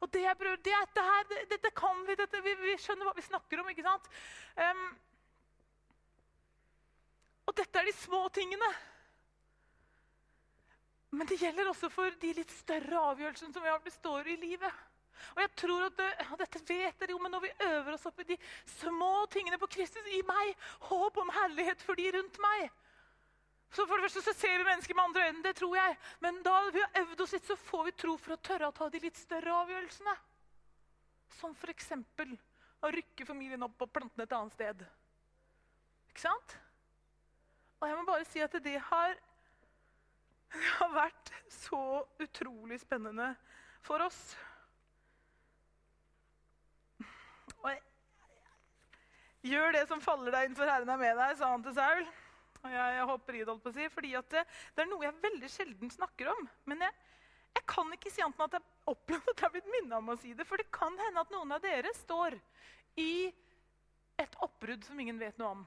Og 0.00 0.12
det 0.12 0.24
prøver, 0.38 0.62
det, 0.64 0.74
dette 0.74 1.06
her, 1.06 1.26
det, 1.30 1.44
dette 1.54 1.72
kan 1.76 2.04
vi, 2.06 2.16
dette, 2.18 2.42
vi, 2.44 2.54
vi, 2.64 2.76
skjønner 2.80 3.08
hva 3.08 3.16
vi 3.16 3.26
snakker 3.26 3.62
om. 3.62 3.70
ikke 3.72 3.86
sant? 3.86 4.10
Um, 4.56 4.86
og 7.50 7.56
dette 7.58 7.80
er 7.80 7.88
de 7.88 7.96
små 7.96 8.28
tingene. 8.34 8.70
Men 11.10 11.26
det 11.26 11.40
gjelder 11.40 11.68
også 11.72 11.90
for 11.90 12.14
de 12.22 12.30
litt 12.36 12.52
større 12.54 13.02
avgjørelsene 13.10 13.54
som 13.54 13.64
vi 13.64 13.72
har 13.72 13.82
består 13.82 14.28
i 14.30 14.36
livet. 14.38 14.86
Og 15.36 15.42
jeg 15.44 15.52
tror 15.62 15.86
at 15.86 15.96
det, 15.98 16.10
og 16.30 16.38
Dette 16.40 16.62
vet 16.68 17.00
dere 17.00 17.14
jo, 17.14 17.22
men 17.22 17.34
når 17.34 17.44
vi 17.46 17.54
øver 17.68 17.96
oss 17.96 18.06
opp 18.10 18.20
i 18.22 18.28
de 18.32 18.38
små 18.78 19.26
tingene 19.32 19.58
på 19.60 19.70
Kristus 19.78 20.06
i 20.14 20.22
meg, 20.28 20.54
håp 20.90 21.18
om 21.20 21.34
herlighet 21.40 21.82
for 21.84 21.98
de 21.98 22.10
rundt 22.16 22.40
meg 22.42 22.70
så 23.70 23.86
for 23.86 23.96
det 24.00 24.08
første 24.08 24.22
så 24.26 24.32
ser 24.34 24.58
vi 24.58 24.66
mennesker 24.66 24.96
med 24.98 25.04
andre 25.04 25.26
øyne, 25.28 25.42
det 25.44 25.54
tror 25.56 25.76
jeg. 25.76 25.96
Men 26.20 26.40
da 26.42 26.56
vi 26.74 26.82
har 26.82 27.02
øvd 27.04 27.20
oss 27.22 27.34
litt, 27.36 27.46
så 27.46 27.56
får 27.56 27.84
vi 27.86 27.92
tro 28.02 28.16
for 28.18 28.34
å 28.34 28.42
tørre 28.42 28.70
å 28.70 28.74
ta 28.74 28.88
de 28.90 29.02
litt 29.04 29.18
større 29.18 29.54
avgjørelsene. 29.62 30.14
Som 31.38 31.54
f.eks. 31.54 31.92
å 32.82 32.90
rykke 32.90 33.26
familien 33.28 33.62
opp 33.62 33.86
og 33.86 33.92
plante 33.94 34.18
den 34.18 34.26
et 34.26 34.34
annet 34.34 34.56
sted. 34.56 34.82
Ikke 36.10 36.24
sant? 36.24 36.56
Og 37.78 37.86
jeg 37.86 38.00
må 38.00 38.04
bare 38.08 38.26
si 38.26 38.42
at 38.42 38.58
det 38.64 38.74
har, 38.90 39.14
det 40.56 40.74
har 40.80 40.92
vært 40.96 41.32
så 41.60 41.84
utrolig 42.26 42.80
spennende 42.82 43.30
for 43.86 44.02
oss. 44.02 44.18
Og 47.60 49.46
Gjør 49.50 49.72
det 49.72 49.86
som 49.88 50.02
faller 50.04 50.34
deg 50.34 50.50
inn, 50.50 50.56
for 50.56 50.68
Herren 50.68 50.90
er 50.92 51.00
med 51.00 51.16
deg, 51.16 51.36
sa 51.38 51.48
han 51.54 51.62
til 51.64 51.72
Saul. 51.76 52.02
Og 52.60 52.72
jeg, 52.74 52.96
jeg 52.98 53.06
hopper 53.08 53.36
i 53.38 53.44
det, 53.48 53.54
på 53.62 53.70
å 53.70 53.76
si, 53.76 53.86
fordi 53.92 54.10
det, 54.32 54.42
det, 54.76 54.82
er 54.82 54.90
noe 54.90 55.06
jeg 55.06 55.22
veldig 55.22 55.48
sjelden 55.48 55.92
snakker 55.94 56.28
om. 56.34 56.42
Men 56.68 56.84
jeg, 56.84 56.96
jeg 57.56 57.64
kan 57.72 57.94
ikke 57.96 58.12
si 58.12 58.24
annet 58.24 58.36
enn 58.36 58.50
at 58.50 58.58
jeg 58.58 58.92
opplever 58.92 59.32
at 59.32 59.40
jeg 59.40 59.46
har 59.46 59.54
blitt 59.54 59.70
minnet 59.72 59.96
om 59.96 60.12
å 60.12 60.18
si 60.20 60.34
det. 60.36 60.44
For 60.48 60.60
det 60.60 60.68
kan 60.76 60.98
hende 61.06 61.24
at 61.24 61.32
noen 61.32 61.56
av 61.56 61.64
dere 61.64 61.92
står 61.96 62.36
i 63.00 63.12
et 64.20 64.36
oppbrudd 64.44 64.84
som 64.84 65.00
ingen 65.00 65.20
vet 65.20 65.40
noe 65.40 65.54
om. 65.56 65.64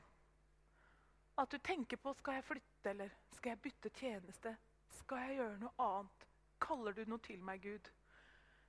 At 1.41 1.49
du 1.49 1.57
tenker 1.65 1.97
på 1.97 2.13
skal 2.19 2.37
jeg 2.37 2.45
flytte 2.45 2.93
eller 2.93 3.17
skal 3.39 3.55
jeg 3.55 3.63
bytte 3.63 3.93
tjeneste. 3.97 4.53
Skal 4.99 5.25
jeg 5.25 5.39
gjøre 5.39 5.57
noe 5.63 5.73
annet? 5.81 6.29
Kaller 6.61 6.93
du 6.93 7.01
noe 7.09 7.25
til 7.25 7.41
meg, 7.41 7.65
Gud? 7.65 7.89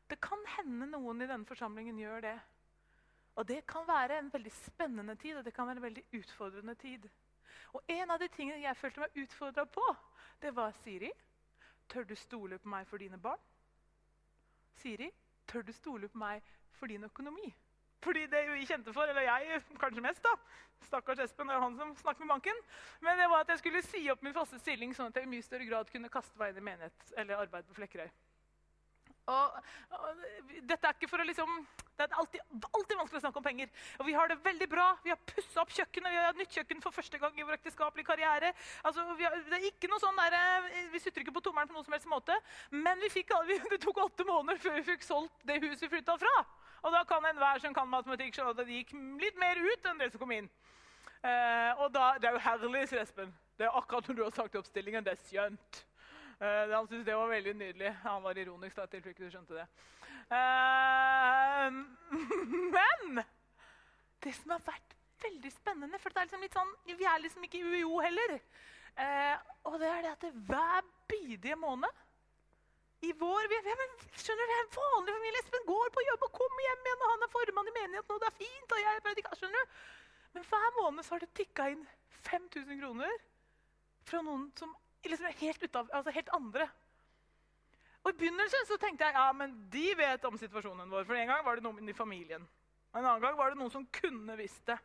Det 0.08 0.16
kan 0.24 0.40
hende 0.56 0.88
noen 0.88 1.20
i 1.20 1.28
denne 1.28 1.48
forsamlingen 1.48 2.00
gjør 2.00 2.24
det. 2.24 2.38
Og 3.34 3.48
det 3.48 3.66
kan 3.66 3.86
være 3.88 4.18
en 4.18 4.32
veldig 4.32 4.52
spennende 4.52 5.14
tid, 5.14 5.36
og 5.36 5.44
det 5.44 5.54
kan 5.54 5.66
være 5.66 5.76
en 5.76 5.82
veldig 5.82 6.04
utfordrende 6.18 6.74
tid. 6.74 7.08
Og 7.72 7.82
en 7.88 8.10
av 8.10 8.18
de 8.18 8.28
tingene 8.28 8.62
jeg 8.62 8.76
følte 8.76 9.02
meg 9.02 9.22
utfordra 9.24 9.64
på, 9.64 9.86
det 10.42 10.54
var 10.56 10.74
Siri. 10.84 11.10
Tør 11.88 12.06
du 12.08 12.14
stole 12.14 12.58
på 12.58 12.68
meg 12.68 12.86
for 12.86 13.02
dine 13.02 13.18
barn? 13.18 13.40
Siri, 14.80 15.10
tør 15.46 15.62
du 15.62 15.72
stole 15.72 16.08
på 16.08 16.18
meg 16.18 16.42
for 16.78 16.86
din 16.86 17.04
økonomi? 17.04 17.50
Fordi 18.04 18.26
det 18.26 18.42
vi 18.52 18.66
kjente 18.68 18.92
for, 18.92 19.08
eller 19.08 19.24
jeg 19.24 19.62
kanskje 19.80 20.02
mest, 20.04 20.24
da, 20.24 20.34
stakkars 20.84 21.22
Espen, 21.24 21.48
det 21.48 21.56
er 21.56 21.62
han 21.62 21.76
som 21.78 21.94
snakker 21.96 22.24
med 22.24 22.34
banken, 22.34 22.58
men 23.00 23.18
det 23.18 23.28
var 23.32 23.44
at 23.44 23.52
jeg 23.54 23.62
skulle 23.62 23.82
si 23.86 24.02
opp 24.12 24.22
min 24.22 24.36
faste 24.36 24.60
stilling, 24.60 24.92
sånn 24.94 25.08
at 25.08 25.16
jeg 25.16 25.24
i 25.24 25.30
mye 25.32 25.46
større 25.46 25.68
grad 25.68 25.92
kunne 25.92 26.12
kaste 26.12 26.36
meg 26.40 26.52
inn 26.52 26.60
i 26.60 26.66
menighet 26.68 27.14
eller 27.16 27.40
arbeid 27.46 27.68
på 27.70 27.78
Flekkerøy. 27.78 28.10
Og, 29.32 29.54
og, 29.96 30.24
dette 30.68 30.84
er 30.84 30.96
ikke 30.96 31.08
for 31.08 31.22
å 31.22 31.24
liksom, 31.24 31.52
Det 31.96 32.04
er 32.04 32.16
alltid, 32.18 32.42
alltid, 32.66 32.96
vanskelig 32.98 33.20
å 33.20 33.22
snakke 33.22 33.40
om 33.40 33.46
penger. 33.46 33.70
Og 34.02 34.08
vi 34.08 34.16
har 34.16 34.28
det 34.28 34.36
veldig 34.44 34.66
bra. 34.68 34.86
Vi 35.04 35.12
har 35.12 35.20
pussa 35.30 35.62
opp 35.62 35.70
kjøkkenet. 35.72 36.10
Vi 36.10 36.18
har 36.18 36.36
nytt 36.40 36.56
kjøkken 36.58 36.82
for 36.82 36.96
første 36.96 37.20
gang 37.22 37.38
i 37.38 37.46
vår 37.46 37.56
ekteskapelige 37.56 38.08
karriere. 38.08 38.50
Altså, 38.82 39.04
har, 39.06 39.38
det 39.46 39.60
er 39.60 39.68
ikke 39.70 39.88
noe 39.92 40.02
sånn 40.02 40.18
der, 40.18 40.36
eh, 40.40 40.90
Vi 40.92 41.00
sutter 41.00 41.22
ikke 41.22 41.36
på 41.38 41.44
tommelen 41.46 41.70
på 41.70 41.78
noen 41.78 41.86
som 41.86 41.96
helst 41.96 42.10
måte. 42.10 42.36
Men 42.74 43.00
vi 43.00 43.12
fikk, 43.14 43.32
det 43.72 43.80
tok 43.86 44.02
åtte 44.08 44.26
måneder 44.28 44.60
før 44.60 44.76
vi 44.80 44.84
fikk 44.90 45.06
solgt 45.06 45.46
det 45.46 45.60
huset 45.62 45.86
vi 45.86 45.92
flytta 45.96 46.18
fra. 46.20 46.34
Og 46.84 46.92
da 46.92 47.00
kan 47.08 47.24
enhver 47.24 47.62
som 47.62 47.72
kan 47.72 47.88
matematikk, 47.88 48.34
skjønne 48.34 48.52
at 48.52 48.60
det 48.60 48.82
gikk 48.82 48.92
litt 49.22 49.40
mer 49.40 49.62
ut 49.62 49.88
enn 49.88 50.02
det 50.02 50.10
som 50.12 50.20
kom 50.20 50.34
inn. 50.36 50.50
Eh, 51.24 51.72
og 51.80 51.94
da, 51.94 52.18
Det 52.18 52.28
er 52.28 52.36
jo 52.36 52.44
herlig, 52.50 52.86
sier 52.90 53.06
Espen. 53.06 53.32
Det 53.56 53.68
er 53.68 53.78
akkurat 53.78 54.08
når 54.10 54.18
du 54.18 54.22
har 54.26 54.34
sagt 54.34 54.58
opp 54.58 54.66
stillingen. 54.66 55.06
Det 55.06 55.14
er 55.14 55.22
skjønt. 55.30 55.84
Uh, 56.40 56.72
han 56.74 56.88
syntes 56.88 57.06
det 57.06 57.16
var 57.16 57.30
veldig 57.30 57.54
nydelig. 57.54 57.92
Han 58.02 58.22
var 58.22 58.38
ironisk. 58.38 58.76
da, 58.76 58.86
til 58.86 59.02
du 59.18 59.30
skjønte 59.30 59.54
det. 59.54 59.66
Uh, 60.30 61.68
men 62.76 63.24
det 64.24 64.34
som 64.34 64.54
har 64.54 64.62
vært 64.66 64.94
veldig 65.24 65.52
spennende 65.52 66.00
for 66.00 66.14
er 66.16 66.26
liksom 66.28 66.48
sånn, 66.52 66.72
Vi 66.86 67.04
er 67.04 67.20
liksom 67.22 67.44
ikke 67.44 67.60
i 67.60 67.74
UiO 67.74 68.00
heller. 68.04 68.38
Uh, 68.94 69.36
og 69.70 69.78
det 69.82 69.90
er 69.90 70.02
det 70.02 70.12
at 70.14 70.26
det 70.26 70.32
hver 70.48 70.82
bidige 71.10 71.56
måned 71.58 72.02
i 73.04 73.12
vår 73.20 73.48
vi, 73.50 73.58
vi, 73.66 73.74
skjønner, 74.16 74.48
vi 74.48 74.54
er 74.56 74.62
en 74.62 74.76
vanlig 74.76 75.16
familie. 75.16 75.42
Espen 75.42 75.66
går 75.68 75.90
på 75.92 76.04
jobb 76.08 76.24
og 76.24 76.38
kommer 76.38 76.64
hjem 76.66 76.86
igjen, 76.88 77.02
og 77.04 77.12
han 77.12 77.26
er 77.26 77.32
formann 77.34 77.68
i 77.68 77.74
menigheten, 77.78 78.14
og 78.14 78.22
det 78.22 78.30
er 78.30 78.38
fint. 78.38 78.72
og 78.72 78.80
jeg 78.80 79.02
predikar, 79.08 79.38
skjønner 79.40 79.66
du? 79.66 79.82
Men 80.34 80.46
hver 80.50 80.70
måned 80.78 81.06
så 81.06 81.14
har 81.14 81.24
det 81.24 81.34
tikka 81.36 81.68
inn 81.74 81.84
5000 82.24 82.80
kroner 82.80 83.18
fra 84.08 84.22
noen 84.24 84.48
som 84.58 84.72
liksom 85.12 85.38
helt, 85.40 85.62
utav, 85.62 85.90
altså 85.92 86.14
helt 86.14 86.32
andre. 86.36 86.68
Og 88.04 88.10
I 88.12 88.18
begynnelsen 88.20 88.66
så 88.68 88.76
tenkte 88.80 89.06
jeg 89.06 89.16
ja, 89.16 89.28
men 89.32 89.54
de 89.72 89.84
vet 89.96 90.24
om 90.28 90.36
situasjonen 90.38 90.90
vår. 90.92 91.06
For 91.08 91.16
en 91.16 91.30
gang 91.30 91.44
var 91.44 91.56
det 91.56 91.64
noen 91.64 91.88
i 91.88 91.96
familien. 91.96 92.44
Og 92.92 92.98
en 93.00 93.06
annen 93.06 93.24
gang 93.24 93.38
var 93.38 93.52
det 93.52 93.60
noen 93.60 93.72
som 93.72 93.86
kunne 93.96 94.36
visst 94.38 94.66
det. 94.68 94.76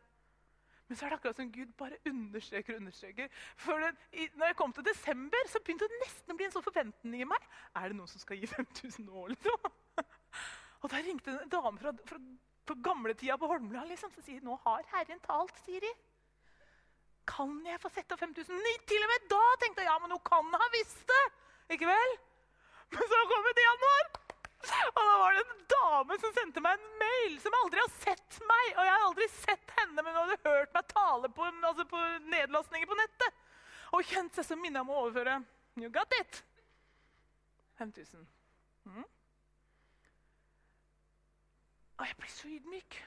Men 0.88 0.98
så 0.98 1.06
er 1.06 1.12
det 1.12 1.16
akkurat 1.20 1.38
som 1.38 1.50
Gud 1.54 1.74
bare 1.78 2.00
understreker 2.10 2.74
og 2.74 2.80
understreker. 2.80 3.28
For 3.62 3.78
det, 3.78 3.92
i, 4.10 4.24
når 4.34 4.50
jeg 4.50 4.56
kom 4.58 4.72
til 4.74 4.86
desember, 4.88 5.44
så 5.46 5.60
begynte 5.62 5.86
det 5.86 6.00
nesten 6.00 6.34
å 6.34 6.38
bli 6.38 6.48
en 6.48 6.54
sånn 6.56 6.64
forventning 6.66 7.22
i 7.22 7.28
meg. 7.30 7.44
Er 7.78 7.92
det 7.92 7.98
noen 8.00 8.10
som 8.10 8.22
skal 8.24 8.40
gi 8.40 8.48
5000 8.50 9.06
nå, 9.06 9.26
liksom? 9.30 9.68
Og 10.80 10.88
da 10.90 11.02
ringte 11.04 11.36
en 11.36 11.52
dame 11.52 11.78
fra, 11.78 11.92
fra, 12.08 12.18
fra 12.66 12.78
gamletida 12.88 13.36
på 13.38 13.52
Holmlia 13.52 13.84
liksom, 13.86 14.10
som 14.16 14.24
sier 14.26 14.42
nå 14.42 14.56
har 14.64 14.82
Herren 14.96 15.22
talt, 15.22 15.54
sier 15.62 15.84
de. 15.84 15.92
Kan 17.30 17.60
jeg 17.66 17.80
få 17.82 17.90
sette 17.94 18.16
av 18.16 18.22
5000? 18.22 18.64
Til 18.90 19.04
og 19.06 19.12
med 19.12 19.28
da 19.30 19.44
tenkte 19.62 19.84
jeg 19.84 19.90
ja, 19.90 19.98
men 20.02 20.14
hun 20.16 20.22
kan 20.26 20.58
ha 20.62 20.68
visst 20.74 21.04
det! 21.08 21.22
Ikke 21.76 21.86
vel? 21.86 22.16
Men 22.90 23.06
så 23.06 23.20
kom 23.30 23.46
det 23.46 23.62
januar, 23.62 24.08
og 24.90 25.04
da 25.06 25.12
var 25.20 25.36
det 25.36 25.42
en 25.44 25.60
dame 25.70 26.16
som 26.20 26.32
sendte 26.34 26.62
meg 26.64 26.74
en 26.74 26.98
mail 27.00 27.36
som 27.42 27.54
aldri 27.60 27.80
har 27.80 27.92
sett 28.00 28.40
meg. 28.48 28.64
Og 28.74 28.82
jeg 28.82 28.94
har 28.96 29.04
aldri 29.06 29.28
sett 29.36 29.76
henne, 29.78 30.02
men 30.02 30.10
hun 30.10 30.18
hadde 30.24 30.50
hørt 30.50 30.74
meg 30.74 30.90
tale 30.90 31.30
på, 31.36 31.46
altså 31.70 31.86
på 31.92 32.02
nedlastninger 32.34 32.90
på 32.90 32.98
nettet. 32.98 33.38
Og 33.96 34.10
kjent 34.10 34.36
seg 34.36 34.46
som 34.46 34.60
minna 34.62 34.84
om 34.84 34.92
å 34.92 34.98
overføre 35.04 35.40
You 35.78 35.88
got 35.94 36.12
it! 36.18 36.42
5000. 37.78 38.26
Mm. 38.90 39.06
Og 41.96 42.06
jeg 42.06 42.16
blir 42.18 42.32
så 42.34 42.50
ydmyk. 42.50 42.98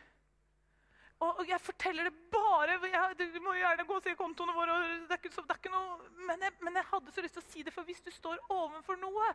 Og, 1.24 1.44
jeg 1.48 1.62
forteller 1.64 2.10
det 2.10 2.14
bare 2.34 2.76
jeg, 2.82 3.30
Du 3.34 3.40
må 3.44 3.54
gjerne 3.56 3.86
gå 3.88 3.96
og 3.96 4.04
se 4.04 4.16
kontoene 4.20 4.56
våre. 4.56 4.76
det 5.08 5.16
er 5.16 5.22
ikke, 5.22 5.32
det 5.36 5.56
er 5.56 5.62
ikke 5.62 5.72
noe, 5.72 6.10
men 6.28 6.42
jeg, 6.44 6.56
men 6.60 6.80
jeg, 6.80 6.90
hadde 6.90 7.14
så 7.16 7.24
lyst 7.24 7.38
til 7.38 7.44
å 7.44 7.52
si 7.52 7.64
det, 7.64 7.74
for 7.76 7.88
hvis 7.88 8.04
du 8.04 8.12
står 8.12 8.42
overfor 8.50 9.00
noe 9.00 9.30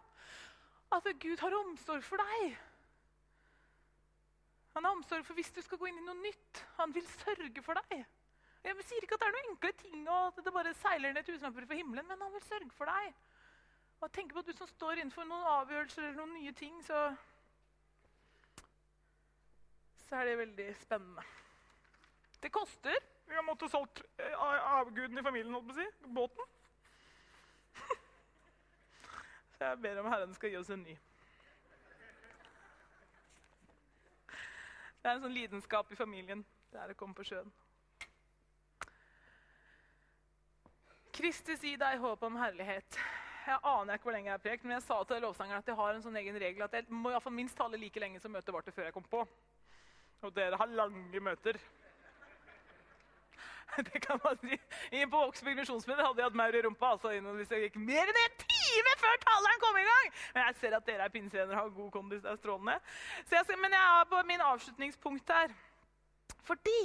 At 0.92 1.08
Gud 1.22 1.40
har 1.40 1.56
omsorg 1.62 2.04
for 2.04 2.20
deg. 2.20 2.58
Han 4.76 4.84
har 4.84 4.94
omsorg 4.94 5.24
for 5.26 5.34
hvis 5.38 5.50
du 5.52 5.62
skal 5.64 5.80
gå 5.80 5.88
inn 5.88 6.00
i 6.00 6.06
noe 6.06 6.20
nytt. 6.20 6.62
Han 6.78 6.92
vil 6.94 7.08
sørge 7.18 7.64
for 7.64 7.80
deg. 7.80 8.04
Jeg 8.64 8.84
sier 8.84 9.04
ikke 9.04 9.16
at 9.16 9.24
det 9.24 9.28
er 9.28 9.36
noen 9.36 9.50
enkle 9.52 9.72
ting, 9.80 10.04
og 10.04 10.28
at 10.28 10.44
det 10.44 10.52
bare 10.54 10.76
seiler 10.76 11.14
ned 11.14 11.26
tusenlapper 11.26 11.66
fra 11.68 11.78
himmelen, 11.78 12.06
men 12.08 12.22
han 12.24 12.34
vil 12.34 12.44
sørge 12.44 12.70
for 12.76 12.90
deg. 12.90 13.16
Og 13.98 14.12
tenk 14.14 14.34
på 14.34 14.42
at 14.42 14.50
Du 14.50 14.54
som 14.54 14.70
står 14.70 15.00
innenfor 15.00 15.26
noen 15.26 15.50
avgjørelser 15.56 16.04
eller 16.04 16.20
noen 16.20 16.36
nye 16.36 16.54
ting, 16.58 16.78
så, 16.86 17.08
så 20.06 20.20
er 20.20 20.30
det 20.30 20.40
veldig 20.44 20.70
spennende. 20.84 21.26
Det 22.40 22.50
koster. 22.54 22.96
Vi 23.26 23.34
har 23.34 23.42
måttet 23.42 23.70
solgt 23.70 24.02
eh, 24.16 24.44
avguden 24.78 25.18
i 25.18 25.22
familien, 25.22 25.54
holdt 25.54 25.68
på 25.68 25.74
å 25.74 25.78
si. 25.78 25.86
Båten. 26.16 26.44
Så 29.58 29.64
jeg 29.64 29.80
ber 29.84 30.00
om 30.00 30.10
Herren 30.12 30.34
skal 30.36 30.54
gi 30.54 30.60
oss 30.60 30.70
en 30.72 30.84
ny. 30.86 30.96
Det 34.98 35.10
er 35.10 35.16
en 35.16 35.24
sånn 35.24 35.34
lidenskap 35.34 35.92
i 35.92 35.98
familien. 35.98 36.44
Det 36.72 36.80
er 36.80 36.92
å 36.92 36.98
komme 36.98 37.16
på 37.16 37.26
sjøen. 37.26 37.50
Kristus, 41.18 41.62
gi 41.64 41.74
deg 41.80 41.98
håp 41.98 42.22
om 42.22 42.36
herlighet. 42.38 42.98
Jeg 43.48 43.58
aner 43.64 43.96
ikke 43.96 44.06
hvor 44.06 44.14
lenge 44.14 44.28
jeg 44.28 44.36
har 44.36 44.42
prekt, 44.44 44.64
men 44.66 44.76
jeg 44.76 44.84
sa 44.84 44.98
til 45.08 45.22
lovsangeren 45.24 45.62
at 45.62 45.70
jeg 45.70 45.78
har 45.78 45.94
en 45.94 46.02
sånn 46.04 46.18
egen 46.20 46.36
regel 46.38 46.66
at 46.66 46.74
jeg 46.76 46.86
må 46.92 47.10
i 47.16 47.32
minst 47.32 47.56
tale 47.58 47.80
like 47.80 48.00
lenge 48.02 48.20
som 48.20 48.34
møtet 48.34 48.52
varte 48.54 48.74
før 48.76 48.86
jeg 48.86 48.94
kom 48.94 49.06
på. 49.08 49.22
Og 50.22 50.34
dere 50.36 50.58
har 50.60 50.76
lange 50.78 51.22
møter. 51.24 51.58
Det 53.88 54.00
kan 54.00 54.20
man 54.24 54.38
si. 54.42 54.58
På 55.10 55.20
Vågsbygd 55.24 55.60
misjonsmøte 55.60 56.04
hadde 56.04 56.22
jeg 56.22 56.30
hatt 56.30 56.38
maur 56.40 56.56
i 56.56 56.62
rumpa. 56.64 56.92
altså 56.96 57.12
innom 57.16 57.36
Hvis 57.38 57.52
jeg 57.54 57.66
gikk 57.66 57.78
mer 57.82 58.10
enn 58.10 58.20
en 58.22 58.36
time 58.42 58.94
før 59.02 59.20
taleren 59.24 59.62
kom 59.64 59.80
i 59.80 59.86
gang! 59.88 60.12
Men 60.34 60.46
jeg 60.46 60.58
ser 60.62 60.76
at 60.78 60.86
dere 60.86 61.06
er 61.06 61.14
pinsevenner 61.14 61.56
og 61.56 61.62
har 61.62 61.74
god 61.76 61.90
kondis. 61.96 62.22
Det 62.24 62.32
er 62.32 62.40
strålende. 62.40 62.78
Jeg 63.30 63.44
skal, 63.44 63.60
men 63.62 63.76
jeg 63.76 64.00
er 64.00 64.08
på 64.12 64.22
min 64.30 64.46
avslutningspunkt 64.48 65.34
her. 65.36 65.54
Fordi 66.48 66.78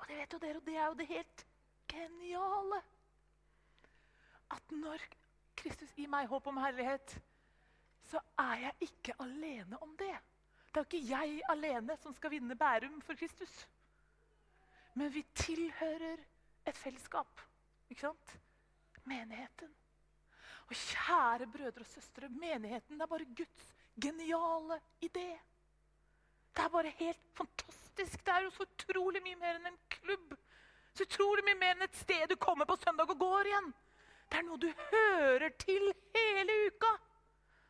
Og 0.00 0.08
det 0.08 0.16
vet 0.16 0.32
jo 0.32 0.38
dere, 0.42 0.60
og 0.60 0.66
det 0.66 0.76
er 0.76 0.86
jo 0.86 0.98
det 0.98 1.06
helt 1.06 1.46
geniale 1.90 2.82
At 4.50 4.72
når 4.72 5.02
Kristus 5.60 5.92
gir 5.96 6.08
meg 6.08 6.28
håp 6.30 6.46
om 6.48 6.56
herlighet, 6.56 7.18
så 8.08 8.20
er 8.38 8.62
jeg 8.64 8.88
ikke 8.88 9.14
alene 9.20 9.76
om 9.84 9.92
det. 9.98 10.14
Det 10.70 10.80
er 10.80 10.84
jo 10.84 10.88
ikke 10.88 11.08
jeg 11.10 11.42
alene 11.52 11.96
som 12.00 12.14
skal 12.16 12.32
vinne 12.32 12.56
Bærum 12.56 13.00
for 13.04 13.18
Kristus. 13.18 13.52
Men 14.94 15.12
vi 15.14 15.22
tilhører 15.34 16.22
et 16.66 16.78
fellesskap. 16.78 17.42
Ikke 17.90 18.08
sant? 18.08 18.34
Menigheten. 19.08 19.70
Og 20.70 20.76
kjære 20.76 21.48
brødre 21.50 21.82
og 21.82 21.90
søstre, 21.90 22.28
menigheten 22.28 23.00
er 23.00 23.10
bare 23.10 23.26
Guds 23.36 23.70
geniale 24.00 24.80
idé. 25.02 25.30
Det 26.54 26.64
er 26.64 26.68
bare 26.68 26.92
helt 26.98 27.22
fantastisk. 27.34 28.24
Det 28.26 28.34
er 28.34 28.46
jo 28.46 28.50
så 28.54 28.66
utrolig 28.66 29.22
mye 29.22 29.38
mer 29.38 29.58
enn 29.58 29.70
en 29.72 29.80
klubb. 29.90 30.34
Så 30.94 31.06
utrolig 31.06 31.44
mye 31.46 31.58
mer 31.58 31.76
enn 31.76 31.86
et 31.86 31.98
sted 31.98 32.26
du 32.30 32.36
kommer 32.36 32.66
på 32.66 32.78
søndag 32.78 33.10
og 33.10 33.18
går 33.18 33.50
igjen. 33.50 33.70
Det 34.30 34.38
er 34.38 34.46
noe 34.46 34.62
du 34.62 34.68
hører 34.92 35.54
til 35.58 35.90
hele 36.14 36.58
uka. 36.70 36.90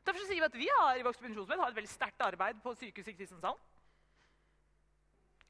Derfor 0.04 0.24
sier 0.26 0.40
vi 0.40 0.48
at 0.48 0.60
vi 0.60 0.68
har 0.78 0.98
i 0.98 1.04
Voksen 1.04 1.36
har 1.36 1.68
et 1.68 1.76
veldig 1.76 1.92
sterkt 1.92 2.24
arbeid 2.24 2.60
på 2.64 2.74
sykehuset 2.74 3.12
i 3.12 3.16
Kristiansand. 3.16 3.69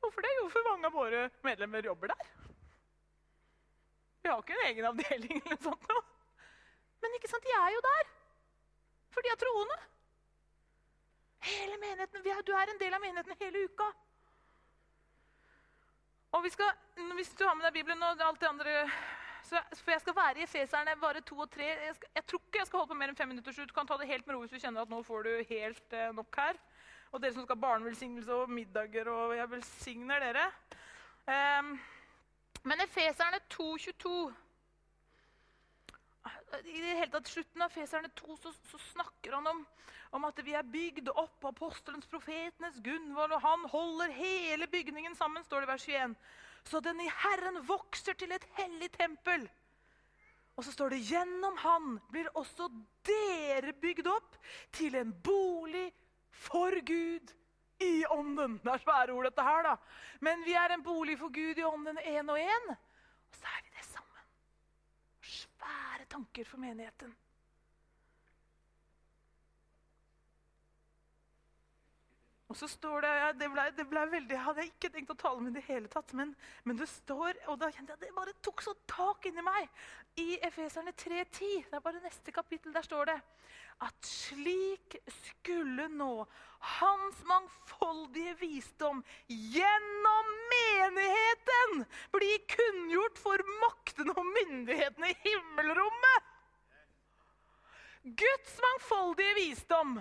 Hvorfor 0.00 0.24
det? 0.24 0.32
Jo, 0.38 0.48
for 0.52 0.68
mange 0.70 0.88
av 0.88 0.96
våre 0.96 1.26
medlemmer 1.44 1.86
jobber 1.90 2.12
der. 2.14 2.30
Vi 4.22 4.28
har 4.28 4.40
ikke 4.42 4.56
en 4.56 4.66
egen 4.68 4.88
avdeling 4.88 5.36
eller 5.38 5.54
noe 5.54 5.64
sånt. 5.64 5.88
Nå. 5.88 6.00
Men 7.00 7.16
ikke 7.16 7.30
sant, 7.30 7.46
de 7.46 7.56
er 7.56 7.70
jo 7.74 7.80
der. 7.86 8.10
For 9.14 9.24
de 9.24 9.32
er 9.32 9.40
troende. 9.40 9.78
Hele 11.50 11.78
menigheten, 11.80 12.26
er, 12.26 12.42
Du 12.44 12.52
er 12.52 12.68
en 12.68 12.80
del 12.80 12.94
av 12.94 13.00
menigheten 13.00 13.40
hele 13.40 13.64
uka. 13.64 13.88
Og 16.36 16.44
vi 16.44 16.50
skal, 16.50 16.76
Hvis 17.16 17.32
du 17.34 17.46
har 17.46 17.56
med 17.56 17.64
deg 17.66 17.80
Bibelen 17.80 18.02
og 18.02 18.20
alt 18.22 18.40
det 18.40 18.48
andre 18.48 18.74
så, 19.42 19.58
For 19.80 19.90
jeg 19.90 20.02
skal 20.04 20.16
være 20.16 20.38
i 20.38 20.44
Efeserne 20.44 20.96
bare 21.00 21.24
to 21.26 21.38
og 21.38 21.50
tre. 21.50 21.64
Jeg, 21.64 21.94
skal, 21.94 22.08
jeg, 22.14 22.26
tror 22.26 22.42
ikke 22.44 22.58
jeg 22.58 22.66
skal 22.66 22.78
holde 22.78 22.92
på 22.92 22.98
mer 23.00 23.10
enn 23.10 23.16
fem 23.16 23.28
minutter. 23.32 23.52
Så 23.52 23.64
du 23.64 23.74
kan 23.74 23.88
ta 23.88 23.96
det 23.98 24.10
helt 24.10 24.26
med 24.26 24.36
ro 24.36 24.44
hvis 24.44 24.52
du 24.52 24.60
kjenner 24.60 24.84
at 24.84 24.92
nå 24.92 25.00
får 25.02 25.26
du 25.26 25.32
helt 25.48 25.96
eh, 25.96 26.12
nok 26.14 26.36
her. 26.36 26.60
Og 27.10 27.22
dere 27.22 27.34
som 27.34 27.42
skal 27.42 27.56
ha 27.56 27.64
barnevelsignelse 27.64 28.34
og 28.34 28.52
middager, 28.54 29.08
og 29.10 29.34
jeg 29.34 29.50
velsigner 29.50 30.22
dere. 30.22 30.44
Um, 31.26 31.72
men 32.62 32.82
Efeserne 32.84 33.40
2,22 33.50 34.12
I 36.68 36.80
det 36.80 36.96
hele 36.98 37.10
tatt 37.12 37.30
slutten 37.30 37.62
av 37.64 37.70
Efeserne 37.70 38.10
2 38.18 38.36
så, 38.36 38.52
så, 38.70 38.80
snakker 38.92 39.34
han 39.38 39.46
om, 39.50 39.62
om, 40.16 40.26
at 40.28 40.42
vi 40.44 40.54
er 40.54 40.66
bygd 40.66 41.10
opp 41.14 41.44
av 41.44 41.54
apostelens, 41.54 42.08
profetenes 42.10 42.78
Gunvor, 42.84 43.32
og 43.32 43.42
han 43.42 43.66
holder 43.72 44.14
hele 44.14 44.68
bygningen 44.70 45.16
sammen, 45.18 45.44
står 45.46 45.64
det 45.64 45.68
i 45.68 45.72
vers 45.72 45.88
21. 45.88 46.14
Så 46.70 46.80
den 46.84 47.00
i 47.00 47.08
Herren 47.24 47.62
vokser 47.66 48.18
til 48.20 48.36
et 48.36 48.46
hellig 48.58 48.90
tempel. 48.94 49.48
Og 50.56 50.66
så 50.66 50.74
står 50.74 50.92
det 50.92 51.06
gjennom 51.08 51.56
han 51.62 51.96
blir 52.12 52.28
også 52.36 52.68
dere 53.08 53.72
bygd 53.80 54.10
opp 54.12 54.36
til 54.76 54.98
en 55.00 55.14
bolig 55.24 55.88
for 56.30 56.80
Gud 56.86 57.34
i 57.80 58.04
ånden. 58.10 58.58
Det 58.64 58.72
er 58.72 58.82
svære 58.82 59.12
ord, 59.12 59.24
dette 59.24 59.42
her, 59.42 59.62
da. 59.62 59.74
Men 60.20 60.44
vi 60.44 60.52
er 60.52 60.74
en 60.74 60.82
bolig 60.82 61.18
for 61.18 61.32
Gud 61.32 61.58
i 61.58 61.64
ånden 61.64 61.98
én 61.98 62.30
og 62.30 62.38
én. 62.38 62.70
Og 63.30 63.36
så 63.40 63.46
er 63.46 63.62
vi 63.64 63.72
det 63.76 63.84
sammen. 63.84 64.24
Svære 65.22 66.06
tanker 66.10 66.44
for 66.44 66.58
menigheten. 66.58 67.16
Og 72.50 72.56
så 72.58 72.66
står 72.66 73.04
det, 73.04 73.10
det, 73.38 73.48
ble, 73.52 73.64
det 73.78 73.84
ble 73.86 74.00
veldig, 74.10 74.38
hadde 74.42 74.64
ikke 74.66 74.90
tenkt 74.90 75.12
å 75.14 75.18
tale 75.18 75.38
om 75.38 75.46
i 75.46 75.54
det 75.54 75.62
hele 75.68 75.86
tatt, 75.90 76.10
men, 76.18 76.32
men, 76.66 76.78
det 76.80 76.88
står 76.90 77.38
Og 77.52 77.60
da 77.60 77.68
kjente 77.70 77.94
jeg 77.94 78.02
det 78.02 78.16
bare 78.16 78.34
tok 78.42 78.64
så 78.66 78.74
tak 78.90 79.28
inni 79.30 79.44
meg. 79.46 79.68
I 80.18 80.34
Efeserne 80.48 80.90
3,10, 80.98 81.68
det 81.70 81.78
er 81.78 81.84
bare 81.84 82.02
neste 82.02 82.34
kapittel, 82.34 82.74
der 82.74 82.86
står 82.86 83.12
det 83.12 83.20
at 83.80 84.04
slik 84.04 84.98
skulle 85.22 85.86
nå 85.88 86.26
Hans 86.76 87.22
mangfoldige 87.24 88.34
visdom 88.42 88.98
gjennom 89.30 90.34
menigheten 90.50 91.86
bli 92.12 92.34
kunngjort 92.52 93.22
for 93.22 93.46
maktene 93.62 94.12
og 94.12 94.26
myndighetene 94.34 95.14
i 95.14 95.18
himmelrommet. 95.22 96.28
Guds 98.20 98.58
mangfoldige 98.60 99.38
visdom 99.38 99.96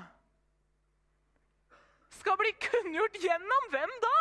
skal 2.17 2.37
bli 2.39 2.51
kunngjort 2.65 3.21
gjennom 3.21 3.69
hvem 3.73 3.95
da? 4.03 4.17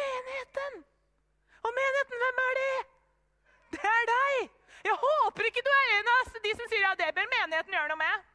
Menigheten. 0.00 0.82
Og 1.62 1.74
menigheten, 1.78 2.22
hvem 2.24 2.42
er 2.46 2.58
det? 2.60 2.74
Det 3.76 3.86
er 3.92 4.04
deg. 4.10 4.50
Jeg 4.82 4.98
håper 5.04 5.48
ikke 5.48 5.64
du 5.64 5.72
er 5.72 5.90
en 5.96 6.12
av 6.12 6.38
de 6.44 6.52
som 6.58 6.70
sier 6.70 6.86
at 6.90 7.00
det 7.00 7.10
bør 7.16 7.28
menigheten 7.34 7.76
gjøre 7.76 7.90
noe 7.92 8.02
med. 8.02 8.30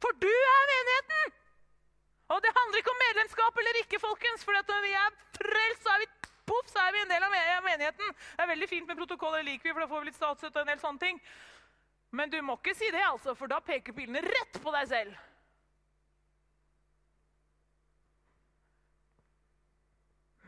For 0.00 0.16
du 0.24 0.32
er 0.32 0.64
menigheten! 0.72 1.36
Og 2.30 2.38
det 2.44 2.52
handler 2.56 2.78
ikke 2.78 2.92
om 2.92 3.00
medlemskap 3.02 3.56
eller 3.58 3.78
ikke, 3.80 4.00
folkens. 4.00 4.44
For 4.46 4.54
når 4.54 4.82
vi 4.86 4.92
er 4.94 5.14
frelst, 5.38 5.82
så 5.82 5.94
er 5.94 6.02
vi 6.04 6.10
poff, 6.50 6.68
så 6.70 6.84
er 6.84 6.92
vi 6.94 7.02
en 7.02 7.12
del 7.12 7.26
av 7.26 7.32
menigheten. 7.64 8.12
Det 8.14 8.44
er 8.44 8.52
veldig 8.52 8.68
fint 8.70 8.86
med 8.90 9.00
protokoller, 9.00 9.42
liker 9.46 9.68
vi, 9.68 9.72
for 9.72 9.82
da 9.82 9.88
får 9.90 10.04
vi 10.04 10.10
litt 10.10 10.20
statsstøtte 10.20 10.60
og 10.60 10.66
en 10.66 10.72
del 10.72 10.82
sånne 10.84 11.02
ting. 11.02 11.18
Men 12.10 12.30
du 12.30 12.40
må 12.42 12.56
ikke 12.58 12.74
si 12.74 12.88
det, 12.90 13.02
altså, 13.06 13.34
for 13.38 13.50
da 13.50 13.60
peker 13.62 13.94
pilene 13.94 14.22
rett 14.24 14.58
på 14.62 14.72
deg 14.74 14.88
selv. 14.90 15.18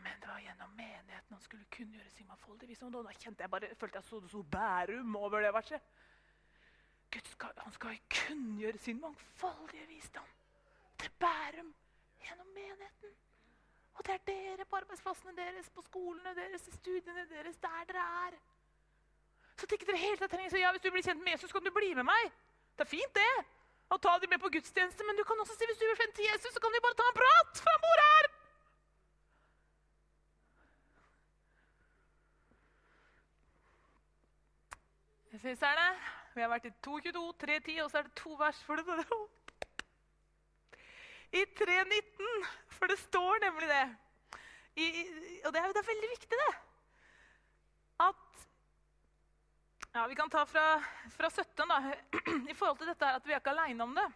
Men 0.03 0.19
det 0.23 0.31
var 0.31 0.43
gjennom 0.43 0.73
menigheten 0.75 1.37
han 1.37 1.45
skulle 1.45 1.69
kunngjøre 1.77 2.11
sin 2.11 2.27
mangfoldige 2.27 2.73
visdom. 2.73 2.93
Da 2.97 3.15
kjente 3.15 3.47
jeg 3.47 3.53
bare, 3.55 3.75
følte 3.79 4.01
jeg 4.01 4.09
så 4.09 4.21
så 4.29 4.43
Bærum 4.43 5.17
over 5.17 5.45
det 5.45 5.53
verset. 5.55 5.93
Gud 7.13 7.29
skal, 7.31 7.53
han 7.61 7.73
skal 7.73 7.99
kunngjøre 8.11 8.79
sin 8.79 9.01
mangfoldige 9.01 9.87
visdom 9.87 10.31
til 10.99 11.11
Bærum 11.21 11.75
gjennom 12.25 12.47
menigheten. 12.57 13.15
Og 13.95 14.07
det 14.07 14.15
er 14.15 14.27
dere 14.27 14.65
på 14.65 14.77
arbeidsplassene 14.77 15.37
deres, 15.37 15.71
på 15.71 15.83
skolene 15.85 16.35
deres, 16.35 16.67
i 16.69 16.75
studiene 16.75 17.27
deres, 17.31 17.57
der 17.63 17.85
dere 17.91 18.05
er. 18.27 18.39
Så 19.63 19.69
ikke 19.71 19.87
dere 19.87 20.01
hele 20.03 20.27
trenger 20.29 20.51
så 20.51 20.59
ja, 20.59 20.71
Hvis 20.75 20.83
du 20.83 20.91
blir 20.91 21.05
kjent 21.07 21.23
med 21.23 21.37
Jesus, 21.37 21.53
kan 21.55 21.63
du 21.63 21.71
bli 21.71 21.95
med 21.95 22.07
meg. 22.09 22.31
Det 22.75 22.83
er 22.83 22.91
fint, 22.91 23.15
det. 23.15 23.45
Å 23.95 23.99
ta 24.03 24.17
dem 24.19 24.33
med 24.33 24.41
på 24.43 24.51
gudstjeneste, 24.51 25.07
Men 25.07 25.17
du 25.17 25.23
kan 25.29 25.39
også 25.39 25.55
si 25.55 25.69
hvis 25.71 25.79
du 25.79 25.87
vil 25.87 26.01
kjent 26.01 26.19
Jesus, 26.27 26.51
så 26.55 26.63
kan 26.65 26.75
vi 26.75 26.81
bare 26.83 26.99
ta 26.99 27.07
en 27.07 27.19
prat. 27.21 27.61
For 27.63 27.71
han 27.71 27.85
bor 27.87 28.03
her! 28.07 28.31
det. 35.43 35.93
Vi 36.35 36.41
har 36.43 36.51
vært 36.51 36.67
i 36.69 36.75
2.22, 36.85 37.23
3.10, 37.45 37.79
og 37.85 37.91
så 37.91 37.99
er 38.01 38.07
det 38.09 38.15
to 38.19 38.35
vers 38.41 38.59
for 38.67 38.77
det. 38.77 39.07
I 41.33 41.45
3.19, 41.61 42.47
for 42.77 42.93
det 42.93 42.99
står 42.99 43.41
nemlig 43.47 43.69
det. 43.71 43.87
I, 44.77 44.87
og 45.45 45.53
det 45.53 45.61
er, 45.61 45.73
det 45.73 45.81
er 45.83 45.91
veldig 45.93 46.11
viktig, 46.17 46.39
det. 46.43 46.53
At 48.01 48.49
ja, 49.93 50.07
Vi 50.07 50.15
kan 50.15 50.31
ta 50.31 50.47
fra, 50.47 50.83
fra 51.11 51.31
17, 51.31 51.69
da. 51.69 51.95
I 52.51 52.55
forhold 52.55 52.79
til 52.79 52.91
dette 52.93 53.11
at 53.19 53.27
vi 53.27 53.35
er 53.35 53.41
ikke 53.41 53.53
aleine 53.53 53.85
om 53.85 53.95
det. 53.97 54.09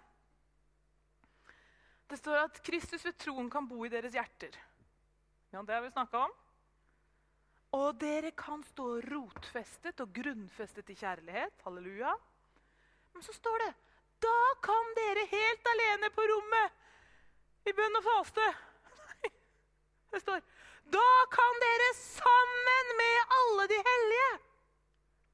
Det 2.07 2.18
står 2.20 2.39
at 2.45 2.62
Kristus 2.62 3.05
ved 3.05 3.16
troen 3.18 3.51
kan 3.51 3.66
bo 3.68 3.85
i 3.85 3.91
deres 3.91 4.14
hjerter. 4.14 4.55
Ja, 5.51 5.62
det 5.62 5.74
har 5.74 5.83
vi 5.83 5.91
snakka 5.91 6.27
om. 6.29 6.35
Og 7.77 7.99
dere 7.99 8.31
kan 8.39 8.62
stå 8.64 9.01
rotfestet 9.05 10.01
og 10.01 10.12
grunnfestet 10.14 10.91
i 10.95 10.97
kjærlighet. 10.97 11.61
Halleluja. 11.66 12.14
Men 13.12 13.27
så 13.27 13.35
står 13.35 13.64
det 13.64 13.72
da 14.22 14.39
kan 14.64 14.95
dere 14.97 15.27
helt 15.29 15.66
alene 15.74 16.09
på 16.14 16.24
rommet 16.31 17.68
i 17.68 17.74
bønn 17.77 17.99
og 17.99 18.07
faste. 18.07 18.47
Nei, 19.03 19.33
det 20.14 20.22
står 20.22 20.41
da 20.95 21.09
kan 21.33 21.62
dere 21.62 21.89
sammen 21.99 22.93
med 23.01 23.33
alle 23.37 23.66
de 23.72 23.79
hellige 23.89 24.29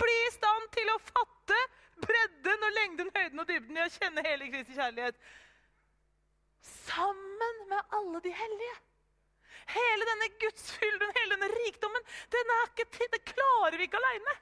bli 0.02 0.18
i 0.26 0.34
stand 0.34 0.68
til 0.76 0.92
å 0.92 1.00
fatte 1.08 1.58
bredden 2.02 2.68
og 2.68 2.76
lengden, 2.78 3.10
høyden 3.14 3.42
og 3.42 3.48
dybden 3.48 3.78
i 3.78 3.84
å 3.84 3.90
kjenne 3.96 4.24
hele 4.26 4.50
Kristi 4.52 4.76
kjærlighet. 4.78 5.18
Sammen 6.62 7.60
med 7.70 7.98
alle 7.98 8.22
de 8.24 8.32
hellige. 8.38 8.78
Hele 9.72 10.06
denne 10.08 10.28
gudsfylden, 10.42 11.12
hele 11.16 11.36
denne 11.36 11.50
rikdommen, 11.52 12.08
den 12.34 12.56
til, 12.78 13.08
det 13.12 13.22
klarer 13.30 13.78
vi 13.78 13.86
ikke 13.86 14.00
aleine. 14.00 14.34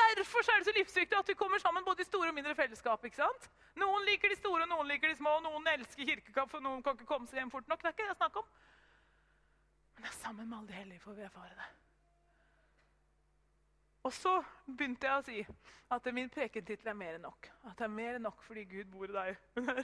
Derfor 0.00 0.46
er 0.46 0.62
det 0.62 0.70
så 0.70 0.74
livsviktig 0.74 1.18
at 1.18 1.28
vi 1.28 1.38
kommer 1.38 1.58
sammen 1.58 1.84
både 1.84 2.02
i 2.02 2.08
store 2.08 2.30
og 2.30 2.34
mindre 2.34 2.54
fellesskap. 2.54 3.04
ikke 3.04 3.20
sant? 3.20 3.50
Noen 3.78 4.06
liker 4.06 4.32
de 4.32 4.38
store, 4.38 4.66
noen 4.66 4.88
liker 4.88 5.10
de 5.10 5.18
små, 5.18 5.36
noen 5.44 5.66
elsker 5.74 6.06
kirkekaffe, 6.06 6.58
og 6.58 6.66
noen 6.66 6.82
kan 6.82 6.98
ikke 6.98 7.08
komme 7.10 7.30
seg 7.30 7.42
hjem 7.42 7.52
fort 7.52 7.68
nok. 7.70 7.82
Det 7.82 7.90
er 7.90 7.96
ikke 7.96 8.06
det 8.06 8.12
jeg 8.12 8.20
snakker 8.22 8.42
om. 8.42 8.50
Men 9.94 10.06
det 10.06 10.10
er 10.10 10.18
sammen 10.18 10.48
med 10.48 10.58
alle 10.58 10.72
de 10.72 10.78
hellige 10.80 11.04
får 11.04 11.18
vi 11.18 11.26
erfare 11.26 11.54
det. 11.58 11.70
Og 14.02 14.12
så 14.16 14.38
begynte 14.64 15.08
jeg 15.08 15.16
å 15.16 15.24
si 15.24 15.40
at 15.92 16.06
min 16.14 16.30
prekentittel 16.32 16.88
er 16.92 16.96
mer 16.96 17.16
enn 17.18 17.26
nok. 17.26 17.50
At 17.68 17.76
det 17.78 17.86
er 17.86 17.92
mer 17.92 18.16
enn 18.16 18.24
nok 18.24 18.40
fordi 18.46 18.64
Gud 18.70 18.88
bor 18.92 19.10
i 19.10 19.16
deg. 19.16 19.40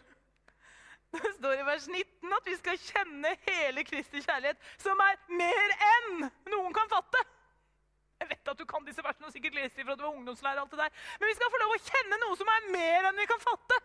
Det 1.17 1.31
står 1.37 1.61
i 1.61 1.65
vers 1.65 1.85
19 1.87 2.33
at 2.35 2.49
vi 2.51 2.55
skal 2.59 2.79
kjenne 2.83 3.31
hele 3.45 3.85
Kristi 3.87 4.21
kjærlighet, 4.25 4.59
som 4.83 4.99
er 5.01 5.21
mer 5.39 5.75
enn 5.87 6.27
noen 6.51 6.75
kan 6.77 6.91
fatte. 6.91 7.21
Jeg 8.21 8.29
vet 8.33 8.51
at 8.51 8.59
du 8.59 8.65
kan 8.69 8.85
disse 8.85 9.05
versene 9.05 9.29
og 9.29 9.33
sikkert 9.33 9.55
lese 9.57 9.79
dem 9.79 9.87
fra 9.87 9.95
du 9.97 10.03
var 10.03 10.17
ungdomslærer. 10.19 10.61
alt 10.61 10.75
det 10.75 10.81
der. 10.81 10.93
Men 11.21 11.31
vi 11.31 11.37
skal 11.39 11.53
få 11.53 11.63
lov 11.63 11.75
å 11.77 11.81
kjenne 11.87 12.21
noe 12.25 12.37
som 12.41 12.53
er 12.53 12.69
mer 12.75 13.09
enn 13.09 13.23
vi 13.23 13.29
kan 13.31 13.45
fatte. 13.45 13.81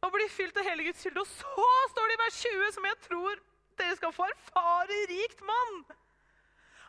Og 0.00 0.14
bli 0.16 0.28
fylt 0.32 0.56
av 0.56 0.70
hele 0.70 0.86
Guds 0.88 1.02
kilde. 1.04 1.22
Og 1.22 1.28
så 1.28 1.70
står 1.92 2.08
det 2.08 2.16
i 2.16 2.22
vers 2.24 2.42
20, 2.48 2.74
som 2.78 2.88
jeg 2.88 3.00
tror 3.08 3.42
dere 3.82 3.98
skal 4.00 4.16
få 4.16 4.30
erfare 4.32 5.02
rikt 5.12 5.44
mann 5.44 5.82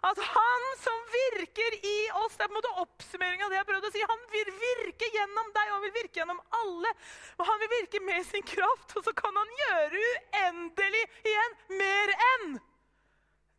at 0.02 0.18
han 0.26 0.64
som 0.82 1.02
virker 1.14 1.76
i 1.86 1.98
oss 2.24 2.38
Det 2.38 2.46
er 2.46 2.50
på 2.50 2.56
en 2.56 2.58
måte 2.58 2.72
oppsummering 2.82 3.44
av 3.46 3.52
det 3.54 3.60
jeg 3.60 3.68
prøvde 3.70 3.92
å 3.92 3.94
si. 3.94 4.02
Han 4.10 4.24
vil 4.34 4.50
virke 4.64 5.10
gjennom 5.14 5.52
deg, 5.54 5.68
og 5.68 5.76
han 5.76 5.86
vil 5.86 5.94
virke 6.00 6.22
gjennom 6.22 6.42
alle. 6.62 6.94
Og 7.38 7.46
han 7.50 7.62
vil 7.62 7.72
virke 7.76 8.02
med 8.08 8.26
sin 8.26 8.46
kraft, 8.48 8.96
og 8.98 9.06
så 9.06 9.14
kan 9.18 9.38
han 9.38 9.56
gjøre 9.62 10.02
uendelig 10.02 11.06
igjen 11.22 11.58
mer 11.78 12.16
enn 12.32 12.60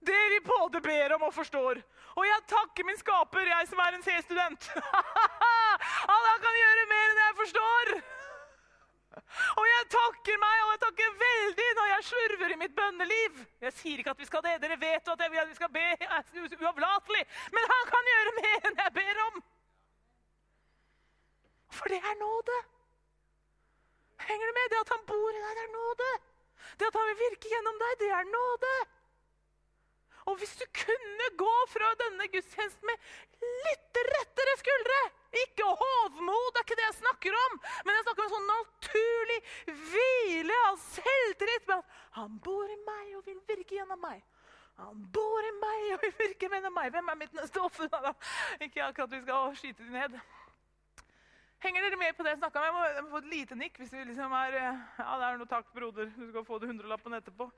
det 0.02 0.22
vi 0.32 0.40
både 0.42 0.82
ber 0.82 1.14
om 1.14 1.28
og 1.28 1.34
forstår. 1.36 1.78
Og 2.18 2.26
jeg 2.26 2.46
takker 2.50 2.86
min 2.88 2.98
skaper, 2.98 3.46
jeg 3.46 3.68
som 3.70 3.82
er 3.84 3.96
en 3.96 4.02
C-student. 4.04 4.66
Han 6.10 6.42
kan 6.42 6.58
gjøre 6.58 6.88
mer 6.90 7.12
enn 7.12 7.20
jeg 7.22 7.36
forstår. 7.38 7.92
Og 9.32 9.64
jeg 9.68 9.86
takker 9.92 10.40
meg, 10.40 10.58
og 10.64 10.70
jeg 10.74 10.80
takker 10.82 11.14
veldig 11.22 11.68
når 11.78 11.88
jeg 11.92 12.06
slurver 12.08 12.52
i 12.54 12.58
mitt 12.60 12.74
bønneliv. 12.76 13.38
Jeg 13.64 13.74
sier 13.78 14.02
ikke 14.02 14.12
at 14.14 14.20
vi 14.20 14.28
skal 14.28 14.44
det. 14.44 14.58
Dere 14.64 14.78
vet 14.80 15.08
jo 15.08 15.14
at 15.16 15.24
jeg 15.24 15.32
vil 15.32 15.42
at 15.42 15.50
vi 15.52 15.58
skal 15.58 15.72
be 15.72 15.86
uavlatelig. 16.66 17.24
Men 17.56 17.70
han 17.72 17.88
kan 17.92 18.10
gjøre 18.12 18.34
mer 18.40 18.68
enn 18.70 18.82
jeg 18.84 18.94
ber 18.98 19.22
om. 19.28 19.42
For 21.72 21.88
det 21.92 22.00
er 22.00 22.18
nåde. 22.20 22.58
Henger 24.22 24.50
det 24.50 24.56
med? 24.58 24.68
Det 24.72 24.82
at 24.84 24.92
han 24.94 25.06
bor 25.08 25.30
i 25.30 25.40
deg, 25.44 25.54
det 25.58 25.64
er 25.64 25.72
nåde. 25.76 26.10
Det 26.78 26.90
at 26.90 26.98
han 27.00 27.08
vil 27.10 27.22
virke 27.22 27.54
gjennom 27.54 27.80
deg, 27.80 27.96
det 28.02 28.10
er 28.18 28.28
nåde. 28.28 28.74
Og 30.30 30.36
hvis 30.38 30.54
du 30.60 30.66
kunne 30.76 31.32
gå 31.40 31.54
fra 31.72 31.88
denne 32.04 32.28
gudstjenesten 32.30 32.86
med 32.86 33.10
litt 33.66 34.02
rettere 34.12 34.54
skuldre 34.60 35.00
Ikke 35.32 35.64
hovmod, 35.64 36.48
det 36.52 36.60
er 36.60 36.66
ikke 36.66 36.76
det 36.76 36.84
jeg 36.84 36.98
snakker 36.98 37.36
om. 37.38 37.54
Men 37.86 37.96
jeg 37.96 38.04
snakker 38.04 38.22
om 38.22 38.26
en 38.26 38.34
sånn 38.34 38.50
naturlig 38.50 39.38
hvile 39.92 40.58
av 40.66 40.76
selvtillit. 40.84 41.72
Han 42.18 42.36
bor 42.44 42.68
i 42.68 42.76
meg 42.84 43.16
og 43.16 43.24
vil 43.30 43.40
virke 43.48 43.78
gjennom 43.78 44.02
meg. 44.02 44.20
Han 44.82 45.00
bor 45.14 45.48
i 45.48 45.54
meg 45.56 45.88
og 45.94 46.04
vil 46.04 46.14
virke 46.18 46.50
gjennom 46.50 46.76
meg. 46.76 46.92
Hvem 46.92 47.08
er 47.08 47.18
mitt 47.22 47.34
neste 47.38 47.64
offer? 47.64 47.88
Ikke 48.60 48.84
akkurat 48.84 49.12
vi 49.14 49.22
skal 49.24 49.56
skyte 49.56 49.86
dem 49.86 49.96
ned. 49.96 50.20
Henger 51.62 51.84
dere 51.86 51.96
med 51.96 52.16
på 52.18 52.24
det 52.26 52.34
jeg 52.34 52.40
snakka 52.42 52.58
om? 52.58 52.64
Jeg 52.66 52.74
må, 52.74 52.84
jeg 52.90 53.02
må 53.04 53.10
få 53.12 53.22
et 53.22 53.30
lite 53.30 53.56
nikk. 53.56 53.78
hvis 53.78 53.92
vi 53.92 54.04
liksom 54.04 54.32
er, 54.34 54.56
ja, 54.58 55.12
det 55.20 55.26
er 55.28 55.38
noe 55.38 55.48
takk, 55.48 55.68
broder. 55.72 56.10
Du 56.16 56.28
skal 56.28 56.44
få 56.44 56.58
det 56.58 56.68
hundrelappen 56.72 57.14
etterpå. 57.14 57.48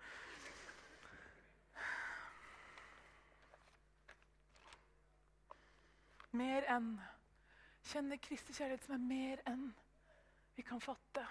Mer 6.34 6.68
enn. 6.76 6.94
Kjenne 7.84 8.18
Kristi 8.18 8.54
kjærlighet 8.56 8.84
som 8.86 8.94
er 8.96 9.02
mer 9.08 9.42
enn 9.50 9.66
vi 10.56 10.62
kan 10.62 10.80
fatte. 10.80 11.24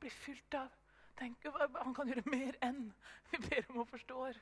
Bli 0.00 0.10
fylt 0.12 0.54
av. 0.54 0.70
Tenk, 1.18 1.42
han 1.44 1.94
kan 1.94 2.08
gjøre 2.08 2.24
mer 2.30 2.56
enn 2.64 2.86
vi 3.32 3.40
ber 3.48 3.66
om 3.72 3.82
og 3.82 3.90
forstår. 3.90 4.38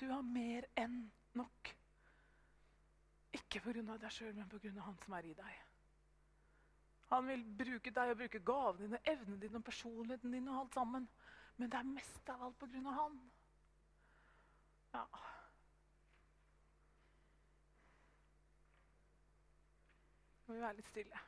Du 0.00 0.08
har 0.10 0.24
mer 0.24 0.66
enn 0.80 1.04
nok. 1.38 1.72
Ikke 3.36 3.60
pga. 3.60 3.96
deg 4.00 4.10
sjøl, 4.12 4.34
men 4.34 4.48
pga. 4.48 4.72
Han 4.88 4.98
som 5.04 5.14
er 5.18 5.28
i 5.30 5.36
deg. 5.36 5.62
Han 7.12 7.28
vil 7.28 7.44
bruke 7.60 7.92
deg 7.94 8.10
og 8.10 8.18
bruke 8.18 8.42
gavene 8.42 8.88
dine, 8.88 9.00
evnene 9.06 9.40
dine 9.40 9.62
personligheten 9.62 10.32
din. 10.32 10.48
og 10.48 10.60
alt 10.64 10.74
sammen. 10.74 11.08
Men 11.56 11.70
det 11.70 11.78
er 11.78 11.92
mest 11.92 12.28
av 12.28 12.42
alt 12.42 12.62
av 12.62 12.92
han. 12.98 13.20
Ja. 14.94 15.04
Må 20.46 20.54
vi 20.54 20.60
være 20.62 20.76
litt 20.78 20.88
stille. 20.92 21.22